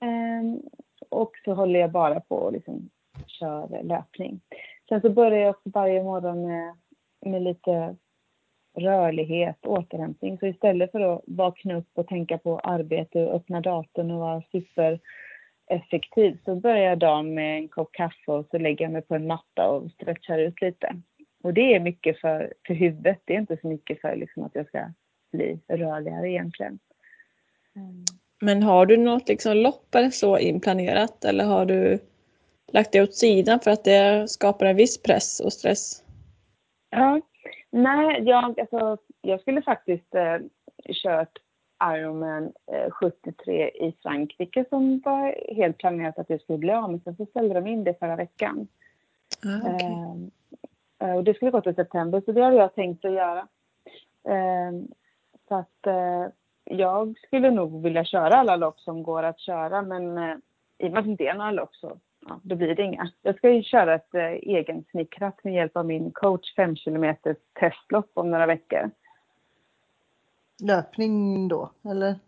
Um, 0.00 0.62
och 1.08 1.32
så 1.44 1.54
håller 1.54 1.80
jag 1.80 1.92
bara 1.92 2.20
på 2.20 2.36
och 2.36 2.52
liksom 2.52 2.90
kör 3.26 3.82
löpning. 3.82 4.40
Sen 4.88 5.00
så 5.00 5.10
börjar 5.10 5.38
jag 5.38 5.50
också 5.50 5.70
varje 5.70 6.02
morgon 6.02 6.46
med, 6.46 6.76
med 7.26 7.42
lite 7.42 7.96
rörlighet, 8.74 9.66
återhämtning. 9.66 10.38
Så 10.38 10.46
istället 10.46 10.92
för 10.92 11.00
att 11.00 11.22
vakna 11.26 11.76
upp 11.76 11.90
och 11.94 12.08
tänka 12.08 12.38
på 12.38 12.58
arbete 12.58 13.26
och 13.26 13.34
öppna 13.34 13.60
datorn 13.60 14.10
och 14.10 14.20
vara 14.20 14.42
super 14.52 15.00
effektiv 15.66 16.38
så 16.44 16.54
börjar 16.54 16.88
jag 16.88 16.98
dagen 16.98 17.34
med 17.34 17.58
en 17.58 17.68
kopp 17.68 17.92
kaffe 17.92 18.32
och 18.32 18.46
så 18.50 18.58
lägger 18.58 18.84
jag 18.84 18.92
mig 18.92 19.02
på 19.02 19.14
en 19.14 19.26
matta 19.26 19.68
och 19.68 19.90
stretchar 19.90 20.38
ut 20.38 20.60
lite. 20.60 20.96
Och 21.42 21.54
det 21.54 21.74
är 21.74 21.80
mycket 21.80 22.20
för, 22.20 22.52
för 22.66 22.74
huvudet, 22.74 23.18
det 23.24 23.34
är 23.34 23.38
inte 23.38 23.56
så 23.60 23.68
mycket 23.68 24.00
för 24.00 24.16
liksom 24.16 24.42
att 24.44 24.54
jag 24.54 24.66
ska 24.66 24.92
bli 25.32 25.58
rörligare 25.68 26.30
egentligen. 26.30 26.78
Mm. 27.76 28.04
Men 28.40 28.62
har 28.62 28.86
du 28.86 28.96
något 28.96 29.28
liksom 29.28 29.56
lopp 29.56 29.94
eller 29.94 30.10
så 30.10 30.38
inplanerat 30.38 31.24
eller 31.24 31.44
har 31.44 31.66
du 31.66 31.98
lagt 32.72 32.92
det 32.92 33.02
åt 33.02 33.14
sidan 33.14 33.60
för 33.60 33.70
att 33.70 33.84
det 33.84 34.30
skapar 34.30 34.66
en 34.66 34.76
viss 34.76 35.02
press 35.02 35.40
och 35.40 35.52
stress? 35.52 36.04
Ja, 36.90 37.20
nej, 37.70 38.22
jag, 38.22 38.60
alltså, 38.60 38.98
jag 39.20 39.40
skulle 39.40 39.62
faktiskt 39.62 40.14
eh, 40.14 40.38
kört 40.92 41.38
Ironman 41.82 42.52
73 43.00 43.62
eh, 43.62 43.68
i 43.68 43.96
Frankrike 44.02 44.64
som 44.68 45.00
var 45.04 45.54
helt 45.54 45.78
planerat 45.78 46.18
att 46.18 46.28
det 46.28 46.42
skulle 46.42 46.58
bli 46.58 46.72
av, 46.72 46.90
men 46.90 47.00
sen 47.00 47.16
så 47.16 47.26
ställde 47.26 47.54
de 47.54 47.66
in 47.66 47.84
det 47.84 47.98
förra 47.98 48.16
veckan. 48.16 48.68
Ah, 49.44 49.74
okay. 49.74 49.90
eh, 50.98 51.16
och 51.16 51.24
det 51.24 51.34
skulle 51.34 51.50
gått 51.50 51.66
i 51.66 51.74
september, 51.74 52.22
så 52.24 52.32
det 52.32 52.42
hade 52.42 52.56
jag 52.56 52.74
tänkt 52.74 53.04
att 53.04 53.12
göra. 53.12 53.48
Eh, 54.28 54.72
så 55.48 55.54
att 55.54 55.86
eh, 55.86 56.26
jag 56.64 57.18
skulle 57.26 57.50
nog 57.50 57.82
vilja 57.82 58.04
köra 58.04 58.34
alla 58.34 58.56
lopp 58.56 58.80
som 58.80 59.02
går 59.02 59.22
att 59.22 59.40
köra, 59.40 59.82
men 59.82 60.18
eh, 60.18 60.36
i 60.78 60.88
och 60.88 60.90
med 60.90 60.98
att 60.98 61.04
det 61.04 61.10
inte 61.10 61.24
är 61.24 61.34
några 61.34 61.50
lopp 61.50 61.74
så 61.74 61.98
ja, 62.28 62.40
då 62.42 62.56
blir 62.56 62.74
det 62.74 62.82
inga. 62.82 63.10
Jag 63.22 63.36
ska 63.36 63.50
ju 63.50 63.62
köra 63.62 63.94
ett 63.94 64.14
eh, 64.14 64.32
egensnickrat 64.32 65.44
med 65.44 65.54
hjälp 65.54 65.76
av 65.76 65.86
min 65.86 66.10
coach 66.12 66.54
5 66.56 66.76
km 66.76 67.14
testlopp 67.60 68.10
om 68.14 68.30
några 68.30 68.46
veckor 68.46 68.90
löpning 70.62 71.48
då, 71.48 71.70
eller? 71.90 72.18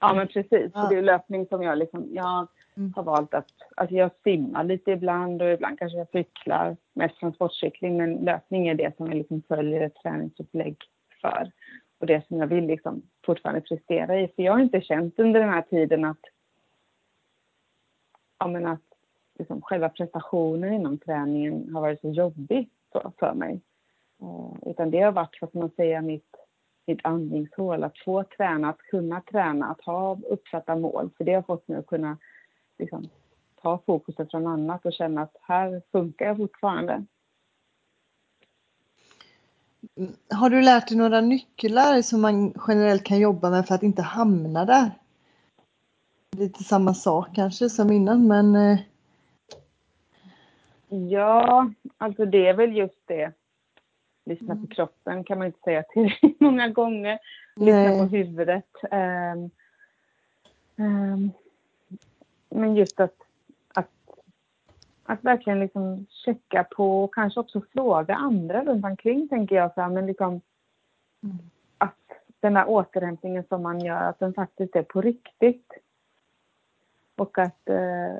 Ja, 0.00 0.14
men 0.14 0.28
precis. 0.28 0.70
Ja. 0.74 0.88
Det 0.90 0.96
är 0.96 1.02
löpning 1.02 1.46
som 1.46 1.62
jag 1.62 1.78
liksom, 1.78 2.08
jag 2.10 2.46
mm. 2.76 2.92
har 2.96 3.02
valt 3.02 3.34
att, 3.34 3.50
alltså 3.76 3.94
jag 3.94 4.10
simmar 4.24 4.64
lite 4.64 4.90
ibland 4.90 5.42
och 5.42 5.50
ibland 5.50 5.78
kanske 5.78 5.98
jag 5.98 6.08
cyklar, 6.08 6.76
mest 6.92 7.20
transportcykling, 7.20 7.96
men 7.96 8.14
löpning 8.14 8.68
är 8.68 8.74
det 8.74 8.96
som 8.96 9.06
jag 9.06 9.14
liksom 9.14 9.42
följer 9.48 9.80
ett 9.80 9.94
träningsupplägg 9.94 10.76
för. 11.20 11.52
Och 11.98 12.06
det 12.06 12.26
som 12.26 12.38
jag 12.38 12.46
vill 12.46 12.66
liksom 12.66 13.02
fortfarande 13.26 13.60
prestera 13.60 14.20
i. 14.20 14.28
För 14.28 14.42
jag 14.42 14.52
har 14.52 14.60
inte 14.60 14.80
känt 14.80 15.18
under 15.18 15.40
den 15.40 15.48
här 15.48 15.62
tiden 15.62 16.04
att, 16.04 16.20
ja 18.38 18.46
men 18.46 18.66
att 18.66 18.80
liksom 19.38 19.62
själva 19.62 19.88
prestationen 19.88 20.72
inom 20.72 20.98
träningen 20.98 21.74
har 21.74 21.80
varit 21.80 22.00
så 22.00 22.10
jobbig 22.10 22.70
för, 23.18 23.34
mig. 23.34 23.60
Uh, 24.22 24.56
utan 24.70 24.90
det 24.90 25.00
har 25.00 25.12
varit, 25.12 25.38
vad 25.40 25.50
ska 25.50 25.58
man 25.58 25.70
säga, 25.70 26.02
mitt 26.02 26.34
mitt 26.86 27.00
andningshål, 27.06 27.84
att 27.84 27.98
få 27.98 28.24
träna, 28.24 28.68
att 28.68 28.78
kunna 28.78 29.20
träna, 29.20 29.66
att 29.66 29.80
ha 29.80 30.18
uppsatta 30.28 30.76
mål. 30.76 31.10
För 31.16 31.24
det 31.24 31.34
har 31.34 31.42
fått 31.42 31.68
mig 31.68 31.78
att 31.78 31.86
kunna 31.86 32.18
liksom, 32.78 33.08
ta 33.62 33.78
fokuset 33.86 34.30
från 34.30 34.46
annat 34.46 34.86
och 34.86 34.92
känna 34.92 35.22
att 35.22 35.36
här 35.40 35.82
funkar 35.92 36.26
jag 36.26 36.36
fortfarande. 36.36 37.04
Har 40.30 40.50
du 40.50 40.62
lärt 40.62 40.88
dig 40.88 40.98
några 40.98 41.20
nycklar 41.20 42.02
som 42.02 42.20
man 42.20 42.54
generellt 42.68 43.04
kan 43.04 43.18
jobba 43.18 43.50
med 43.50 43.66
för 43.66 43.74
att 43.74 43.82
inte 43.82 44.02
hamna 44.02 44.64
där? 44.64 44.90
Lite 46.36 46.64
samma 46.64 46.94
sak 46.94 47.28
kanske 47.34 47.68
som 47.70 47.92
innan 47.92 48.26
men... 48.28 48.56
Eh, 48.56 48.78
ja, 50.88 51.70
alltså 51.98 52.24
det 52.24 52.46
är 52.48 52.54
väl 52.54 52.76
just 52.76 53.02
det 53.06 53.32
Lyssna 54.26 54.52
mm. 54.52 54.66
på 54.66 54.74
kroppen 54.74 55.24
kan 55.24 55.38
man 55.38 55.46
inte 55.46 55.60
säga 55.60 55.82
till 55.82 56.12
många 56.38 56.68
gånger. 56.68 57.18
Lyssna 57.56 57.82
Nej. 57.82 57.98
på 57.98 58.04
huvudet. 58.16 58.70
Um, 58.90 59.50
um, 60.76 61.32
men 62.48 62.76
just 62.76 63.00
att, 63.00 63.14
att, 63.74 63.90
att 65.04 65.24
verkligen 65.24 65.60
liksom 65.60 66.06
checka 66.10 66.64
på 66.64 67.04
och 67.04 67.14
kanske 67.14 67.40
också 67.40 67.60
fråga 67.72 68.14
andra 68.14 68.64
runt 68.64 68.84
omkring 68.84 69.28
tänker 69.28 69.56
jag. 69.56 69.74
Så 69.74 69.80
här, 69.80 69.88
men 69.88 70.06
liksom, 70.06 70.40
mm. 71.22 71.38
Att 71.78 72.12
den 72.40 72.56
här 72.56 72.68
återhämtningen 72.68 73.44
som 73.48 73.62
man 73.62 73.80
gör, 73.80 74.02
att 74.02 74.18
den 74.18 74.34
faktiskt 74.34 74.76
är 74.76 74.82
på 74.82 75.00
riktigt. 75.00 75.72
Och 77.16 77.38
att, 77.38 77.60
uh, 77.70 78.18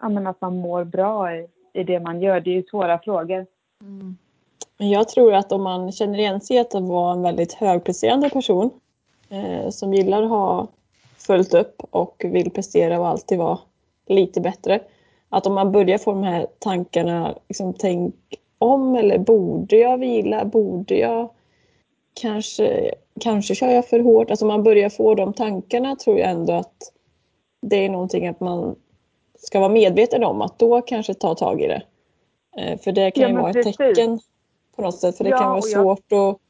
ja, 0.00 0.28
att 0.30 0.40
man 0.40 0.56
mår 0.56 0.84
bra 0.84 1.34
i, 1.34 1.48
i 1.72 1.84
det 1.84 2.00
man 2.00 2.20
gör. 2.20 2.40
Det 2.40 2.50
är 2.50 2.54
ju 2.54 2.62
svåra 2.62 2.98
frågor. 2.98 3.46
Mm. 3.80 4.16
Men 4.78 4.90
jag 4.90 5.08
tror 5.08 5.34
att 5.34 5.52
om 5.52 5.62
man 5.62 5.92
känner 5.92 6.18
igen 6.18 6.40
sig 6.40 6.58
att 6.58 6.74
vara 6.74 7.12
en 7.12 7.22
väldigt 7.22 7.52
högpresterande 7.52 8.30
person 8.30 8.70
eh, 9.28 9.70
som 9.70 9.94
gillar 9.94 10.22
att 10.22 10.28
ha 10.28 10.68
följt 11.18 11.54
upp 11.54 11.82
och 11.90 12.22
vill 12.24 12.50
prestera 12.50 13.00
och 13.00 13.08
alltid 13.08 13.38
vara 13.38 13.58
lite 14.06 14.40
bättre. 14.40 14.80
Att 15.28 15.46
om 15.46 15.54
man 15.54 15.72
börjar 15.72 15.98
få 15.98 16.12
de 16.12 16.22
här 16.22 16.46
tankarna, 16.58 17.34
liksom, 17.48 17.74
tänk 17.74 18.14
om 18.58 18.96
eller 18.96 19.18
borde 19.18 19.76
jag 19.76 19.98
vila? 19.98 20.44
Borde 20.44 20.94
jag 20.94 21.30
kanske, 22.20 22.94
kanske 23.20 23.54
kör 23.54 23.70
jag 23.70 23.86
för 23.86 24.00
hårt? 24.00 24.30
Alltså 24.30 24.44
om 24.44 24.48
man 24.48 24.62
börjar 24.62 24.88
få 24.88 25.14
de 25.14 25.32
tankarna 25.32 25.96
tror 25.96 26.18
jag 26.18 26.30
ändå 26.30 26.52
att 26.52 26.92
det 27.62 27.84
är 27.84 27.90
någonting 27.90 28.28
att 28.28 28.40
man 28.40 28.76
ska 29.38 29.60
vara 29.60 29.72
medveten 29.72 30.24
om 30.24 30.42
att 30.42 30.58
då 30.58 30.80
kanske 30.80 31.14
ta 31.14 31.34
tag 31.34 31.62
i 31.62 31.66
det. 31.66 31.82
Eh, 32.56 32.78
för 32.78 32.92
det 32.92 33.10
kan 33.10 33.22
ja, 33.22 33.28
ju 33.28 33.36
vara 33.36 33.50
ett 33.50 33.76
tecken 33.76 34.20
på 34.76 34.82
något 34.82 34.98
sätt. 34.98 35.16
För 35.16 35.24
det 35.24 35.30
ja, 35.30 35.38
kan 35.38 35.50
vara 35.50 35.62
svårt 35.62 36.04
jag... 36.08 36.28
att 36.28 36.40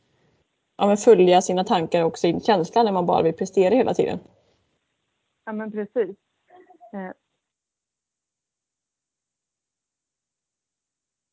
ja, 0.76 0.96
följa 0.96 1.42
sina 1.42 1.64
tankar 1.64 2.05
och 2.05 2.18
sin 2.18 2.40
känsla 2.40 2.82
när 2.82 2.92
man 2.92 3.07
bara 3.07 3.22
vill 3.22 3.32
prestera 3.32 3.74
hela 3.74 3.94
tiden. 3.94 4.18
Ja 5.44 5.53
men 5.53 5.72
precis. 5.72 6.16
Eh. 6.92 7.12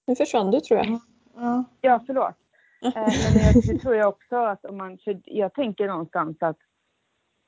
Nu 0.08 0.16
försvann 0.16 0.52
du 0.52 0.60
tror 0.60 0.80
jag. 0.80 1.00
Ja, 1.36 1.64
ja 1.82 2.04
förlåt. 2.08 2.36
Eh, 2.82 2.92
men 2.94 3.44
jag, 3.44 3.64
det 3.68 3.80
tror 3.80 3.96
jag 3.96 4.10
också 4.10 4.36
att 4.36 4.66
om 4.66 4.78
man, 4.78 4.98
för 4.98 5.22
jag 5.26 5.54
tänker 5.54 5.88
någonstans 5.88 6.38
att 6.40 6.58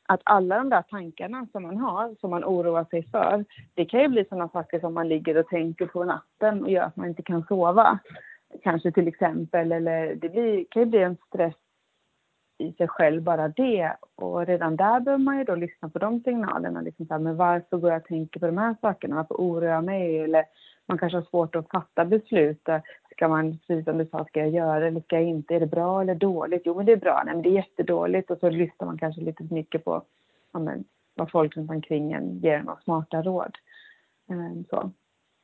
att 0.10 0.22
alla 0.24 0.58
de 0.58 0.70
där 0.70 0.82
tankarna 0.82 1.48
som 1.52 1.64
man 1.64 1.78
har, 1.78 2.16
som 2.20 2.30
man 2.30 2.44
oroar 2.44 2.86
sig 2.90 3.04
för, 3.04 3.46
det 3.74 3.86
kan 3.86 4.02
ju 4.02 4.08
bli 4.08 4.26
sådana 4.26 4.50
saker 4.50 4.80
som 4.80 4.94
man 4.94 5.08
ligger 5.08 5.38
och 5.38 5.48
tänker 5.48 5.86
på 5.86 6.04
natten 6.04 6.64
och 6.64 6.70
gör 6.70 6.84
att 6.84 6.96
man 6.96 7.08
inte 7.08 7.22
kan 7.22 7.44
sova. 7.44 8.00
Kanske 8.64 8.92
till 8.92 9.08
exempel, 9.08 9.72
eller 9.72 10.16
det 10.16 10.30
blir, 10.30 10.66
kan 10.70 10.82
ju 10.82 10.86
bli 10.86 11.00
en 11.00 11.18
stress 11.28 11.56
i 12.58 12.74
sig 12.74 12.88
själv 12.88 13.22
bara 13.22 13.48
det. 13.48 13.96
Och 14.16 14.46
redan 14.46 14.76
där 14.76 15.00
behöver 15.00 15.24
man 15.24 15.38
ju 15.38 15.44
då 15.44 15.56
lyssna 15.56 15.90
på 15.90 16.00
de 16.00 16.20
signalerna. 16.24 16.82
Liksom 16.82 17.06
så 17.06 17.14
här, 17.14 17.22
men 17.22 17.38
varför 17.38 17.78
går 17.78 17.92
jag 17.92 18.02
och 18.02 18.08
tänker 18.08 18.40
på 18.40 18.46
de 18.46 18.58
här 18.58 18.76
sakerna? 18.82 19.16
Varför 19.16 19.36
oroar 19.36 19.70
jag 19.70 19.84
mig? 19.84 20.20
Eller 20.20 20.46
man 20.86 20.98
kanske 20.98 21.18
har 21.18 21.26
svårt 21.30 21.56
att 21.56 21.70
fatta 21.70 22.06
beslut. 22.06 22.70
Ska 23.20 23.28
man, 23.28 23.60
precis 23.68 23.86
som 23.86 23.98
du 23.98 24.06
sa, 24.06 24.26
ska 24.26 24.40
jag 24.40 24.50
göra 24.50 24.88
eller 24.88 25.02
ska 25.02 25.16
jag 25.16 25.30
inte? 25.30 25.56
Är 25.56 25.60
det 25.60 25.66
bra 25.66 26.02
eller 26.02 26.16
dåligt? 26.16 26.62
Jo, 26.66 26.76
men 26.76 26.86
det 26.86 26.92
är 26.92 26.98
bra. 26.98 27.24
Nej, 27.26 27.34
men 27.34 27.44
det 27.44 27.50
är 27.50 27.54
jättedåligt. 27.54 28.32
Och 28.32 28.38
så 28.38 28.50
lyssnar 28.50 28.88
man 28.88 28.98
kanske 28.98 29.22
lite 29.22 29.48
för 29.48 29.56
mycket 29.56 29.86
på 29.86 30.02
ja, 30.52 30.60
men, 30.60 30.84
vad 31.16 31.32
folk 31.32 31.58
runt 31.58 31.72
omkring 31.72 32.12
en 32.12 32.40
ger 32.40 32.54
en 32.54 32.70
smarta 32.84 33.22
råd. 33.22 33.58
Ehm, 34.30 34.66
så. 34.70 34.92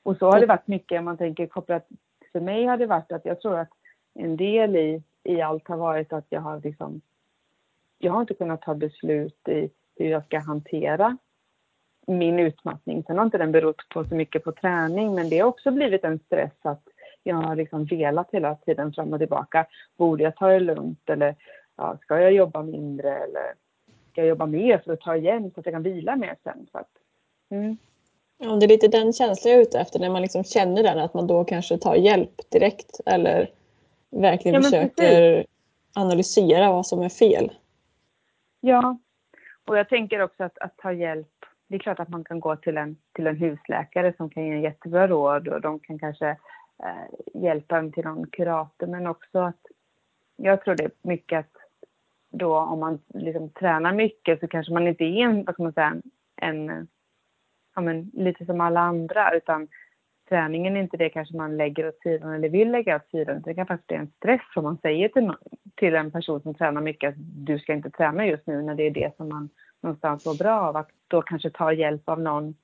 Och 0.03 0.17
så 0.17 0.31
har 0.31 0.39
det 0.39 0.45
varit 0.45 0.67
mycket, 0.67 0.99
om 0.99 1.05
man 1.05 1.17
tänker 1.17 1.47
kopplat, 1.47 1.87
för 2.31 2.39
mig 2.39 2.65
har 2.65 2.77
det 2.77 2.85
varit 2.85 3.11
att 3.11 3.25
jag 3.25 3.41
tror 3.41 3.59
att 3.59 3.69
en 4.13 4.37
del 4.37 4.75
i, 4.75 5.03
i 5.23 5.41
allt 5.41 5.67
har 5.67 5.77
varit 5.77 6.13
att 6.13 6.25
jag 6.29 6.41
har 6.41 6.61
liksom, 6.63 7.01
jag 7.97 8.13
har 8.13 8.21
inte 8.21 8.33
kunnat 8.33 8.61
ta 8.61 8.75
beslut 8.75 9.47
i 9.47 9.69
hur 9.95 10.09
jag 10.09 10.25
ska 10.25 10.39
hantera 10.39 11.17
min 12.07 12.39
utmattning. 12.39 13.03
Sen 13.03 13.17
har 13.17 13.25
inte 13.25 13.37
den 13.37 13.51
berott 13.51 13.89
på 13.89 14.03
så 14.05 14.15
mycket 14.15 14.43
på 14.43 14.51
träning, 14.51 15.15
men 15.15 15.29
det 15.29 15.39
har 15.39 15.47
också 15.47 15.71
blivit 15.71 16.03
en 16.03 16.19
stress 16.19 16.59
att 16.61 16.87
jag 17.27 17.35
har 17.35 17.55
liksom 17.55 17.85
velat 17.85 18.31
hela 18.31 18.55
tiden 18.55 18.93
fram 18.93 19.13
och 19.13 19.19
tillbaka. 19.19 19.65
Borde 19.97 20.23
jag 20.23 20.35
ta 20.35 20.47
det 20.47 20.59
lugnt 20.59 21.09
eller 21.09 21.35
ja, 21.75 21.97
ska 22.01 22.19
jag 22.19 22.31
jobba 22.31 22.63
mindre 22.63 23.09
eller 23.09 23.53
ska 24.11 24.21
jag 24.21 24.27
jobba 24.27 24.45
mer 24.45 24.77
för 24.77 24.93
att 24.93 25.01
ta 25.01 25.15
igen 25.15 25.51
så 25.53 25.59
att 25.59 25.65
jag 25.65 25.75
kan 25.75 25.83
vila 25.83 26.15
mer 26.15 26.35
sen? 26.43 26.67
Så 26.71 26.77
att, 26.77 26.89
mm. 27.49 27.77
Ja, 28.37 28.55
det 28.55 28.65
är 28.65 28.67
lite 28.67 28.87
den 28.87 29.13
känslan 29.13 29.51
jag 29.51 29.59
är 29.59 29.61
ute 29.61 29.79
efter, 29.79 29.99
när 29.99 30.09
man 30.09 30.21
liksom 30.21 30.43
känner 30.43 30.83
den, 30.83 30.99
att 30.99 31.13
man 31.13 31.27
då 31.27 31.43
kanske 31.43 31.77
tar 31.77 31.95
hjälp 31.95 32.49
direkt 32.49 32.99
eller 33.05 33.49
verkligen 34.09 34.55
ja, 34.55 34.61
försöker 34.61 35.35
precis. 35.35 35.51
analysera 35.95 36.71
vad 36.71 36.87
som 36.87 37.01
är 37.01 37.09
fel. 37.09 37.51
Ja, 38.61 38.97
och 39.67 39.77
jag 39.77 39.89
tänker 39.89 40.21
också 40.21 40.43
att, 40.43 40.57
att 40.57 40.77
ta 40.77 40.93
hjälp 40.93 41.27
det 41.67 41.75
är 41.75 41.79
klart 41.79 41.99
att 41.99 42.09
man 42.09 42.23
kan 42.23 42.39
gå 42.39 42.55
till 42.55 42.77
en, 42.77 42.97
till 43.11 43.27
en 43.27 43.37
husläkare 43.37 44.13
som 44.17 44.29
kan 44.29 44.45
ge 44.45 44.51
en 44.51 44.61
jättebra 44.61 45.07
råd 45.07 45.47
och 45.47 45.61
de 45.61 45.79
kan 45.79 45.99
kanske 45.99 46.37
eh, 46.83 47.41
hjälpa 47.41 47.91
till 47.91 48.03
någon 48.03 48.27
kurator 48.27 48.87
men 48.87 49.07
också 49.07 49.39
att 49.39 49.61
jag 50.35 50.63
tror 50.63 50.75
det 50.75 50.83
är 50.83 50.91
mycket 51.01 51.39
att 51.39 51.55
då 52.31 52.57
om 52.57 52.79
man 52.79 52.99
liksom 53.07 53.49
tränar 53.49 53.93
mycket 53.93 54.39
så 54.39 54.47
kanske 54.47 54.73
man 54.73 54.87
inte 54.87 55.03
är 55.03 55.17
en, 55.17 55.43
vad 55.43 55.55
ska 55.55 55.63
man 55.63 55.73
säga, 55.73 55.95
en, 56.41 56.87
ja 57.75 57.81
men 57.81 58.11
lite 58.13 58.45
som 58.45 58.61
alla 58.61 58.79
andra 58.79 59.35
utan 59.35 59.67
träningen 60.29 60.75
är 60.75 60.79
inte 60.79 60.97
det 60.97 61.09
kanske 61.09 61.37
man 61.37 61.57
lägger 61.57 61.87
åt 61.87 62.01
sidan 62.01 62.33
eller 62.33 62.49
vill 62.49 62.71
lägga 62.71 62.95
åt 62.95 63.09
sidan. 63.09 63.41
Det 63.41 63.53
kan 63.53 63.67
faktiskt 63.67 63.87
bli 63.87 63.97
en 63.97 64.11
stress 64.17 64.55
om 64.55 64.63
man 64.63 64.77
säger 64.77 65.09
till, 65.09 65.33
till 65.75 65.95
en 65.95 66.11
person 66.11 66.41
som 66.41 66.55
tränar 66.55 66.81
mycket 66.81 67.09
att 67.09 67.15
du 67.17 67.59
ska 67.59 67.73
inte 67.73 67.89
träna 67.89 68.25
just 68.25 68.47
nu 68.47 68.61
när 68.61 68.75
det 68.75 68.83
är 68.83 68.91
det 68.91 69.15
som 69.17 69.29
man 69.29 69.49
någonstans 69.81 70.25
mår 70.25 70.37
bra 70.37 70.59
av 70.59 70.75
att 70.77 70.89
då 71.07 71.21
kanske 71.21 71.49
ta 71.49 71.73
hjälp 71.73 72.09
av 72.09 72.21
någon, 72.21 72.55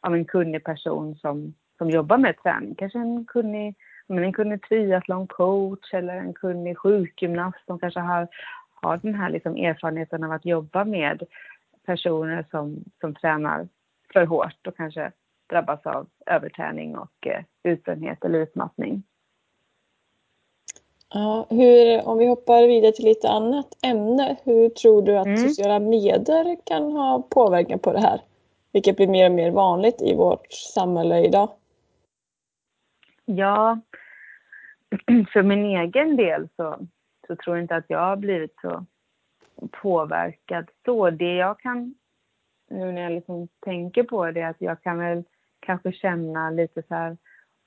av 0.00 0.14
en 0.14 0.24
kunnig 0.24 0.64
person 0.64 1.16
som, 1.16 1.54
som 1.82 1.90
jobbar 1.90 2.18
med 2.18 2.42
träning. 2.42 2.74
Kanske 2.74 2.98
en 2.98 3.24
kunnig, 3.24 3.74
men 4.06 4.24
en 4.24 4.32
kunnig 4.32 4.62
triathloncoach 4.62 5.94
eller 5.94 6.14
en 6.16 6.34
kunnig 6.34 6.78
sjukgymnast 6.78 7.66
som 7.66 7.78
kanske 7.78 8.00
har, 8.00 8.28
har 8.82 8.96
den 9.02 9.14
här 9.14 9.30
liksom 9.30 9.56
erfarenheten 9.56 10.24
av 10.24 10.32
att 10.32 10.44
jobba 10.44 10.84
med 10.84 11.22
personer 11.86 12.46
som, 12.50 12.84
som 13.00 13.14
tränar 13.14 13.68
för 14.12 14.26
hårt 14.26 14.66
och 14.66 14.76
kanske 14.76 15.12
drabbas 15.50 15.86
av 15.86 16.06
överträning 16.26 16.98
och 16.98 17.26
eh, 17.26 17.44
utbrändhet 17.62 18.24
eller 18.24 18.38
utmattning. 18.38 19.02
Ja, 21.14 21.46
hur, 21.50 22.08
om 22.08 22.18
vi 22.18 22.26
hoppar 22.26 22.66
vidare 22.68 22.92
till 22.92 23.04
lite 23.04 23.28
annat 23.28 23.68
ämne. 23.82 24.36
Hur 24.44 24.68
tror 24.68 25.02
du 25.02 25.18
att 25.18 25.26
mm. 25.26 25.48
sociala 25.48 25.78
medier 25.78 26.56
kan 26.64 26.92
ha 26.92 27.22
påverkan 27.30 27.78
på 27.78 27.92
det 27.92 28.00
här? 28.00 28.20
Vilket 28.72 28.96
blir 28.96 29.08
mer 29.08 29.26
och 29.26 29.36
mer 29.36 29.50
vanligt 29.50 30.02
i 30.02 30.14
vårt 30.14 30.52
samhälle 30.52 31.24
idag. 31.24 31.48
Ja, 33.36 33.80
för 35.32 35.42
min 35.42 35.64
egen 35.64 36.16
del 36.16 36.48
så, 36.56 36.86
så 37.26 37.36
tror 37.36 37.56
jag 37.56 37.64
inte 37.64 37.76
att 37.76 37.90
jag 37.90 37.98
har 37.98 38.16
blivit 38.16 38.54
så 38.60 38.86
påverkad 39.70 40.70
så. 40.84 41.10
Det 41.10 41.34
jag 41.34 41.60
kan, 41.60 41.94
nu 42.70 42.92
när 42.92 43.02
jag 43.02 43.12
liksom 43.12 43.48
tänker 43.60 44.02
på 44.02 44.30
det, 44.30 44.42
att 44.42 44.60
jag 44.60 44.82
kan 44.82 44.98
väl 44.98 45.24
kanske 45.60 45.92
känna 45.92 46.50
lite 46.50 46.82
så 46.82 46.94
här 46.94 47.16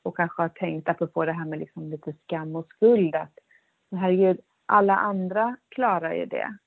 och 0.04 0.18
kanske 0.18 0.42
har 0.42 0.50
tänkt 0.50 0.90
apropå 0.90 1.26
det 1.26 1.34
här 1.34 1.46
med 1.46 1.60
liksom 1.60 1.90
lite 1.90 2.14
skam 2.24 2.56
och 2.56 2.68
skuld 2.68 3.16
att 3.16 3.40
herregud, 3.92 4.40
alla 4.66 4.98
andra 4.98 5.56
klarar 5.70 6.14
ju 6.14 6.26
det. 6.26 6.58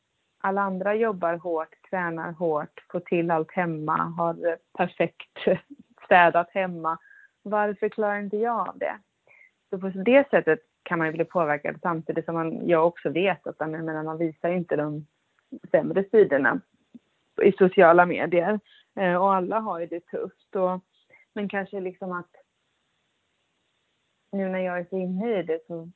Alla 0.40 0.61
andra 0.61 0.94
jobbar 0.94 1.34
hårt, 1.34 1.74
tränar 1.90 2.32
hårt, 2.32 2.84
får 2.92 3.01
till 3.01 3.30
allt 3.30 3.53
hemma, 3.53 3.96
har 3.96 4.57
perfekt 4.76 5.38
städat 6.05 6.51
hemma. 6.51 6.99
Varför 7.49 7.88
klarar 7.88 8.18
inte 8.18 8.36
jag 8.36 8.68
av 8.68 8.78
det? 8.78 8.99
Så 9.70 9.78
på 9.78 9.88
det 9.88 10.30
sättet 10.30 10.61
kan 10.82 10.99
man 10.99 11.07
ju 11.07 11.12
bli 11.12 11.24
påverkad 11.24 11.78
samtidigt 11.82 12.24
som 12.24 12.34
man, 12.34 12.68
jag 12.68 12.86
också 12.86 13.11
vet 13.11 13.46
att 13.46 13.57
jag 13.59 13.70
menar, 13.70 14.03
man 14.03 14.18
visar 14.18 14.49
inte 14.49 14.76
de 14.76 15.07
sämre 15.70 16.05
sidorna 16.11 16.61
i 17.42 17.53
sociala 17.53 18.07
medier. 18.07 18.61
Eh, 18.96 19.14
och 19.14 19.34
alla 19.34 19.61
har 19.61 19.80
ju 19.80 19.86
det 19.86 20.01
tufft. 20.01 20.57
Och, 20.57 20.80
men 21.34 21.49
kanske 21.49 21.80
liksom 21.80 22.12
att 22.12 22.30
nu 24.32 24.49
när 24.49 24.59
jag 24.59 24.78
är 24.78 24.86
så 24.90 24.96
inne 24.96 25.38
i 25.38 25.42
det 25.42 25.66
så 25.66 25.90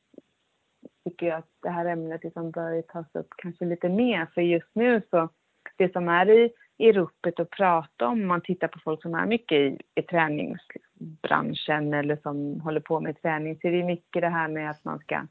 tycker 1.05 1.27
jag 1.27 1.39
att 1.39 1.51
det 1.63 1.71
här 1.71 1.87
ämnet 1.87 2.25
liksom 2.25 2.51
bör 2.51 2.83
tas 2.83 3.07
upp 3.15 3.29
kanske 3.37 3.65
lite 3.65 3.89
mer. 3.89 4.27
För 4.35 4.41
just 4.41 4.75
nu 4.75 5.03
så, 5.11 5.29
det 5.77 5.93
som 5.93 6.09
är 6.09 6.31
i, 6.31 6.53
i 6.79 6.93
ruppet 6.93 7.41
att 7.41 7.51
prata 7.51 8.07
om, 8.07 8.27
man 8.27 8.41
tittar 8.41 8.69
på 8.69 8.79
folk 8.85 9.03
som 9.03 9.15
är 9.15 9.27
mycket 9.27 9.57
i, 9.59 9.79
i 9.95 10.03
träningsbranschen 10.03 11.95
eller 11.95 12.17
som 12.17 12.61
håller 12.61 12.81
på 12.81 13.01
med 13.01 13.23
träning, 13.23 13.59
så 13.61 13.69
är 13.69 13.73
det 13.73 13.85
mycket 13.85 14.23
det 14.23 14.29
här 14.29 14.49
med 14.49 14.71
att 14.71 14.85
man 14.85 14.99
ska, 14.99 15.27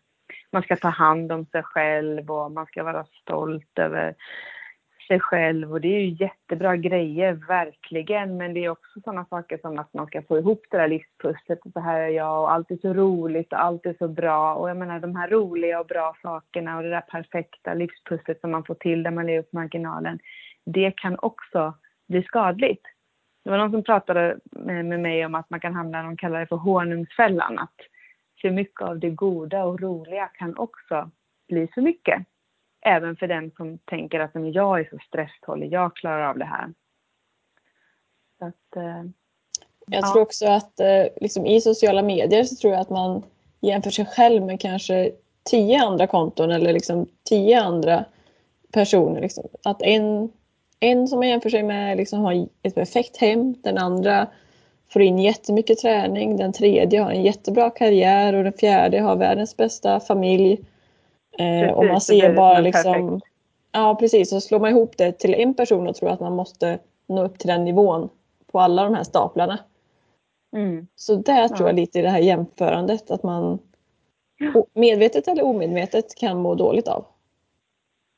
man 0.52 0.62
ska 0.62 0.76
ta 0.76 0.90
hand 0.90 1.32
om 1.32 1.46
sig 1.46 1.64
själv 1.64 2.32
och 2.32 2.52
man 2.52 2.66
ska 2.66 2.84
vara 2.84 3.06
stolt 3.22 3.80
över 3.80 4.16
sig 5.12 5.20
själv 5.20 5.72
och 5.72 5.82
det 5.82 5.88
är 5.88 6.00
ju 6.00 6.26
jättebra 6.26 6.76
grejer, 6.76 7.34
verkligen. 7.34 8.38
Men 8.38 8.54
det 8.54 8.66
är 8.66 8.70
också 8.70 9.00
sådana 9.04 9.26
saker 9.26 9.58
som 9.58 9.80
att 9.80 9.94
man 9.94 10.08
ska 10.08 10.22
få 10.22 10.38
ihop 10.38 10.62
det 10.70 10.78
där 10.78 10.88
livspusslet 10.88 11.60
och 11.66 11.72
så 11.74 11.80
här 11.80 12.00
är 12.00 12.08
jag 12.08 12.42
och 12.42 12.52
allt 12.52 12.72
är 12.72 12.78
så 12.82 12.94
roligt 12.94 13.54
och 13.54 13.64
allt 13.64 13.86
är 13.86 13.96
så 14.00 14.08
bra. 14.08 14.56
Och 14.56 14.70
jag 14.70 14.78
menar 14.78 15.00
de 15.00 15.16
här 15.16 15.30
roliga 15.30 15.80
och 15.80 15.86
bra 15.86 16.16
sakerna 16.22 16.78
och 16.78 16.84
det 16.84 16.90
där 16.90 17.02
perfekta 17.02 17.74
livspusslet 17.74 18.42
som 18.42 18.52
man 18.52 18.64
får 18.64 18.76
till 18.76 19.04
där 19.04 19.12
man 19.12 19.26
lever 19.26 19.42
på 19.42 19.58
marginalen. 19.58 20.20
Det 20.66 20.92
kan 20.92 21.20
också 21.20 21.74
bli 22.08 22.24
skadligt. 22.24 22.84
Det 23.44 23.50
var 23.50 23.58
någon 23.58 23.72
som 23.72 23.84
pratade 23.84 24.40
med 24.52 25.00
mig 25.00 25.26
om 25.26 25.36
att 25.36 25.50
man 25.50 25.60
kan 25.60 25.74
hamna, 25.74 26.04
de 26.04 26.18
kallar 26.18 26.40
det 26.40 26.48
för 26.48 26.56
honungsfällan, 26.56 27.60
att 27.60 27.76
för 28.42 28.50
mycket 28.50 28.82
av 28.82 29.00
det 29.00 29.10
goda 29.10 29.64
och 29.64 29.82
roliga 29.82 30.28
kan 30.28 30.58
också 30.58 31.12
bli 31.48 31.68
för 31.68 31.82
mycket 31.82 32.26
även 32.82 33.16
för 33.16 33.28
den 33.28 33.52
som 33.58 33.78
tänker 33.78 34.20
att 34.20 34.34
men 34.34 34.52
jag 34.52 34.80
är 34.80 34.88
så 34.92 34.98
stresstålig, 35.08 35.74
jag 35.74 35.96
klarar 35.96 36.30
av 36.30 36.38
det 36.38 36.46
här. 36.46 36.74
Att, 38.40 38.76
eh, 38.76 39.04
jag 39.88 40.04
ja. 40.04 40.12
tror 40.12 40.22
också 40.22 40.46
att 40.46 40.80
eh, 40.80 41.06
liksom, 41.22 41.46
i 41.46 41.62
sociala 41.62 42.02
medier 42.02 42.44
så 42.44 42.56
tror 42.56 42.74
jag 42.74 42.82
att 42.82 42.90
man 42.90 43.24
jämför 43.60 43.90
sig 43.90 44.06
själv 44.06 44.46
med 44.46 44.62
kanske 44.62 45.12
tio 45.44 45.84
andra 45.84 46.08
konton 46.08 46.52
eller 46.52 46.74
liksom 46.74 47.08
tio 47.24 47.62
andra 47.62 48.06
personer. 48.74 49.22
Liksom. 49.22 49.44
Att 49.64 49.82
en, 49.82 50.32
en 50.84 51.08
som 51.08 51.20
man 51.20 51.30
jämför 51.30 51.50
sig 51.50 51.64
med 51.64 51.98
liksom 51.98 52.20
har 52.20 52.48
ett 52.64 52.76
perfekt 52.76 53.18
hem, 53.18 53.56
den 53.62 53.78
andra 53.78 54.28
får 54.90 55.02
in 55.02 55.20
jättemycket 55.20 55.78
träning, 55.78 56.38
den 56.38 56.54
tredje 56.54 57.02
har 57.02 57.12
en 57.12 57.24
jättebra 57.24 57.70
karriär 57.70 58.36
och 58.36 58.44
den 58.44 58.54
fjärde 58.54 59.00
har 59.00 59.16
världens 59.16 59.58
bästa 59.58 60.00
familj. 60.00 60.60
Eh, 61.38 61.72
och 61.72 61.86
man 61.86 62.02
ser 62.02 62.34
bara 62.34 62.60
liksom... 62.60 63.22
Ja 63.72 63.96
precis, 63.96 64.30
så 64.30 64.42
slår 64.42 64.60
man 64.60 64.70
ihop 64.70 64.98
det 64.98 65.12
till 65.12 65.34
en 65.34 65.54
person 65.54 65.88
och 65.88 65.96
tror 65.96 66.10
att 66.10 66.20
man 66.20 66.36
måste 66.36 66.80
nå 67.08 67.24
upp 67.24 67.40
till 67.40 67.48
den 67.48 67.66
nivån 67.66 68.10
på 68.52 68.60
alla 68.60 68.84
de 68.84 68.96
här 68.96 69.04
staplarna. 69.04 69.60
Mm. 70.56 70.88
Så 70.96 71.16
där 71.16 71.48
tror 71.48 71.70
jag 71.70 71.76
lite 71.76 72.00
i 72.00 72.02
det 72.02 72.10
här 72.10 72.20
jämförandet 72.20 73.12
att 73.12 73.24
man 73.24 73.60
medvetet 74.74 75.28
eller 75.28 75.44
omedvetet 75.44 76.16
kan 76.16 76.38
må 76.38 76.56
dåligt 76.56 76.88
av. 76.88 77.06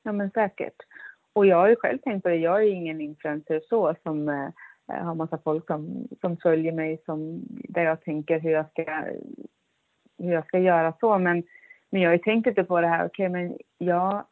Ja 0.03 0.11
men 0.11 0.32
säkert. 0.32 0.76
Och 1.34 1.45
jag 1.45 1.57
har 1.57 1.69
ju 1.69 1.75
själv 1.75 1.97
tänkt 1.97 2.23
på 2.23 2.29
det, 2.29 2.36
jag 2.36 2.63
är 2.63 2.67
ingen 2.67 3.01
influencer 3.01 3.61
så 3.69 3.95
som 4.03 4.29
eh, 4.29 4.49
har 4.88 5.15
massa 5.15 5.38
folk 5.38 5.67
som, 5.67 6.07
som 6.21 6.38
följer 6.38 6.71
mig 6.71 7.01
som, 7.05 7.41
där 7.47 7.84
jag 7.84 8.01
tänker 8.01 8.39
hur 8.39 8.51
jag 8.51 8.69
ska, 8.69 9.03
hur 10.17 10.34
jag 10.34 10.45
ska 10.47 10.59
göra 10.59 10.93
så. 10.99 11.17
Men, 11.19 11.43
men 11.89 12.01
jag 12.01 12.09
har 12.09 12.13
ju 12.13 12.23
tänkt 12.23 12.45
lite 12.45 12.63
på 12.63 12.81
det 12.81 12.88
här, 12.88 13.05
okej 13.05 13.27
okay, 13.27 13.29
men 13.29 13.57
jag, 13.77 14.25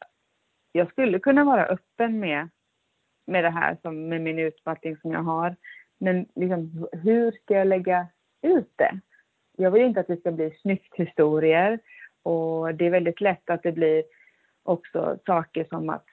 jag 0.72 0.88
skulle 0.88 1.18
kunna 1.18 1.44
vara 1.44 1.66
öppen 1.66 2.20
med, 2.20 2.48
med 3.26 3.44
det 3.44 3.50
här 3.50 3.76
som, 3.82 4.08
med 4.08 4.20
min 4.20 4.38
utmattning 4.38 4.96
som 4.96 5.12
jag 5.12 5.22
har. 5.22 5.56
Men 5.98 6.26
liksom, 6.34 6.88
hur 6.92 7.32
ska 7.32 7.54
jag 7.54 7.66
lägga 7.66 8.06
ut 8.42 8.72
det? 8.76 9.00
Jag 9.56 9.70
vill 9.70 9.82
inte 9.82 10.00
att 10.00 10.06
det 10.06 10.20
ska 10.20 10.32
bli 10.32 10.50
snyggt 10.62 10.94
historier 10.94 11.78
och 12.22 12.74
det 12.74 12.86
är 12.86 12.90
väldigt 12.90 13.20
lätt 13.20 13.50
att 13.50 13.62
det 13.62 13.72
blir 13.72 14.04
också 14.62 15.18
saker 15.26 15.66
som 15.70 15.90
att 15.90 16.06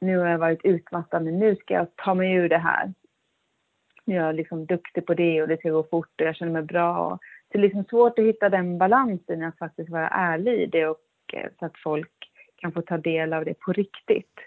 nu 0.00 0.18
har 0.18 0.26
jag 0.26 0.38
varit 0.38 0.64
utmattad 0.64 1.24
men 1.24 1.38
nu 1.38 1.56
ska 1.56 1.74
jag 1.74 1.96
ta 1.96 2.14
mig 2.14 2.32
ur 2.32 2.48
det 2.48 2.58
här. 2.58 2.94
Nu 4.04 4.16
är 4.16 4.26
jag 4.26 4.34
liksom 4.34 4.66
duktig 4.66 5.06
på 5.06 5.14
det 5.14 5.42
och 5.42 5.48
det 5.48 5.58
ska 5.58 5.70
gå 5.70 5.82
fort 5.82 6.20
och 6.20 6.26
jag 6.26 6.36
känner 6.36 6.52
mig 6.52 6.62
bra. 6.62 7.06
Och 7.06 7.18
det 7.48 7.58
är 7.58 7.62
liksom 7.62 7.84
svårt 7.84 8.18
att 8.18 8.24
hitta 8.24 8.48
den 8.48 8.78
balansen 8.78 9.42
att 9.42 9.58
faktiskt 9.58 9.90
vara 9.90 10.08
ärlig 10.08 10.62
i 10.62 10.66
det 10.66 10.86
och 10.86 11.00
eh, 11.32 11.50
så 11.58 11.66
att 11.66 11.78
folk 11.78 12.30
kan 12.56 12.72
få 12.72 12.82
ta 12.82 12.98
del 12.98 13.32
av 13.32 13.44
det 13.44 13.54
på 13.54 13.72
riktigt. 13.72 14.38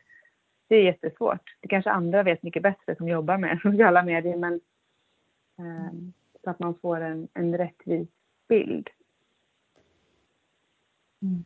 Det 0.68 0.76
är 0.76 0.84
jättesvårt. 0.84 1.58
Det 1.62 1.68
kanske 1.68 1.92
andra 1.92 2.24
vet 2.24 2.44
mycket 2.44 2.64
bättre 2.64 2.96
som 2.96 3.08
jobbar 3.08 3.38
med 3.38 3.60
sociala 3.64 4.04
medier 4.04 4.38
men 4.38 4.60
um, 5.58 6.14
så 6.44 6.50
att 6.50 6.60
man 6.60 6.76
får 6.82 7.02
en, 7.02 7.28
en 7.34 7.58
rättvis 7.58 8.10
bild. 8.48 8.90
Mm. 11.22 11.44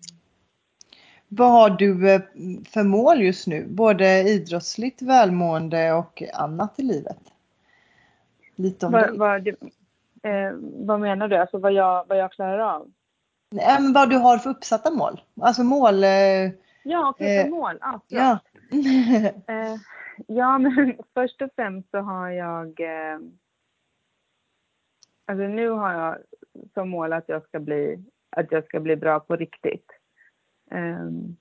Vad 1.28 1.52
har 1.52 1.70
du 1.70 2.10
eh, 2.10 2.22
för 2.70 2.84
mål 2.84 3.22
just 3.22 3.48
nu? 3.48 3.66
Både 3.68 4.22
idrottsligt 4.22 5.02
välmående 5.02 5.94
och 5.94 6.24
annat 6.34 6.80
i 6.80 6.84
livet? 6.84 7.18
Lite 8.56 8.86
om 8.86 8.92
vad, 8.92 9.04
det. 9.04 9.18
Vad, 9.18 9.48
eh, 9.48 10.54
vad 10.86 11.00
menar 11.00 11.28
du? 11.28 11.36
Alltså 11.36 11.58
vad 11.58 11.74
jag, 11.74 12.08
vad 12.08 12.18
jag 12.18 12.32
klarar 12.32 12.60
av? 12.60 12.92
Nej, 13.52 13.82
men 13.82 13.94
vad 13.94 14.10
du 14.10 14.18
har 14.18 14.38
för 14.38 14.50
uppsatta 14.50 14.92
mål. 14.92 15.22
Alltså 15.42 15.64
mål. 15.64 16.04
Eh, 16.04 16.10
ja, 16.84 17.10
okej, 17.10 17.40
eh, 17.40 17.50
mål. 17.50 17.78
Ah, 17.82 18.00
ja. 18.08 18.40
eh, 19.48 19.76
ja, 20.28 20.58
men 20.58 20.98
först 21.14 21.42
och 21.42 21.50
främst 21.56 21.92
så 21.92 21.98
har 21.98 22.30
jag 22.30 22.80
eh, 22.80 23.20
Alltså 25.28 25.48
nu 25.48 25.70
har 25.70 25.94
jag 25.94 26.18
som 26.74 26.90
mål 26.90 27.14
att 27.14 27.30
jag 27.30 27.44
ska 27.44 27.60
bli, 27.60 28.04
att 28.30 28.52
jag 28.52 28.66
ska 28.66 28.80
bli 28.80 28.96
bra 28.96 29.20
på 29.20 29.36
riktigt. 29.36 29.92
Um, 30.72 31.38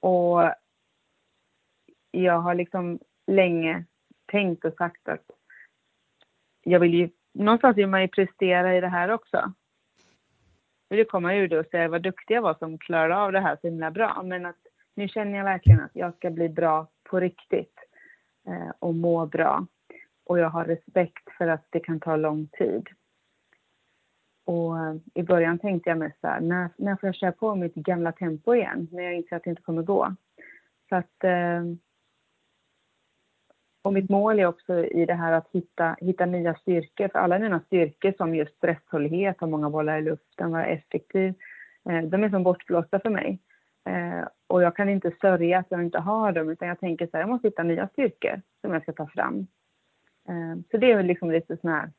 och 0.00 0.54
jag 2.10 2.38
har 2.38 2.54
liksom 2.54 2.98
länge 3.26 3.84
tänkt 4.26 4.64
och 4.64 4.74
sagt 4.74 5.08
att 5.08 5.30
jag 6.62 6.80
vill 6.80 6.94
ju, 6.94 7.10
någonstans 7.34 7.76
vill 7.76 7.86
man 7.86 8.02
ju 8.02 8.08
prestera 8.08 8.76
i 8.76 8.80
det 8.80 8.88
här 8.88 9.08
också. 9.08 9.52
Jag 10.88 10.96
vill 10.96 11.06
komma 11.06 11.34
ur 11.34 11.48
det 11.48 11.58
och 11.58 11.66
säga 11.66 11.88
vad 11.88 12.02
duktig 12.02 12.34
jag 12.34 12.42
var 12.42 12.54
som 12.54 12.78
klarade 12.78 13.16
av 13.16 13.32
det 13.32 13.40
här 13.40 13.58
så 13.60 13.66
himla 13.66 13.90
bra. 13.90 14.22
Men 14.22 14.46
att 14.46 14.66
nu 14.94 15.08
känner 15.08 15.38
jag 15.38 15.44
verkligen 15.44 15.80
att 15.80 15.96
jag 15.96 16.16
ska 16.16 16.30
bli 16.30 16.48
bra 16.48 16.86
på 17.02 17.20
riktigt 17.20 17.74
eh, 18.46 18.70
och 18.78 18.94
må 18.94 19.26
bra 19.26 19.66
och 20.24 20.38
jag 20.38 20.50
har 20.50 20.64
respekt 20.64 21.30
för 21.38 21.48
att 21.48 21.66
det 21.70 21.80
kan 21.80 22.00
ta 22.00 22.16
lång 22.16 22.46
tid. 22.46 22.88
Och 24.46 24.74
i 25.14 25.22
början 25.22 25.58
tänkte 25.58 25.90
jag 25.90 25.98
mest 25.98 26.20
så 26.20 26.26
här, 26.26 26.40
när, 26.40 26.68
när 26.76 26.96
får 26.96 27.06
jag 27.06 27.14
köra 27.14 27.32
på 27.32 27.54
mitt 27.54 27.74
gamla 27.74 28.12
tempo 28.12 28.54
igen? 28.54 28.88
När 28.92 29.02
jag 29.02 29.14
inser 29.14 29.36
att 29.36 29.44
det 29.44 29.50
inte 29.50 29.62
kommer 29.62 29.82
gå. 29.82 30.14
Så 30.88 30.96
att, 30.96 31.24
eh, 31.24 31.62
och 33.82 33.92
mitt 33.92 34.10
mål 34.10 34.40
är 34.40 34.46
också 34.46 34.84
i 34.84 35.06
det 35.06 35.14
här 35.14 35.32
att 35.32 35.48
hitta, 35.52 35.96
hitta 36.00 36.26
nya 36.26 36.54
styrkor. 36.54 37.08
För 37.08 37.18
alla 37.18 37.38
mina 37.38 37.60
styrkor 37.60 38.14
som 38.16 38.34
just 38.34 38.56
stresshållighet, 38.56 39.40
ha 39.40 39.46
många 39.46 39.70
bollar 39.70 39.98
i 39.98 40.02
luften, 40.02 40.50
vara 40.50 40.66
effektiv, 40.66 41.34
eh, 41.90 42.02
de 42.02 42.24
är 42.24 42.30
som 42.30 42.42
bortblåsta 42.42 43.00
för 43.00 43.10
mig. 43.10 43.38
Eh, 43.88 44.28
och 44.46 44.62
jag 44.62 44.76
kan 44.76 44.88
inte 44.88 45.12
sörja 45.20 45.58
att 45.58 45.70
jag 45.70 45.82
inte 45.82 45.98
har 45.98 46.32
dem, 46.32 46.50
utan 46.50 46.68
jag 46.68 46.80
tänker 46.80 47.06
så 47.06 47.10
här, 47.12 47.20
jag 47.20 47.28
måste 47.28 47.48
hitta 47.48 47.62
nya 47.62 47.88
styrkor 47.88 48.42
som 48.60 48.72
jag 48.72 48.82
ska 48.82 48.92
ta 48.92 49.06
fram. 49.06 49.46
Så 50.70 50.76
det 50.76 50.92
är 50.92 50.96
väl 50.96 51.06
liksom 51.06 51.30
lite 51.30 51.56
sån 51.56 51.70
här 51.70 51.90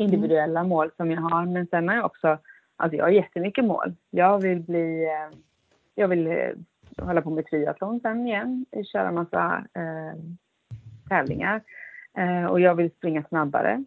individuella 0.00 0.60
mm. 0.60 0.68
mål 0.68 0.90
som 0.96 1.10
jag 1.10 1.20
har. 1.20 1.46
Men 1.46 1.66
sen 1.66 1.88
har 1.88 1.96
jag 1.96 2.04
också, 2.04 2.38
alltså 2.76 2.96
jag 2.96 3.04
har 3.04 3.10
jättemycket 3.10 3.64
mål. 3.64 3.94
Jag 4.10 4.38
vill 4.38 4.60
bli, 4.60 5.04
eh, 5.04 5.38
jag 5.94 6.08
vill 6.08 6.26
eh, 6.26 6.50
hålla 6.98 7.22
på 7.22 7.30
med 7.30 7.46
triathlon 7.46 8.00
sen 8.00 8.26
igen, 8.26 8.66
köra 8.92 9.12
massa 9.12 9.64
eh, 9.74 10.20
tävlingar. 11.08 11.62
Eh, 12.18 12.44
och 12.44 12.60
jag 12.60 12.74
vill 12.74 12.90
springa 12.90 13.24
snabbare. 13.28 13.84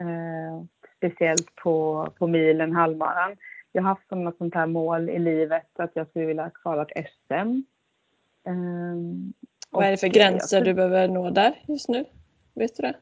Eh, 0.00 0.62
speciellt 0.96 1.54
på, 1.56 2.06
på 2.18 2.26
milen, 2.26 2.72
halvmaran. 2.72 3.36
Jag 3.72 3.82
har 3.82 3.88
haft 3.88 4.08
som 4.08 4.32
sånt 4.38 4.54
här 4.54 4.66
mål 4.66 5.10
i 5.10 5.18
livet 5.18 5.80
att 5.80 5.90
jag 5.94 6.08
skulle 6.08 6.26
vilja 6.26 6.50
kvala 6.50 6.82
ett 6.82 7.06
SM. 7.06 7.62
Vad 9.70 9.84
är 9.84 9.90
det 9.90 9.96
för 9.96 10.08
gränser 10.08 10.64
du 10.64 10.74
behöver 10.74 11.08
nå 11.08 11.30
där 11.30 11.62
just 11.68 11.88
nu? 11.88 12.04
Vet 12.54 12.76
du 12.76 12.82
det? 12.82 12.94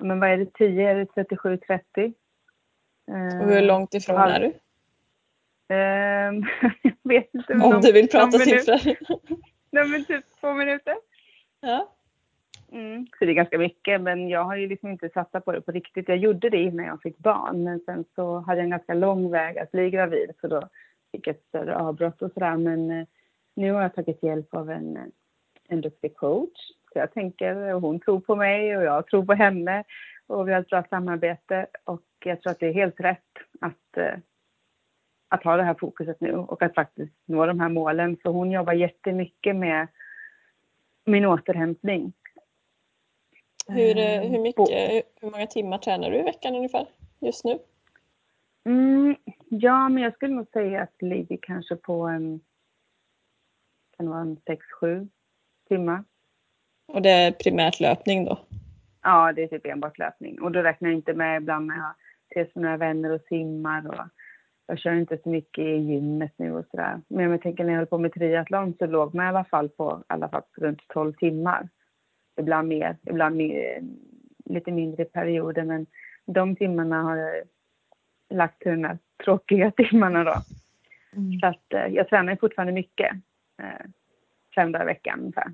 Men 0.00 0.20
vad 0.20 0.30
är 0.30 0.36
det, 0.36 0.52
10? 0.52 0.90
Är 0.90 0.94
det 0.94 1.06
37, 1.06 1.56
30? 1.56 2.12
Och 3.40 3.48
hur 3.48 3.62
långt 3.62 3.94
ifrån 3.94 4.16
All... 4.16 4.30
är 4.30 4.40
du? 4.40 4.46
Um, 5.74 6.44
jag 6.82 6.92
vet 7.02 7.34
inte. 7.34 7.52
Om 7.52 7.58
någon, 7.58 7.80
du 7.80 7.92
vill 7.92 8.08
prata 8.08 8.38
siffror. 8.38 8.80
Nej 9.70 9.88
men 9.88 10.04
typ 10.04 10.24
två 10.40 10.52
minuter. 10.52 10.94
Ja. 11.60 11.94
Mm, 12.72 13.06
så 13.18 13.24
det 13.24 13.30
är 13.30 13.34
ganska 13.34 13.58
mycket, 13.58 14.00
men 14.00 14.28
jag 14.28 14.44
har 14.44 14.56
ju 14.56 14.66
liksom 14.66 14.90
inte 14.90 15.08
satsat 15.08 15.44
på 15.44 15.52
det 15.52 15.60
på 15.60 15.72
riktigt. 15.72 16.08
Jag 16.08 16.18
gjorde 16.18 16.50
det 16.50 16.62
innan 16.62 16.86
jag 16.86 17.02
fick 17.02 17.18
barn, 17.18 17.64
men 17.64 17.80
sen 17.80 18.04
så 18.14 18.38
hade 18.38 18.58
jag 18.58 18.64
en 18.64 18.70
ganska 18.70 18.94
lång 18.94 19.30
väg 19.30 19.58
att 19.58 19.72
bli 19.72 19.90
gravid, 19.90 20.30
så 20.40 20.48
då 20.48 20.68
fick 21.12 21.26
jag 21.26 21.36
ett 21.36 21.44
större 21.48 21.76
avbrott 21.76 22.22
och 22.22 22.32
sådär. 22.32 22.56
Men 22.56 22.90
eh, 22.90 23.06
nu 23.56 23.72
har 23.72 23.82
jag 23.82 23.94
tagit 23.94 24.22
hjälp 24.22 24.54
av 24.54 24.70
en 24.70 24.96
eh, 24.96 25.04
en 25.70 25.80
duktig 25.80 26.16
coach. 26.16 26.58
Så 26.92 26.98
jag 26.98 27.12
tänker, 27.12 27.74
och 27.74 27.80
hon 27.80 28.00
tror 28.00 28.20
på 28.20 28.36
mig 28.36 28.76
och 28.76 28.84
jag 28.84 29.06
tror 29.06 29.24
på 29.24 29.32
henne 29.32 29.84
och 30.26 30.48
vi 30.48 30.52
har 30.52 30.60
ett 30.60 30.68
bra 30.68 30.84
samarbete 30.90 31.66
och 31.84 32.02
jag 32.24 32.42
tror 32.42 32.50
att 32.50 32.60
det 32.60 32.66
är 32.66 32.72
helt 32.72 33.00
rätt 33.00 33.38
att, 33.60 33.96
eh, 33.96 34.14
att 35.28 35.44
ha 35.44 35.56
det 35.56 35.62
här 35.62 35.76
fokuset 35.80 36.20
nu 36.20 36.34
och 36.34 36.62
att 36.62 36.74
faktiskt 36.74 37.14
nå 37.24 37.46
de 37.46 37.60
här 37.60 37.68
målen. 37.68 38.16
Så 38.22 38.30
hon 38.30 38.50
jobbar 38.50 38.72
jättemycket 38.72 39.56
med 39.56 39.88
min 41.04 41.26
återhämtning. 41.26 42.12
Hur, 43.68 43.98
eh, 43.98 44.20
hur, 44.20 44.38
mycket, 44.38 44.68
hur 45.20 45.30
många 45.30 45.46
timmar 45.46 45.78
tränar 45.78 46.10
du 46.10 46.16
i 46.16 46.22
veckan 46.22 46.54
ungefär 46.54 46.86
just 47.20 47.44
nu? 47.44 47.58
Mm, 48.64 49.16
ja, 49.48 49.88
men 49.88 50.02
jag 50.02 50.14
skulle 50.14 50.34
nog 50.34 50.48
säga 50.52 50.82
att 50.82 50.94
det 50.98 51.06
ligger 51.06 51.38
kanske 51.42 51.76
på 51.76 52.02
en, 52.02 52.40
kan 53.96 54.08
vara 54.08 54.20
en 54.20 54.36
6-7 54.36 55.08
timmar. 55.68 56.04
Och 56.92 57.02
det 57.02 57.10
är 57.10 57.32
primärt 57.32 57.80
löpning 57.80 58.24
då? 58.24 58.38
Ja, 59.02 59.32
det 59.32 59.42
är 59.42 59.46
typ 59.46 59.66
enbart 59.66 59.98
löpning. 59.98 60.40
Och 60.40 60.52
då 60.52 60.62
räknar 60.62 60.88
jag 60.88 60.98
inte 60.98 61.14
med 61.14 61.42
ibland 61.42 61.66
när 61.66 61.76
jag 61.76 61.94
ses 62.30 62.54
med 62.54 62.62
några 62.62 62.76
vänner 62.76 63.10
och 63.10 63.20
simmar. 63.28 63.88
Och 63.88 64.06
jag 64.66 64.78
kör 64.78 64.94
inte 64.94 65.18
så 65.22 65.28
mycket 65.28 65.64
i 65.64 65.76
gymmet 65.76 66.32
nu 66.36 66.52
och 66.52 66.64
sådär. 66.70 67.00
Men 67.08 67.26
om 67.26 67.32
jag 67.32 67.42
tänker 67.42 67.64
när 67.64 67.72
jag 67.72 67.78
höll 67.78 67.86
på 67.86 67.98
med 67.98 68.12
triathlon 68.12 68.74
så 68.78 68.86
låg 68.86 69.14
man 69.14 69.26
i 69.26 69.28
alla 69.28 69.44
fall 69.44 69.68
på 69.68 70.02
alla 70.06 70.28
fall 70.28 70.42
runt 70.56 70.88
12 70.88 71.12
timmar. 71.12 71.68
Ibland 72.40 72.68
mer, 72.68 72.96
ibland 73.06 73.36
mer, 73.36 73.82
lite 74.44 74.72
mindre 74.72 75.04
perioder. 75.04 75.64
Men 75.64 75.86
de 76.26 76.56
timmarna 76.56 77.02
har 77.02 77.16
jag 77.16 77.42
lagt 78.30 78.62
till 78.62 78.70
de 78.70 78.84
här 78.84 78.98
tråkiga 79.24 79.70
timmarna 79.76 80.24
då. 80.24 80.34
Mm. 81.16 81.40
Så 81.40 81.46
att 81.46 81.72
eh, 81.74 81.86
jag 81.86 82.08
tränar 82.08 82.36
fortfarande 82.36 82.72
mycket. 82.72 83.12
Eh, 83.62 83.86
fem 84.54 84.72
dagar 84.72 84.84
i 84.84 84.86
veckan 84.86 85.20
ungefär. 85.20 85.52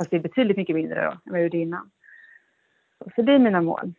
Fast 0.00 0.10
det 0.10 0.16
är 0.16 0.20
betydligt 0.20 0.56
mycket 0.56 0.76
mindre 0.76 1.04
då 1.04 1.10
än 1.10 1.18
vad 1.24 1.38
jag 1.38 1.42
gjorde 1.42 1.58
innan. 1.58 1.90
Så 3.14 3.22
det 3.22 3.32
är 3.32 3.38
mina 3.38 3.60
mål. 3.60 3.92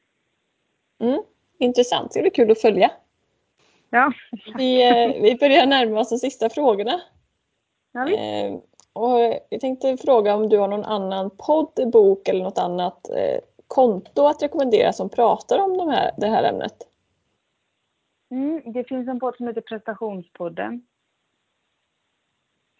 Mm, 1.00 1.22
intressant, 1.60 2.12
det 2.14 2.22
blir 2.22 2.32
kul 2.32 2.52
att 2.52 2.62
följa 2.62 2.92
Ja. 3.90 4.14
Vi, 4.58 4.90
eh, 4.90 5.22
vi 5.22 5.38
börjar 5.40 5.66
närma 5.66 6.00
oss 6.00 6.10
de 6.10 6.18
sista 6.18 6.50
frågorna. 6.50 7.02
ja. 7.92 8.12
Eh, 8.12 8.60
och 8.94 9.20
jag 9.50 9.62
tänkte 9.62 9.98
fråga 9.98 10.36
om 10.36 10.50
du 10.50 10.58
har 10.58 10.68
någon 10.68 10.86
annan 10.86 11.30
podd, 11.38 11.92
bok 11.92 12.28
eller 12.28 12.44
något 12.44 12.58
annat 12.58 13.10
eh, 13.10 13.40
konto 13.68 14.26
att 14.26 14.44
rekommendera 14.44 14.94
som 14.94 15.10
pratar 15.10 15.60
om 15.60 15.78
de 15.78 15.90
här, 15.90 16.12
det 16.18 16.28
här 16.28 16.44
ämnet? 16.44 16.78
Mm, 18.32 18.74
det 18.74 18.84
finns 18.84 19.08
en 19.08 19.20
podd 19.20 19.36
som 19.36 19.48
heter 19.48 19.62
Prestationspodden. 19.62 20.86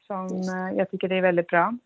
Som 0.08 0.28
eh, 0.28 0.78
jag 0.78 0.92
tycker 0.92 1.12
är 1.12 1.22
väldigt 1.22 1.48
bra. 1.48 1.78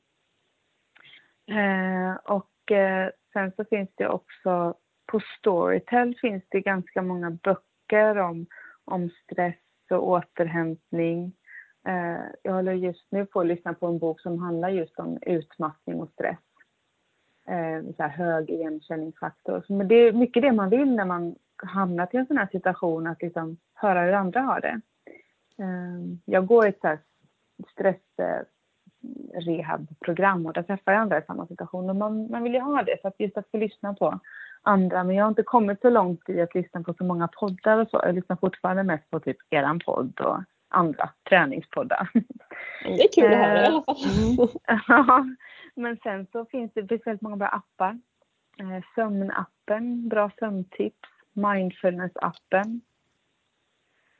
Eh, 1.48 2.16
och 2.16 2.72
eh, 2.72 3.10
sen 3.34 3.52
så 3.56 3.66
finns 3.66 3.90
det 3.96 4.08
också 4.08 4.76
på 5.06 5.20
Storytel 5.40 6.16
finns 6.22 6.44
det 6.50 6.62
ganska 6.62 7.02
många 7.02 7.32
böcker 7.32 8.18
om, 8.18 8.46
om 8.86 9.10
stress 9.10 9.56
och 9.92 10.08
återhämtning. 10.08 11.34
Eh, 11.88 12.26
jag 12.42 12.54
håller 12.54 12.74
just 12.74 13.12
nu 13.12 13.26
på 13.26 13.40
att 13.40 13.48
lyssna 13.48 13.74
på 13.74 13.88
en 13.88 14.00
bok 14.00 14.22
som 14.22 14.40
handlar 14.40 14.70
just 14.70 15.00
om 15.00 15.20
utmattning 15.22 16.02
och 16.02 16.10
stress. 16.10 16.40
Eh, 17.48 17.96
så 17.98 18.04
här 18.04 18.10
hög 18.10 18.50
igenkänningsfaktor. 18.50 19.64
Så, 19.68 19.74
Men 19.74 19.88
det 19.88 19.96
är 19.96 20.14
mycket 20.14 20.44
det 20.44 20.52
man 20.52 20.70
vill 20.70 20.96
när 20.96 21.06
man 21.06 21.36
hamnat 21.56 22.14
i 22.14 22.18
en 22.18 22.28
sån 22.28 22.38
här 22.38 22.50
situation, 22.52 23.08
att 23.08 23.22
liksom 23.22 23.58
höra 23.74 24.02
hur 24.02 24.14
andra 24.14 24.42
har 24.42 24.62
det. 24.62 24.82
Eh, 25.64 26.18
jag 26.26 26.46
går 26.46 26.66
i 26.66 26.70
ett 26.70 26.82
så 26.82 26.88
här 26.88 27.00
stress 27.72 28.20
eh, 28.20 28.42
rehabprogram 29.34 30.46
och 30.46 30.54
där 30.54 30.64
träffar 30.64 30.92
jag 30.92 31.02
andra 31.02 31.20
i 31.20 31.26
samma 31.28 31.48
situation 31.48 31.90
och 31.90 31.96
man, 31.96 32.32
man 32.32 32.44
vill 32.44 32.54
ju 32.54 32.60
ha 32.60 32.84
det 32.84 33.02
för 33.02 33.10
att 33.10 33.20
just 33.20 33.38
att 33.38 33.52
få 33.52 33.58
lyssna 33.58 33.94
på 33.94 34.20
andra 34.62 35.04
men 35.04 35.16
jag 35.16 35.24
har 35.24 35.30
inte 35.30 35.44
kommit 35.44 35.82
så 35.82 35.90
långt 35.90 36.30
i 36.30 36.42
att 36.42 36.56
lyssna 36.56 36.84
på 36.84 36.94
så 36.94 37.04
många 37.04 37.28
poddar 37.28 37.78
och 37.78 37.90
så. 37.90 38.02
Jag 38.04 38.16
lyssnar 38.16 38.36
fortfarande 38.36 38.84
mest 38.84 39.10
på 39.10 39.20
typ 39.20 39.38
eran 39.50 39.80
podd 39.80 40.20
och 40.20 40.44
andra 40.70 41.10
träningspoddar. 41.30 42.10
Det 42.84 43.04
är 43.04 43.14
kul 43.14 43.34
att 43.34 43.40
höra 43.40 43.60
i 43.60 43.66
alla 43.66 43.84
fall. 43.86 44.50
Ja, 44.88 45.26
men 45.76 45.98
sen 46.04 46.28
så 46.32 46.46
finns 46.46 46.72
det, 46.74 46.82
det 46.82 47.06
väldigt 47.06 47.22
många 47.22 47.36
bra 47.36 47.48
appar. 47.48 48.00
Eh, 48.60 48.84
Sömnappen, 48.96 50.10
bra 50.10 50.32
sömntips. 50.40 51.10
Mindfulness-appen 51.34 52.66
eh, 52.66 52.95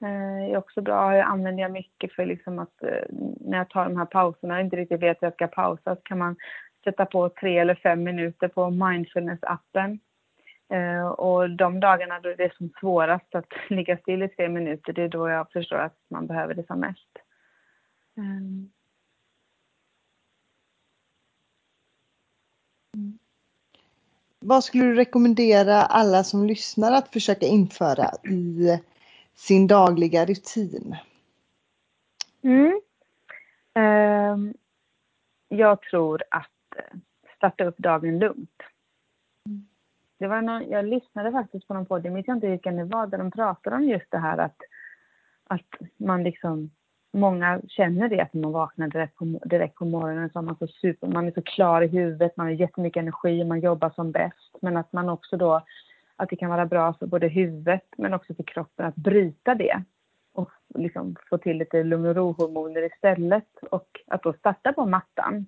Eh, 0.02 0.52
är 0.52 0.58
också 0.58 0.82
bra. 0.82 1.16
Jag 1.16 1.28
använder 1.28 1.64
jag 1.64 1.72
mycket 1.72 2.14
för 2.14 2.26
liksom 2.26 2.60
att 2.60 2.84
eh, 2.84 3.04
när 3.40 3.58
jag 3.58 3.70
tar 3.70 3.84
de 3.84 3.98
här 3.98 4.06
pauserna 4.06 4.56
och 4.56 4.62
inte 4.62 4.76
riktigt 4.76 5.02
vet 5.02 5.22
hur 5.22 5.28
jag 5.28 5.34
ska 5.34 5.48
pausa 5.48 5.96
så 5.96 6.02
kan 6.02 6.18
man 6.18 6.36
sätta 6.84 7.06
på 7.06 7.30
tre 7.30 7.58
eller 7.58 7.76
fem 7.76 8.04
minuter 8.04 8.48
på 8.48 8.62
mindfulness-appen. 8.62 10.00
Eh, 10.70 11.08
och 11.08 11.50
de 11.50 11.80
dagarna 11.80 12.20
då 12.20 12.34
det 12.38 12.44
är 12.44 12.54
som 12.58 12.70
svårast 12.80 13.36
att 13.36 13.54
ligga 13.70 13.98
still 13.98 14.24
i 14.24 14.28
tre 14.28 14.50
minuter, 14.50 14.94
det 14.94 15.02
är 15.02 15.10
då 15.10 15.30
jag 15.30 15.52
förstår 15.52 15.78
att 15.78 15.98
man 16.10 16.28
behöver 16.28 16.54
det 16.54 16.68
som 16.68 16.80
mest. 16.80 17.10
Mm. 18.18 18.72
Vad 24.40 24.64
skulle 24.64 24.84
du 24.84 24.96
rekommendera 24.96 25.82
alla 25.82 26.24
som 26.24 26.46
lyssnar 26.46 26.92
att 26.92 27.08
försöka 27.08 27.46
införa 27.46 28.10
i 28.24 28.80
sin 29.36 29.68
dagliga 29.68 30.26
rutin? 30.26 30.96
Mm. 32.42 32.82
Eh, 33.74 34.38
jag 35.48 35.82
tror 35.82 36.24
att 36.32 36.52
starta 37.38 37.64
upp 37.64 37.78
dagen 37.78 38.20
lugnt. 38.20 38.64
Det 40.18 40.28
var 40.28 40.42
någon, 40.42 40.70
jag 40.70 40.86
lyssnade 40.86 41.32
faktiskt 41.32 41.68
på 41.68 41.74
någon 41.74 41.86
podd, 41.86 42.06
jag 42.06 42.14
minns 42.14 42.28
inte 42.28 42.48
vilken 42.48 42.76
det 42.76 42.84
var, 42.84 43.08
där 43.08 43.18
de 43.18 43.32
pratade 43.32 43.76
om 43.76 43.84
just 43.84 44.12
det 44.12 44.18
här 44.18 44.38
att, 44.38 44.58
att 45.48 45.90
man 45.98 46.24
liksom, 46.24 46.72
många 47.12 47.62
känner 47.68 48.10
det 48.10 48.22
att 48.22 48.34
man 48.34 48.52
vaknar 48.52 48.88
direkt 48.88 49.16
på, 49.16 49.26
direkt 49.26 49.76
på 49.76 49.86
morgonen 49.86 50.30
så 50.30 50.42
man 50.42 50.58
så 50.60 50.68
super, 50.68 51.08
man 51.08 51.28
är 51.28 51.32
så 51.32 51.42
klar 51.42 51.82
i 51.82 51.88
huvudet, 51.88 52.38
man 52.38 52.46
har 52.46 52.54
jättemycket 52.54 53.02
energi, 53.02 53.44
man 53.44 53.60
jobbar 53.60 53.90
som 53.90 54.12
bäst. 54.12 54.58
Men 54.62 54.78
att 54.78 54.94
man 54.94 55.10
också 55.10 55.38
då, 55.38 55.62
att 56.16 56.30
det 56.30 56.36
kan 56.36 56.50
vara 56.50 56.66
bra 56.66 56.94
för 56.94 57.06
både 57.06 57.28
huvudet 57.28 57.86
men 57.98 58.14
också 58.14 58.34
för 58.34 58.44
kroppen 58.44 58.86
att 58.86 58.96
bryta 58.96 59.56
det 59.56 59.84
och 60.36 60.52
liksom 60.76 61.16
få 61.30 61.38
till 61.38 61.58
lite 61.58 61.84
lugn 61.84 62.06
och 62.06 62.16
ro-hormoner 62.16 62.86
istället. 62.86 63.58
Och 63.72 64.02
att 64.08 64.24
då 64.24 64.34
starta 64.34 64.74
på 64.74 64.86
mattan 64.86 65.46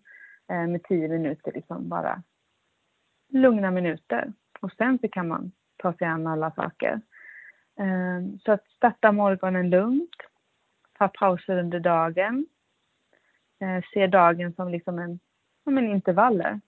eh, 0.49 0.67
med 0.67 0.83
tio 0.83 1.07
minuter, 1.07 1.51
liksom 1.51 1.89
bara 1.89 2.23
lugna 3.29 3.71
minuter. 3.71 4.33
Och 4.61 4.71
sen 4.71 4.99
så 4.99 5.07
kan 5.07 5.27
man 5.27 5.51
ta 5.77 5.93
sig 5.93 6.07
an 6.07 6.27
alla 6.27 6.51
saker. 6.51 7.01
Eh, 7.79 8.39
så 8.45 8.51
att 8.51 8.67
starta 8.67 9.11
morgonen 9.11 9.69
lugnt, 9.69 10.15
ta 10.97 11.07
pauser 11.07 11.57
under 11.57 11.79
dagen, 11.79 12.45
eh, 13.59 13.83
se 13.93 14.07
dagen 14.07 14.53
som 14.53 14.69
liksom 14.69 14.99
en, 14.99 15.19
som 15.63 15.77
en 15.77 15.87
intervaller. 15.87 16.59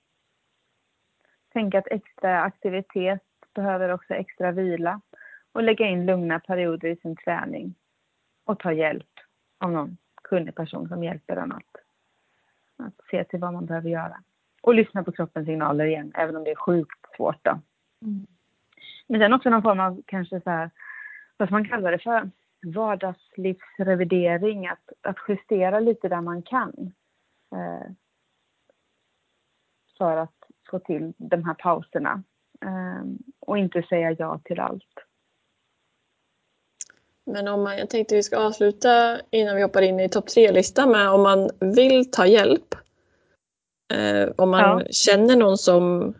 Tänk 1.54 1.76
att 1.76 1.88
extra 1.88 2.42
aktivitet 2.42 3.24
behöver 3.54 3.90
också 3.90 4.14
extra 4.14 4.52
vila 4.52 5.02
och 5.52 5.64
lägga 5.64 5.86
in 5.86 6.06
lugna 6.06 6.40
perioder 6.40 6.88
i 6.88 6.96
sin 6.96 7.16
träning 7.16 7.76
och 8.46 8.60
ta 8.60 8.72
hjälp 8.72 9.14
av 9.58 9.72
någon 9.72 9.98
kunnig 10.24 10.56
person 10.56 10.88
som 10.88 11.04
hjälper 11.04 11.36
en 11.36 11.52
att, 11.52 11.76
att 12.78 12.94
se 13.12 13.24
till 13.24 13.40
vad 13.40 13.54
man 13.54 13.66
behöver 13.66 13.90
göra. 13.90 14.24
Och 14.62 14.76
lyssna 14.76 15.04
på 15.04 15.12
kroppens 15.12 15.46
signaler 15.46 15.86
igen, 15.86 16.12
även 16.16 16.36
om 16.36 16.44
det 16.44 16.52
är 16.52 16.56
sjukt 16.56 17.16
svårt 17.16 17.46
då. 17.46 17.62
Mm. 18.02 18.28
Men 19.08 19.20
sen 19.20 19.34
också 19.34 19.50
någon 19.50 19.62
form 19.62 19.80
av 19.80 20.02
kanske 20.06 20.42
så 20.42 20.50
här, 20.50 20.70
vad 21.38 21.52
man 21.52 21.68
kalla 21.68 21.92
det 21.92 22.00
för, 22.00 22.30
vardagslivsrevidering, 22.62 24.68
att, 24.68 24.90
att 25.02 25.18
justera 25.28 25.80
lite 25.80 26.10
där 26.10 26.22
man 26.22 26.42
kan. 26.42 26.94
Eh, 27.52 27.92
för 29.98 30.18
att 30.18 30.44
få 30.70 30.80
till 30.80 31.14
de 31.18 31.46
här 31.46 31.54
pauserna. 31.54 32.24
Eh, 32.66 33.04
och 33.40 33.58
inte 33.58 33.82
säga 33.90 34.12
ja 34.20 34.40
till 34.44 34.60
allt. 34.60 34.84
Men 37.26 37.48
om 37.48 37.64
man, 37.64 37.78
jag 37.78 37.90
tänkte 37.90 38.16
vi 38.16 38.24
ska 38.24 38.38
avsluta 38.38 39.20
innan 39.30 39.56
vi 39.56 39.62
hoppar 39.62 39.82
in 39.82 40.00
i 40.00 40.10
topp 40.10 40.28
tre-listan 40.28 40.92
med 40.92 41.10
om 41.10 41.22
man 41.22 41.50
vill 41.60 42.12
ta 42.12 42.26
hjälp. 42.26 42.76
Eh, 43.94 44.30
om 44.38 44.50
man 44.50 44.60
Ja. 44.62 44.82
känner 44.92 45.36
någon 45.36 45.58
som 45.58 46.14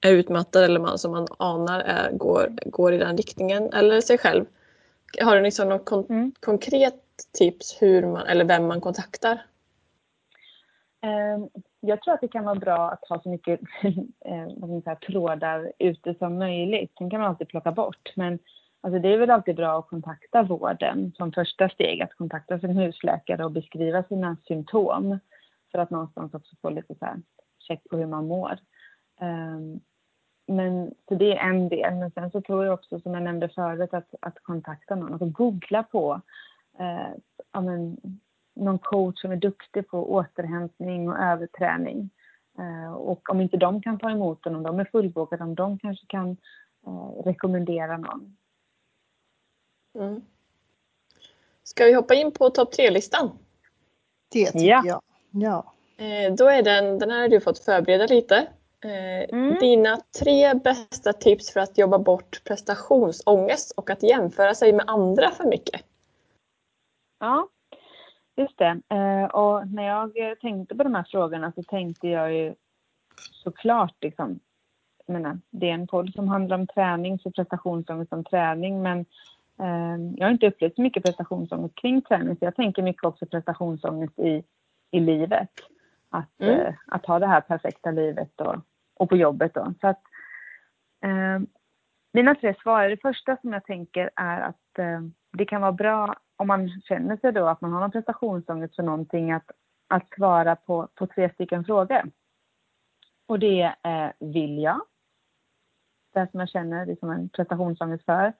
är 0.00 0.12
utmattad 0.12 0.64
eller 0.64 0.80
man 0.80 0.98
som 0.98 1.10
man 1.12 1.26
anar 1.38 1.80
är, 1.80 2.12
går, 2.12 2.52
går 2.66 2.92
i 2.92 2.98
den 2.98 3.16
riktningen 3.16 3.72
eller 3.72 4.00
sig 4.00 4.18
själv. 4.18 4.44
Har 5.20 5.36
du 5.36 5.42
liksom 5.42 5.68
något 5.68 5.84
kon- 5.84 6.06
Mm. 6.08 6.32
konkret 6.40 7.02
tips 7.38 7.76
hur 7.82 8.06
man, 8.06 8.26
eller 8.26 8.44
vem 8.44 8.66
man 8.66 8.80
kontaktar? 8.80 9.46
Eh, 11.04 11.62
jag 11.86 12.02
tror 12.02 12.14
att 12.14 12.20
det 12.20 12.28
kan 12.28 12.44
vara 12.44 12.54
bra 12.54 12.90
att 12.90 13.08
ha 13.08 13.22
så 13.22 13.28
mycket 13.28 13.60
eh, 14.24 14.46
vad 14.56 14.70
man 14.70 14.96
trådar 15.06 15.72
ute 15.78 16.14
som 16.14 16.38
möjligt. 16.38 16.92
Sen 16.98 17.10
kan 17.10 17.20
man 17.20 17.28
alltid 17.28 17.48
plocka 17.48 17.72
bort. 17.72 18.12
Men 18.16 18.38
alltså, 18.80 18.98
det 18.98 19.08
är 19.08 19.18
väl 19.18 19.30
alltid 19.30 19.56
bra 19.56 19.78
att 19.78 19.88
kontakta 19.88 20.42
vården 20.42 21.12
som 21.16 21.32
första 21.32 21.68
steg. 21.68 22.02
Att 22.02 22.14
kontakta 22.14 22.58
sin 22.58 22.76
husläkare 22.76 23.44
och 23.44 23.52
beskriva 23.52 24.02
sina 24.02 24.36
symptom. 24.48 25.18
För 25.72 25.78
att 25.78 25.90
någonstans 25.90 26.34
också 26.34 26.56
få 26.62 26.70
lite 26.70 26.94
så 26.94 27.04
här, 27.04 27.22
check 27.58 27.80
på 27.90 27.96
hur 27.96 28.06
man 28.06 28.26
mår. 28.26 28.58
Um, 29.20 29.80
Men 30.46 30.94
så 31.08 31.14
det 31.14 31.36
är 31.36 31.50
en 31.50 31.68
del. 31.68 31.94
Men 31.94 32.10
sen 32.10 32.30
så 32.30 32.40
tror 32.40 32.64
jag 32.64 32.74
också, 32.74 33.00
som 33.00 33.14
jag 33.14 33.22
nämnde 33.22 33.48
förut, 33.48 33.94
att, 33.94 34.14
att 34.20 34.42
kontakta 34.42 34.94
någon. 34.94 35.12
Alltså 35.12 35.26
googla 35.26 35.82
på 35.82 36.20
eh, 36.78 37.10
ja, 37.52 37.60
men, 37.60 37.96
någon 38.56 38.78
coach 38.78 39.20
som 39.20 39.32
är 39.32 39.36
duktig 39.36 39.88
på 39.88 40.12
återhämtning 40.12 41.08
och 41.08 41.18
överträning. 41.18 42.10
Eh, 42.58 42.92
och 42.92 43.30
om 43.30 43.40
inte 43.40 43.56
de 43.56 43.82
kan 43.82 43.98
ta 43.98 44.10
emot 44.10 44.44
den, 44.44 44.56
om 44.56 44.62
de 44.62 44.80
är 44.80 44.84
fullbokade, 44.84 45.44
om 45.44 45.54
de 45.54 45.78
kanske 45.78 46.06
kan 46.06 46.36
eh, 46.86 47.22
rekommendera 47.24 47.96
någon. 47.96 48.36
Mm. 49.98 50.22
Ska 51.62 51.84
vi 51.84 51.92
hoppa 51.94 52.14
in 52.14 52.32
på 52.32 52.50
topp 52.50 52.72
tre-listan? 52.72 53.30
Det 54.32 54.46
tycker 54.46 54.66
Ja. 54.66 54.82
jag. 54.84 55.02
Ja. 55.30 55.72
Eh, 56.04 56.34
då 56.34 56.46
är 56.46 56.62
den, 56.62 56.98
den 56.98 57.10
här 57.10 57.20
har 57.20 57.28
du 57.28 57.40
fått 57.40 57.58
förbereda 57.58 58.06
lite. 58.06 58.48
Mm. 59.32 59.58
Dina 59.60 60.00
tre 60.20 60.54
bästa 60.54 61.12
tips 61.12 61.50
för 61.50 61.60
att 61.60 61.78
jobba 61.78 61.98
bort 61.98 62.42
prestationsångest 62.44 63.72
och 63.76 63.90
att 63.90 64.02
jämföra 64.02 64.54
sig 64.54 64.72
med 64.72 64.84
andra 64.88 65.30
för 65.30 65.44
mycket. 65.44 65.82
Ja, 67.20 67.48
just 68.36 68.58
det. 68.58 68.80
Eh, 68.88 69.24
och 69.24 69.68
när 69.68 69.82
jag 69.82 70.12
tänkte 70.40 70.76
på 70.76 70.82
de 70.82 70.94
här 70.94 71.06
frågorna 71.10 71.52
så 71.52 71.62
tänkte 71.62 72.08
jag 72.08 72.34
ju 72.34 72.54
såklart 73.30 73.94
liksom, 74.00 74.40
jag 75.06 75.12
menar, 75.12 75.38
det 75.50 75.70
är 75.70 75.74
en 75.74 75.86
podd 75.86 76.12
som 76.14 76.28
handlar 76.28 76.58
om 76.58 76.66
träning, 76.66 77.18
så 77.18 77.30
prestationsångest 77.30 78.12
om 78.12 78.24
träning, 78.24 78.82
men 78.82 78.98
eh, 79.60 80.16
jag 80.16 80.26
har 80.26 80.32
inte 80.32 80.46
upplevt 80.46 80.74
så 80.74 80.82
mycket 80.82 81.02
prestationsångest 81.02 81.74
kring 81.74 82.02
träning, 82.02 82.36
så 82.36 82.44
jag 82.44 82.56
tänker 82.56 82.82
mycket 82.82 83.04
också 83.04 83.26
prestationsångest 83.26 84.18
i, 84.18 84.44
i 84.90 85.00
livet. 85.00 85.50
Att, 86.10 86.40
Mm. 86.40 86.60
eh, 86.60 86.74
att 86.86 87.06
ha 87.06 87.18
det 87.18 87.26
här 87.26 87.40
perfekta 87.40 87.90
livet 87.90 88.40
och, 88.40 88.56
och 88.94 89.08
på 89.08 89.16
jobbet 89.16 89.54
då. 89.54 89.74
Så 89.80 89.88
att, 89.88 90.00
eh, 91.04 91.40
mina 92.16 92.34
tre 92.34 92.54
svar, 92.62 92.88
det 92.88 93.02
första 93.02 93.36
som 93.36 93.52
jag 93.52 93.64
tänker 93.64 94.10
är 94.16 94.40
att 94.40 94.78
eh, 94.78 95.00
det 95.32 95.44
kan 95.44 95.60
vara 95.60 95.72
bra 95.72 96.16
om 96.36 96.46
man 96.46 96.68
känner 96.68 97.16
sig 97.16 97.32
då 97.32 97.46
att 97.46 97.60
man 97.60 97.72
har 97.72 97.80
någon 97.80 97.90
prestationsångest 97.90 98.76
för 98.76 98.82
någonting 98.82 99.32
att, 99.32 99.50
att 99.88 100.08
svara 100.16 100.56
på, 100.56 100.88
på 100.94 101.06
tre 101.06 101.30
stycken 101.34 101.64
frågor. 101.64 102.02
Och 103.26 103.38
det 103.38 103.74
är 103.82 104.12
vill 104.18 104.58
jag? 104.58 104.80
Det 106.14 106.30
som 106.30 106.40
jag 106.40 106.48
känner 106.48 106.86
liksom 106.86 107.10
en 107.10 107.28
prestationsångest 107.28 108.04
för. 108.04 108.32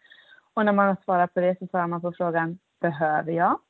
Och 0.54 0.64
när 0.64 0.72
man 0.72 0.88
har 0.88 0.96
svarat 1.04 1.34
på 1.34 1.40
det 1.40 1.58
så 1.58 1.66
svarar 1.66 1.86
man 1.86 2.00
på 2.00 2.12
frågan 2.12 2.58
behöver 2.80 3.32
jag? 3.32 3.60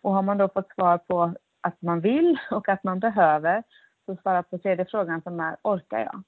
Och 0.00 0.12
har 0.12 0.22
man 0.22 0.38
då 0.38 0.48
fått 0.48 0.74
svar 0.74 0.98
på 0.98 1.34
att 1.60 1.82
man 1.82 2.00
vill 2.00 2.38
och 2.50 2.68
att 2.68 2.84
man 2.84 3.00
behöver 3.00 3.62
så 4.06 4.16
svarar 4.16 4.42
på 4.42 4.58
tredje 4.58 4.84
frågan 4.84 5.22
som 5.22 5.40
är 5.40 5.56
orkar 5.62 5.98
jag? 5.98 6.22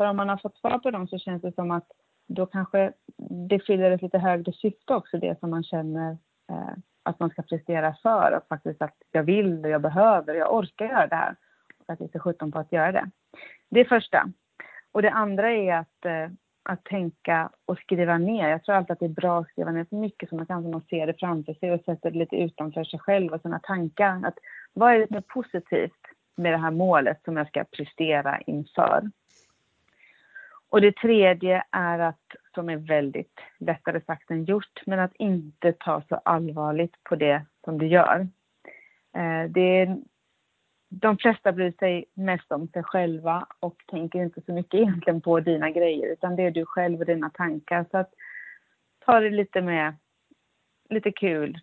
För 0.00 0.06
om 0.06 0.16
man 0.16 0.28
har 0.28 0.36
fått 0.36 0.56
svar 0.56 0.78
på 0.78 0.90
dem 0.90 1.08
så 1.08 1.18
känns 1.18 1.42
det 1.42 1.54
som 1.54 1.70
att 1.70 1.86
då 2.28 2.46
kanske 2.46 2.92
det 3.48 3.66
fyller 3.66 3.90
ett 3.90 4.02
lite 4.02 4.18
högre 4.18 4.52
syfte 4.52 4.94
också, 4.94 5.18
det 5.18 5.40
som 5.40 5.50
man 5.50 5.64
känner 5.64 6.10
eh, 6.50 6.72
att 7.02 7.20
man 7.20 7.30
ska 7.30 7.42
prestera 7.42 7.96
för. 8.02 8.32
Och 8.36 8.48
faktiskt 8.48 8.82
att 8.82 8.94
jag 9.12 9.22
vill 9.22 9.64
och 9.64 9.70
jag 9.70 9.82
behöver, 9.82 10.34
jag 10.34 10.54
orkar 10.54 10.84
göra 10.84 11.06
det 11.06 11.16
här. 11.16 11.36
Och 11.78 11.92
att 11.92 12.00
jag 12.00 12.14
är 12.14 12.18
sjutton 12.18 12.52
på 12.52 12.58
att 12.58 12.72
göra 12.72 12.92
det. 12.92 13.10
Det 13.70 13.80
är 13.80 13.84
första. 13.84 14.32
Och 14.92 15.02
det 15.02 15.10
andra 15.10 15.52
är 15.52 15.74
att, 15.74 16.04
eh, 16.04 16.28
att 16.62 16.84
tänka 16.84 17.50
och 17.64 17.78
skriva 17.78 18.18
ner. 18.18 18.48
Jag 18.48 18.64
tror 18.64 18.74
alltid 18.74 18.92
att 18.92 19.00
det 19.00 19.06
är 19.06 19.08
bra 19.08 19.40
att 19.40 19.48
skriva 19.48 19.70
ner 19.70 19.86
så 19.90 19.96
mycket 19.96 20.28
som 20.28 20.36
man 20.36 20.46
kan, 20.46 20.62
så 20.62 20.68
man 20.68 20.82
ser 20.90 21.06
det 21.06 21.20
framför 21.20 21.54
sig 21.54 21.72
och 21.72 21.84
sätter 21.84 22.10
det 22.10 22.18
lite 22.18 22.36
utanför 22.36 22.84
sig 22.84 22.98
själv 22.98 23.32
och 23.32 23.40
sina 23.40 23.58
tankar. 23.58 24.20
Att, 24.24 24.38
vad 24.72 24.94
är 24.94 24.98
det 24.98 25.06
som 25.06 25.16
är 25.16 25.20
positivt 25.20 26.00
med 26.36 26.52
det 26.52 26.58
här 26.58 26.70
målet 26.70 27.24
som 27.24 27.36
jag 27.36 27.48
ska 27.48 27.64
prestera 27.64 28.40
inför? 28.40 29.10
Och 30.70 30.80
det 30.80 30.96
tredje 30.96 31.64
är 31.70 31.98
att, 31.98 32.36
som 32.54 32.68
är 32.68 32.76
väldigt 32.76 33.40
lättare 33.58 34.00
sagt 34.06 34.30
än 34.30 34.44
gjort, 34.44 34.82
men 34.86 34.98
att 34.98 35.14
inte 35.14 35.72
ta 35.72 36.02
så 36.08 36.14
allvarligt 36.14 37.04
på 37.04 37.16
det 37.16 37.44
som 37.64 37.78
du 37.78 37.86
gör. 37.86 38.28
Eh, 39.16 39.50
det 39.50 39.60
är, 39.60 39.98
de 40.88 41.18
flesta 41.18 41.52
bryr 41.52 41.72
sig 41.78 42.04
mest 42.14 42.52
om 42.52 42.68
sig 42.68 42.82
själva 42.82 43.46
och 43.60 43.82
tänker 43.86 44.22
inte 44.22 44.40
så 44.46 44.52
mycket 44.52 44.74
egentligen 44.74 45.20
på 45.20 45.40
dina 45.40 45.70
grejer, 45.70 46.12
utan 46.12 46.36
det 46.36 46.42
är 46.42 46.50
du 46.50 46.66
själv 46.66 47.00
och 47.00 47.06
dina 47.06 47.30
tankar. 47.30 47.86
Så 47.90 47.98
att 47.98 48.10
ta 49.04 49.20
det 49.20 49.30
lite 49.30 49.62
med 49.62 49.94
lite 50.90 51.12
kul, 51.12 51.58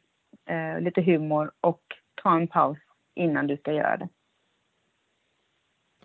eh, 0.46 0.82
lite 0.82 1.02
humor 1.02 1.52
och 1.62 1.84
ta 2.16 2.36
en 2.36 2.48
paus 2.48 2.78
innan 3.16 3.48
du 3.48 3.58
ska 3.58 3.74
göra 3.74 3.98
det. 3.98 4.10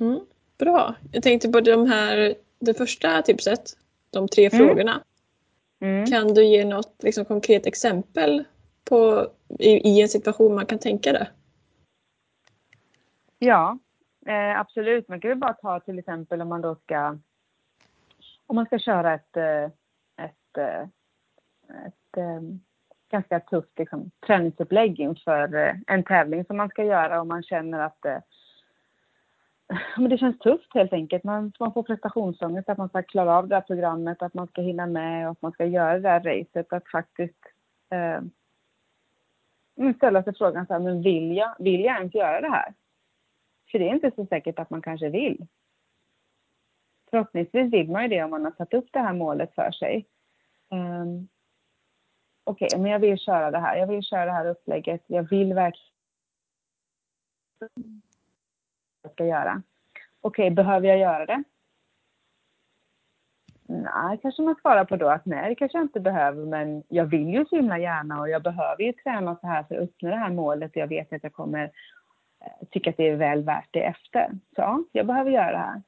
Mm, 0.00 0.20
bra. 0.58 0.94
Jag 1.12 1.22
tänkte 1.22 1.48
på 1.48 1.60
de 1.60 1.86
här 1.86 2.34
det 2.64 2.74
första 2.74 3.22
tipset, 3.22 3.60
de 4.10 4.28
tre 4.28 4.46
mm. 4.52 4.58
frågorna. 4.58 5.02
Mm. 5.80 6.06
Kan 6.06 6.34
du 6.34 6.44
ge 6.44 6.64
något 6.64 7.02
liksom, 7.02 7.24
konkret 7.24 7.66
exempel 7.66 8.44
på, 8.84 9.26
i, 9.58 9.70
i, 9.70 10.02
en 10.02 10.08
situation 10.08 10.54
man 10.54 10.66
kan 10.66 10.78
tänka 10.78 11.12
det? 11.12 11.28
Ja, 13.38 13.78
eh, 14.26 14.60
absolut. 14.60 15.08
Man 15.08 15.20
kan 15.20 15.28
väl 15.28 15.38
bara 15.38 15.52
ta 15.52 15.80
till 15.80 15.98
exempel 15.98 16.40
om 16.40 16.48
man 16.48 16.60
då 16.60 16.74
ska 16.74 17.18
om 18.46 18.56
man 18.56 18.66
ska 18.66 18.78
köra 18.78 19.14
ett, 19.14 19.36
eh, 19.36 19.64
ett, 20.24 20.58
eh, 20.58 20.82
ett, 20.82 20.88
ett 21.86 22.16
eh, 22.16 22.40
ganska 23.10 23.40
tufft 23.40 23.78
liksom, 23.78 24.10
träningsupplägg 24.26 25.00
inför 25.00 25.74
en 25.86 26.04
tävling 26.04 26.44
som 26.44 26.56
man 26.56 26.68
ska 26.68 26.84
göra 26.84 27.20
och 27.20 27.26
man 27.26 27.42
känner 27.42 27.78
att 27.78 28.06
men 29.96 30.10
det 30.10 30.18
känns 30.18 30.38
tufft 30.38 30.74
helt 30.74 30.92
enkelt. 30.92 31.24
Man, 31.24 31.52
man 31.60 31.72
får 31.72 31.82
prestationsångest 31.82 32.68
att 32.68 32.78
man 32.78 32.88
ska 32.88 33.02
klara 33.02 33.36
av 33.36 33.48
det 33.48 33.54
här 33.54 33.62
programmet, 33.62 34.22
att 34.22 34.34
man 34.34 34.46
ska 34.46 34.62
hinna 34.62 34.86
med 34.86 35.26
och 35.26 35.32
att 35.32 35.42
man 35.42 35.52
ska 35.52 35.64
göra 35.64 35.98
det 35.98 36.08
här 36.08 36.20
racet. 36.20 36.72
Att 36.72 36.88
faktiskt 36.88 37.38
eh, 37.90 38.20
mm, 39.76 39.94
ställa 39.96 40.22
sig 40.22 40.34
frågan 40.34 40.66
så 40.66 40.72
här, 40.72 40.80
men 40.80 41.02
vill 41.02 41.36
jag, 41.36 41.54
vill 41.58 41.84
jag 41.84 41.96
ens 41.96 42.14
göra 42.14 42.40
det 42.40 42.50
här? 42.50 42.74
För 43.70 43.78
det 43.78 43.88
är 43.88 43.94
inte 43.94 44.10
så 44.16 44.26
säkert 44.26 44.58
att 44.58 44.70
man 44.70 44.82
kanske 44.82 45.08
vill. 45.08 45.46
Förhoppningsvis 47.10 47.72
vill 47.72 47.90
man 47.90 48.02
ju 48.02 48.08
det 48.08 48.22
om 48.22 48.30
man 48.30 48.44
har 48.44 48.52
satt 48.52 48.74
upp 48.74 48.88
det 48.92 49.00
här 49.00 49.12
målet 49.12 49.54
för 49.54 49.70
sig. 49.70 50.06
Um, 50.70 51.28
Okej, 52.44 52.66
okay, 52.66 52.80
men 52.80 52.90
jag 52.90 52.98
vill 52.98 53.18
köra 53.18 53.50
det 53.50 53.58
här. 53.58 53.76
Jag 53.76 53.86
vill 53.86 54.02
köra 54.02 54.24
det 54.24 54.32
här 54.32 54.46
upplägget. 54.46 55.04
Jag 55.06 55.22
vill 55.22 55.54
verkligen 55.54 55.92
jag 59.02 59.12
ska 59.12 59.26
göra. 59.26 59.62
Okej, 60.20 60.46
okay, 60.46 60.54
behöver 60.54 60.88
jag 60.88 60.98
göra 60.98 61.26
det? 61.26 61.42
Nej, 63.66 64.18
kanske 64.22 64.42
man 64.42 64.56
svarar 64.60 64.84
på 64.84 64.96
då 64.96 65.08
att 65.08 65.26
nej, 65.26 65.48
det 65.48 65.54
kanske 65.54 65.78
jag 65.78 65.84
inte 65.84 66.00
behöver, 66.00 66.46
men 66.46 66.82
jag 66.88 67.04
vill 67.04 67.28
ju 67.28 67.44
så 67.44 67.56
himla 67.56 67.78
gärna 67.78 68.20
och 68.20 68.28
jag 68.28 68.42
behöver 68.42 68.82
ju 68.82 68.92
träna 68.92 69.36
så 69.36 69.46
här 69.46 69.62
för 69.62 69.74
att 69.74 69.82
uppnå 69.82 70.10
det 70.10 70.16
här 70.16 70.30
målet 70.30 70.70
och 70.70 70.76
jag 70.76 70.86
vet 70.86 71.12
att 71.12 71.22
jag 71.22 71.32
kommer 71.32 71.64
eh, 72.40 72.68
tycka 72.70 72.90
att 72.90 72.96
det 72.96 73.08
är 73.08 73.16
väl 73.16 73.42
värt 73.42 73.68
det 73.70 73.82
efter. 73.82 74.30
Så 74.30 74.60
ja, 74.60 74.84
jag 74.92 75.06
behöver 75.06 75.30
göra 75.30 75.52
det 75.52 75.58
här. 75.58 75.82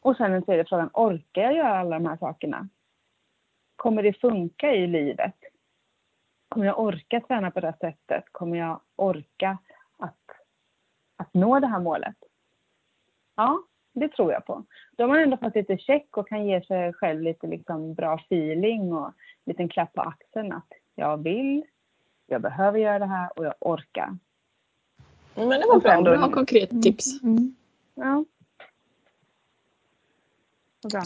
Och 0.00 0.16
sen 0.16 0.30
den 0.30 0.42
tredje 0.42 0.64
frågan, 0.64 0.90
orkar 0.92 1.42
jag 1.42 1.56
göra 1.56 1.78
alla 1.78 1.98
de 1.98 2.06
här 2.06 2.16
sakerna? 2.16 2.68
Kommer 3.76 4.02
det 4.02 4.20
funka 4.20 4.74
i 4.74 4.86
livet? 4.86 5.34
Kommer 6.48 6.66
jag 6.66 6.80
orka 6.80 7.20
träna 7.20 7.50
på 7.50 7.60
det 7.60 7.66
här 7.66 7.90
sättet? 7.90 8.24
Kommer 8.32 8.58
jag 8.58 8.80
orka 8.96 9.58
att 11.18 11.34
nå 11.34 11.60
det 11.60 11.66
här 11.66 11.80
målet? 11.80 12.16
Ja, 13.36 13.62
det 13.92 14.08
tror 14.08 14.32
jag 14.32 14.46
på. 14.46 14.64
Då 14.96 15.04
har 15.04 15.08
man 15.08 15.18
ändå 15.18 15.36
fått 15.36 15.54
lite 15.54 15.78
check 15.78 16.16
och 16.16 16.28
kan 16.28 16.46
ge 16.46 16.62
sig 16.62 16.92
själv 16.92 17.22
lite 17.22 17.46
liksom 17.46 17.94
bra 17.94 18.14
feeling 18.14 18.92
och 18.92 19.06
en 19.06 19.12
liten 19.46 19.68
klapp 19.68 19.92
på 19.92 20.00
axeln 20.00 20.52
att 20.52 20.68
jag 20.94 21.22
vill, 21.22 21.64
jag 22.26 22.42
behöver 22.42 22.78
göra 22.78 22.98
det 22.98 23.06
här 23.06 23.38
och 23.38 23.44
jag 23.44 23.54
orkar. 23.60 24.18
Men 25.34 25.48
det 25.48 25.66
var 25.66 25.80
bra, 25.80 26.02
bra 26.02 26.30
konkret 26.30 26.82
tips. 26.82 27.22
Mm. 27.22 27.36
Mm. 27.36 27.54
Ja. 27.94 28.24
Bra. 30.90 31.02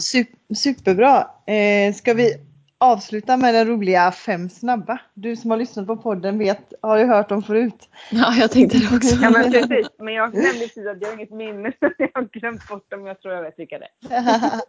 Superbra. 0.55 1.31
Eh, 1.45 1.93
ska 1.93 2.13
vi 2.13 2.52
avsluta 2.77 3.37
med 3.37 3.53
den 3.53 3.67
roliga 3.67 4.11
fem 4.11 4.49
snabba. 4.49 4.99
Du 5.13 5.35
som 5.35 5.51
har 5.51 5.57
lyssnat 5.57 5.87
på 5.87 5.97
podden 5.97 6.39
vet, 6.39 6.73
har 6.81 6.97
ju 6.97 7.05
hört 7.05 7.29
dem 7.29 7.43
förut. 7.43 7.89
Ja, 8.11 8.33
jag 8.35 8.51
tänkte 8.51 8.77
det 8.77 8.95
också. 8.95 9.15
ja, 9.21 9.29
men 9.29 9.51
precis. 9.51 9.87
Men 9.99 10.13
jag 10.13 10.33
nämnde 10.33 10.49
precis 10.49 10.87
att 10.87 11.01
jag 11.01 11.07
har 11.07 11.13
inget 11.13 11.31
minne 11.31 11.71
så 11.79 11.91
jag 11.97 12.09
har 12.13 12.39
glömt 12.39 12.67
bort 12.67 12.91
dem. 12.91 13.05
Jag 13.05 13.21
tror 13.21 13.33
jag 13.33 13.41
vet 13.41 13.59
vilka 13.59 13.79
det 13.79 13.87
är. 14.09 14.61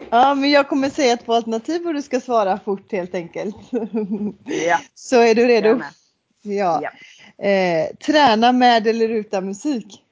ja, 0.10 0.34
men 0.34 0.50
jag 0.50 0.68
kommer 0.68 0.88
säga 0.88 1.16
två 1.16 1.32
alternativ 1.32 1.86
och 1.86 1.94
du 1.94 2.02
ska 2.02 2.20
svara 2.20 2.58
fort 2.58 2.92
helt 2.92 3.14
enkelt. 3.14 3.56
ja. 4.66 4.78
Så 4.94 5.22
är 5.22 5.34
du 5.34 5.46
redo? 5.46 5.80
Ja. 6.42 6.82
ja. 6.82 6.90
Eh, 7.44 7.96
träna 7.96 8.52
med 8.52 8.86
eller 8.86 9.08
utan 9.08 9.46
musik? 9.46 10.04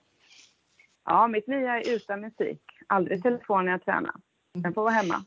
Ja, 1.05 1.27
mitt 1.27 1.47
nya 1.47 1.77
är 1.77 1.89
utan 1.89 2.21
musik. 2.21 2.61
Aldrig 2.87 3.23
telefon 3.23 3.65
när 3.65 3.73
jag 3.73 3.85
tränar. 3.85 4.15
Den 4.55 4.75
får 4.75 4.83
vara 4.83 4.93
hemma. 4.93 5.25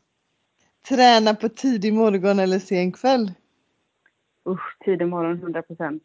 Träna 0.88 1.34
på 1.34 1.48
tidig 1.48 1.92
morgon 1.94 2.38
eller 2.38 2.58
sen 2.58 2.92
kväll? 2.92 3.32
Usch, 4.48 4.78
tidig 4.84 5.08
morgon 5.08 5.38
100 5.38 5.62
procent. 5.62 6.02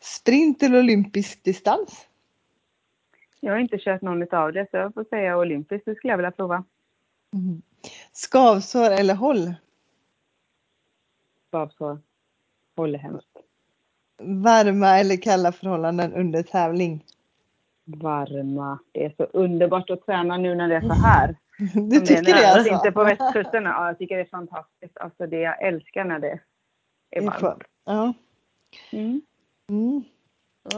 Sprint 0.00 0.62
eller 0.62 0.78
olympisk 0.78 1.44
distans? 1.44 2.06
Jag 3.40 3.52
har 3.52 3.58
inte 3.58 3.78
kört 3.78 4.02
någon 4.02 4.34
av 4.34 4.52
det 4.52 4.66
så 4.70 4.76
jag 4.76 4.94
får 4.94 5.04
säga 5.04 5.38
olympisk, 5.38 5.84
det 5.84 5.94
skulle 5.94 6.12
jag 6.12 6.18
vilja 6.18 6.30
prova. 6.30 6.64
Mm. 7.34 7.62
Skavsår 8.12 8.90
eller 8.90 9.14
håll? 9.14 9.54
Skavsår. 11.48 11.98
Håll 12.76 12.94
är 12.94 12.98
hemskt. 12.98 13.36
Varma 14.18 14.98
eller 14.98 15.16
kalla 15.16 15.52
förhållanden 15.52 16.12
under 16.12 16.42
tävling? 16.42 17.04
Varma. 17.84 18.78
Det 18.92 19.04
är 19.04 19.14
så 19.16 19.24
underbart 19.24 19.90
att 19.90 20.06
träna 20.06 20.36
nu 20.36 20.54
när 20.54 20.68
det 20.68 20.76
är 20.76 20.80
så 20.80 20.94
här. 20.94 21.36
Du 21.74 22.00
tycker 22.00 22.22
det, 22.22 22.32
det 22.32 22.48
alltså? 22.48 22.74
Inte 22.74 22.92
på 22.92 23.04
västkusten. 23.04 23.64
Ja, 23.64 23.86
jag 23.86 23.98
tycker 23.98 24.16
det 24.16 24.22
är 24.22 24.28
fantastiskt. 24.28 24.98
Alltså 24.98 25.26
det 25.26 25.40
jag 25.40 25.62
älskar 25.62 26.04
när 26.04 26.18
det 26.18 26.40
är 27.10 27.22
varmt. 27.22 27.64
Ja. 27.84 28.14
Mm. 28.92 29.22
Mm. 29.68 30.04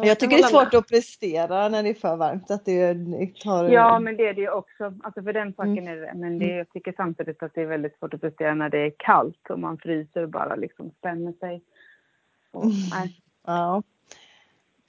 jag 0.03 0.21
tycker 0.21 0.37
det 0.37 0.43
är 0.43 0.47
svårt 0.47 0.75
att 0.75 0.89
prestera 0.89 1.69
när 1.69 1.83
det 1.83 1.89
är 1.89 1.95
för 1.95 2.17
varmt. 2.17 2.51
Att 2.51 2.65
det 2.65 2.95
tar... 3.41 3.69
Ja, 3.69 3.99
men 3.99 4.17
det 4.17 4.29
är 4.29 4.35
det 4.35 4.41
ju 4.41 4.51
också. 4.51 4.95
Alltså 5.03 5.23
för 5.23 5.33
den 5.33 5.55
saken 5.55 5.79
mm. 5.79 5.89
är 5.89 5.97
det 5.97 6.13
Men 6.15 6.39
det, 6.39 6.45
mm. 6.45 6.57
jag 6.57 6.71
tycker 6.71 6.95
samtidigt 6.97 7.43
att 7.43 7.55
det 7.55 7.63
är 7.63 7.67
väldigt 7.67 7.99
svårt 7.99 8.15
att 8.15 8.21
prestera 8.21 8.55
när 8.55 8.69
det 8.69 8.79
är 8.79 8.93
kallt 8.99 9.51
och 9.51 9.59
man 9.59 9.79
fryser 9.79 10.23
och 10.23 10.29
bara 10.29 10.55
liksom 10.55 10.91
spänner 10.99 11.33
sig. 11.33 11.63
Och, 12.51 12.67
nej. 12.67 13.21
Ja. 13.47 13.83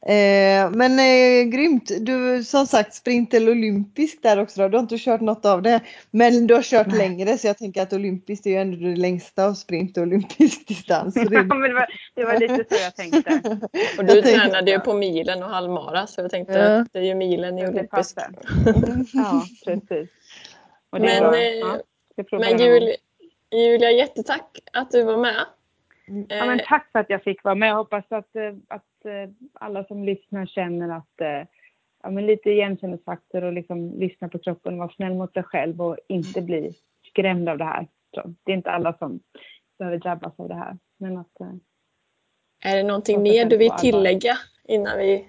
Eh, 0.05 0.71
men 0.71 0.99
eh, 0.99 1.49
grymt. 1.49 1.91
Du 1.99 2.43
som 2.43 2.67
sagt 2.67 2.93
sprint 2.93 3.33
eller 3.33 3.51
olympisk 3.51 4.23
där 4.23 4.39
också. 4.39 4.61
Då. 4.61 4.67
Du 4.67 4.77
har 4.77 4.81
inte 4.81 4.97
kört 4.97 5.21
något 5.21 5.45
av 5.45 5.61
det. 5.61 5.79
Men 6.11 6.47
du 6.47 6.53
har 6.53 6.61
kört 6.61 6.87
Nej. 6.87 6.97
längre 6.97 7.37
så 7.37 7.47
jag 7.47 7.57
tänker 7.57 7.81
att 7.81 7.93
olympiskt 7.93 8.45
är 8.45 8.49
ju 8.49 8.55
ändå 8.55 8.77
det 8.77 8.95
längsta 8.95 9.45
av 9.45 9.53
sprint 9.53 9.97
och 9.97 10.03
olympisk 10.03 10.67
distans. 10.67 11.13
Det... 11.13 11.21
ja, 11.31 11.43
men 11.43 11.61
det, 11.61 11.73
var, 11.73 11.87
det 12.15 12.25
var 12.25 12.39
lite 12.39 12.65
så 12.69 12.81
jag 12.83 12.95
tänkte. 12.95 13.41
och 13.97 14.05
du 14.05 14.21
tränade 14.21 14.71
ju 14.71 14.79
på 14.79 14.93
milen 14.93 15.43
och 15.43 15.49
halvmara 15.49 16.07
så 16.07 16.21
jag 16.21 16.31
tänkte 16.31 16.53
ja. 16.53 16.81
att 16.81 16.93
det 16.93 16.99
är 16.99 17.03
ju 17.03 17.15
milen 17.15 17.59
i 17.59 17.67
olympisk. 17.67 18.17
ja, 19.13 19.45
precis. 19.65 20.09
Men, 20.91 21.01
bra. 21.01 21.37
eh, 21.37 21.79
Ja, 22.15 22.39
Men. 22.39 22.59
Julia, 22.59 22.95
Julia, 23.51 23.91
jättetack 23.91 24.59
att 24.73 24.91
du 24.91 25.03
var 25.03 25.17
med. 25.17 25.45
Ja, 26.29 26.45
men 26.45 26.59
tack 26.67 26.91
för 26.91 26.99
att 26.99 27.09
jag 27.09 27.23
fick 27.23 27.43
vara 27.43 27.55
med. 27.55 27.69
Jag 27.69 27.75
hoppas 27.75 28.05
att, 28.09 28.35
eh, 28.35 28.53
att 28.67 29.05
eh, 29.05 29.29
alla 29.53 29.83
som 29.83 30.03
lyssnar 30.03 30.45
känner 30.45 30.97
att 30.97 31.21
eh, 31.21 31.47
ja, 32.03 32.09
men 32.09 32.25
lite 32.25 32.49
igenkänningsfaktor 32.49 33.43
och 33.43 33.53
liksom 33.53 33.99
lyssna 33.99 34.29
på 34.29 34.39
kroppen 34.39 34.73
och 34.73 34.79
vara 34.79 34.89
snäll 34.89 35.13
mot 35.13 35.33
sig 35.33 35.43
själv 35.43 35.81
och 35.81 35.97
inte 36.07 36.41
bli 36.41 36.75
skrämd 37.11 37.49
av 37.49 37.57
det 37.57 37.63
här. 37.63 37.87
Så, 38.15 38.35
det 38.43 38.51
är 38.51 38.55
inte 38.55 38.71
alla 38.71 38.97
som 38.97 39.19
behöver 39.79 39.97
drabbas 39.97 40.33
av 40.37 40.47
det 40.47 40.55
här. 40.55 40.77
Men 40.97 41.17
att, 41.17 41.41
eh, 41.41 41.53
Är 42.71 42.75
det 42.75 42.83
någonting 42.83 43.21
mer 43.21 43.45
du 43.45 43.57
vill 43.57 43.71
tillägga 43.71 44.37
innan 44.63 44.97
vi 44.97 45.27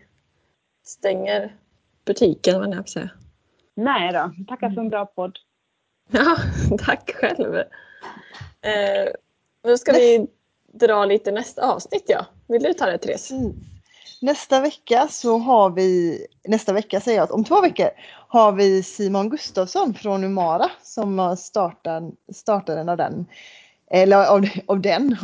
stänger 0.83 1.57
butiken? 2.05 2.61
vad 2.61 2.75
jag 2.75 2.89
säga? 2.89 3.11
nej 3.75 4.13
då, 4.13 4.45
tackar 4.49 4.71
för 4.71 4.81
en 4.81 4.89
bra 4.89 5.07
podd. 5.07 5.39
Ja, 6.11 6.37
tack 6.79 7.11
själv. 7.15 7.55
Eh, 8.63 9.13
nu 9.65 9.79
ska 9.79 9.93
vi 9.93 10.27
dra 10.73 11.05
lite 11.05 11.31
nästa 11.33 11.73
avsnitt. 11.73 12.05
Ja. 12.07 12.27
Vill 12.49 12.63
du 12.63 12.73
ta 12.73 12.87
det 12.87 12.99
Therese? 12.99 13.29
Precis. 13.29 13.55
Nästa 14.23 14.61
vecka 14.61 15.09
så 15.11 15.39
har 15.39 15.71
vi, 15.71 16.19
nästa 16.49 16.73
vecka 16.73 17.01
säger 17.01 17.19
jag 17.19 17.25
att 17.25 17.31
om 17.31 17.45
två 17.45 17.61
veckor 17.61 17.89
har 18.29 18.53
vi 18.53 18.83
Simon 18.83 19.29
Gustafsson 19.31 19.95
från 19.95 20.25
Umara 20.25 20.71
som 20.83 21.17
var 21.17 21.37
startaren, 21.37 22.13
startaren 22.33 22.89
av 22.89 22.97
den. 22.97 23.27
Eller 23.93 24.17
av, 24.27 24.49
av 24.67 24.81
den, 24.81 25.17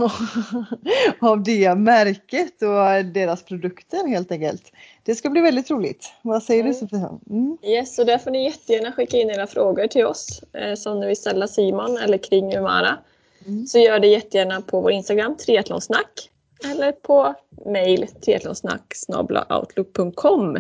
av 1.21 1.43
det 1.43 1.75
märket 1.75 2.63
och 2.63 3.05
deras 3.05 3.43
produkter 3.43 4.09
helt 4.09 4.33
enkelt. 4.33 4.73
Det 5.03 5.15
ska 5.15 5.31
bli 5.31 5.41
väldigt 5.41 5.71
roligt. 5.71 6.13
Vad 6.23 6.43
säger 6.43 6.61
Mm. 6.61 6.73
du 6.73 6.79
Sofia? 6.79 7.19
Mm. 7.31 7.59
Yes, 7.63 7.99
och 7.99 8.07
där 8.07 8.19
får 8.19 8.31
ni 8.31 8.45
jättegärna 8.45 8.93
skicka 8.93 9.17
in 9.17 9.31
era 9.31 9.47
frågor 9.47 9.87
till 9.87 10.07
oss 10.07 10.43
eh, 10.53 10.75
som 10.75 11.01
ni 11.01 11.07
vill 11.07 11.17
ställa 11.17 11.49
Simon 11.49 11.97
eller 11.99 12.19
kring 12.19 12.57
Umara. 12.57 12.99
Mm. 13.47 13.67
Så 13.67 13.79
gör 13.79 14.01
det 14.01 14.07
jättegärna 14.07 14.61
på 14.61 14.81
vår 14.81 14.91
Instagram, 14.91 15.37
triathlonsnack. 15.37 16.31
Eller 16.65 16.93
på 16.93 17.35
mail, 17.67 18.07
triathlonsnack.outlook.com. 18.07 20.59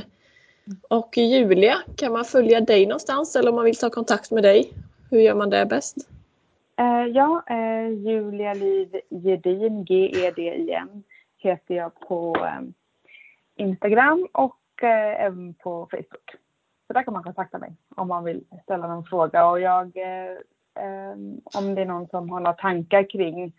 Och 0.88 1.16
Julia, 1.16 1.76
kan 1.96 2.12
man 2.12 2.24
följa 2.24 2.60
dig 2.60 2.86
någonstans 2.86 3.36
eller 3.36 3.50
om 3.50 3.56
man 3.56 3.64
vill 3.64 3.76
ta 3.76 3.90
kontakt 3.90 4.30
med 4.30 4.42
dig? 4.42 4.72
Hur 5.10 5.20
gör 5.20 5.34
man 5.34 5.50
det 5.50 5.66
bäst? 5.66 5.96
Eh, 6.78 7.06
ja, 7.06 7.42
eh, 7.50 7.88
Julia 7.88 8.54
Liv 8.54 9.00
Gedin, 9.10 9.84
G-E-D-I-N, 9.84 11.02
heter 11.38 11.74
jag 11.74 12.00
på 12.00 12.36
eh, 12.36 12.60
Instagram 13.56 14.28
och 14.32 14.82
eh, 14.82 15.24
även 15.24 15.54
på 15.54 15.88
Facebook. 15.90 16.36
Så 16.86 16.92
där 16.92 17.02
kan 17.02 17.14
man 17.14 17.22
kontakta 17.22 17.58
mig 17.58 17.72
om 17.96 18.08
man 18.08 18.24
vill 18.24 18.44
ställa 18.62 18.88
någon 18.88 19.04
fråga. 19.04 19.46
Och 19.46 19.60
jag, 19.60 19.96
eh, 19.96 20.36
om 21.44 21.74
det 21.74 21.80
är 21.80 21.86
någon 21.86 22.08
som 22.08 22.30
har 22.30 22.40
några 22.40 22.52
tankar 22.52 23.10
kring 23.10 23.52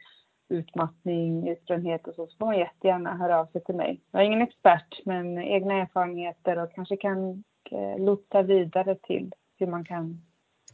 utmattning, 0.49 1.47
utbrändhet 1.47 2.07
och 2.07 2.15
så, 2.15 2.27
så 2.27 2.37
får 2.37 2.45
man 2.45 2.57
jättegärna 2.57 3.17
höra 3.17 3.39
av 3.39 3.45
sig 3.45 3.63
till 3.63 3.75
mig. 3.75 4.01
Jag 4.11 4.21
är 4.21 4.25
ingen 4.25 4.41
expert, 4.41 5.01
men 5.05 5.37
egna 5.37 5.73
erfarenheter 5.73 6.57
och 6.57 6.73
kanske 6.73 6.97
kan 6.97 7.43
eh, 7.71 7.99
lotsa 8.05 8.41
vidare 8.41 8.95
till 8.95 9.31
hur 9.57 9.67
man 9.67 9.85
kan 9.85 10.21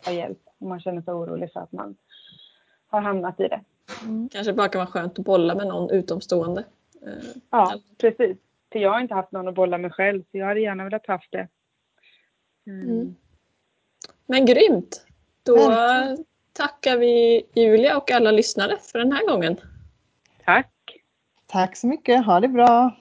ha 0.06 0.12
hjälp 0.12 0.39
om 0.60 0.70
man 0.70 0.80
känner 0.80 1.02
sig 1.02 1.14
orolig 1.14 1.54
för 1.54 1.60
att 1.60 1.72
man 1.72 1.96
har 2.88 3.02
hamnat 3.02 3.39
i 3.39 3.48
det. 3.48 3.62
Kanske 4.32 4.54
bara 4.54 4.68
kan 4.68 4.80
vara 4.80 4.89
skönt 4.89 5.20
att 5.20 5.26
bolla 5.26 5.56
med 5.56 5.68
någon 5.68 5.89
utomstående. 5.89 6.64
Eh, 7.06 7.41
Ja, 7.50 7.80
precis. 7.98 8.38
För 8.72 8.80
jag 8.80 8.91
har 8.91 9.00
inte 9.00 9.14
haft 9.14 9.32
någon 9.32 9.48
att 9.48 9.56
bolla 9.56 9.78
med 9.78 9.94
själv, 9.94 10.24
så 10.32 10.38
jag 10.38 10.46
hade 10.46 10.60
gärna 10.60 10.84
velat 10.84 11.08
haft 11.08 11.32
det. 11.32 11.48
Mm. 12.68 12.89
Mm. 12.89 13.16
Men 14.26 14.46
grymt! 14.46 15.06
Då 15.44 15.56
Verkligen. 15.56 16.26
Tackar 16.54 16.97
vi 16.97 17.43
Julia 17.54 17.97
och 17.97 18.12
alla 18.12 18.32
lyssnare 18.32 18.78
för 18.91 18.99
den 18.99 19.12
här 19.12 19.28
gången. 19.28 19.58
Tack! 20.45 20.70
Tack 21.47 21.78
så 21.78 21.88
mycket, 21.88 22.26
ha 22.26 22.39
det 22.39 22.47
bra! 22.47 22.95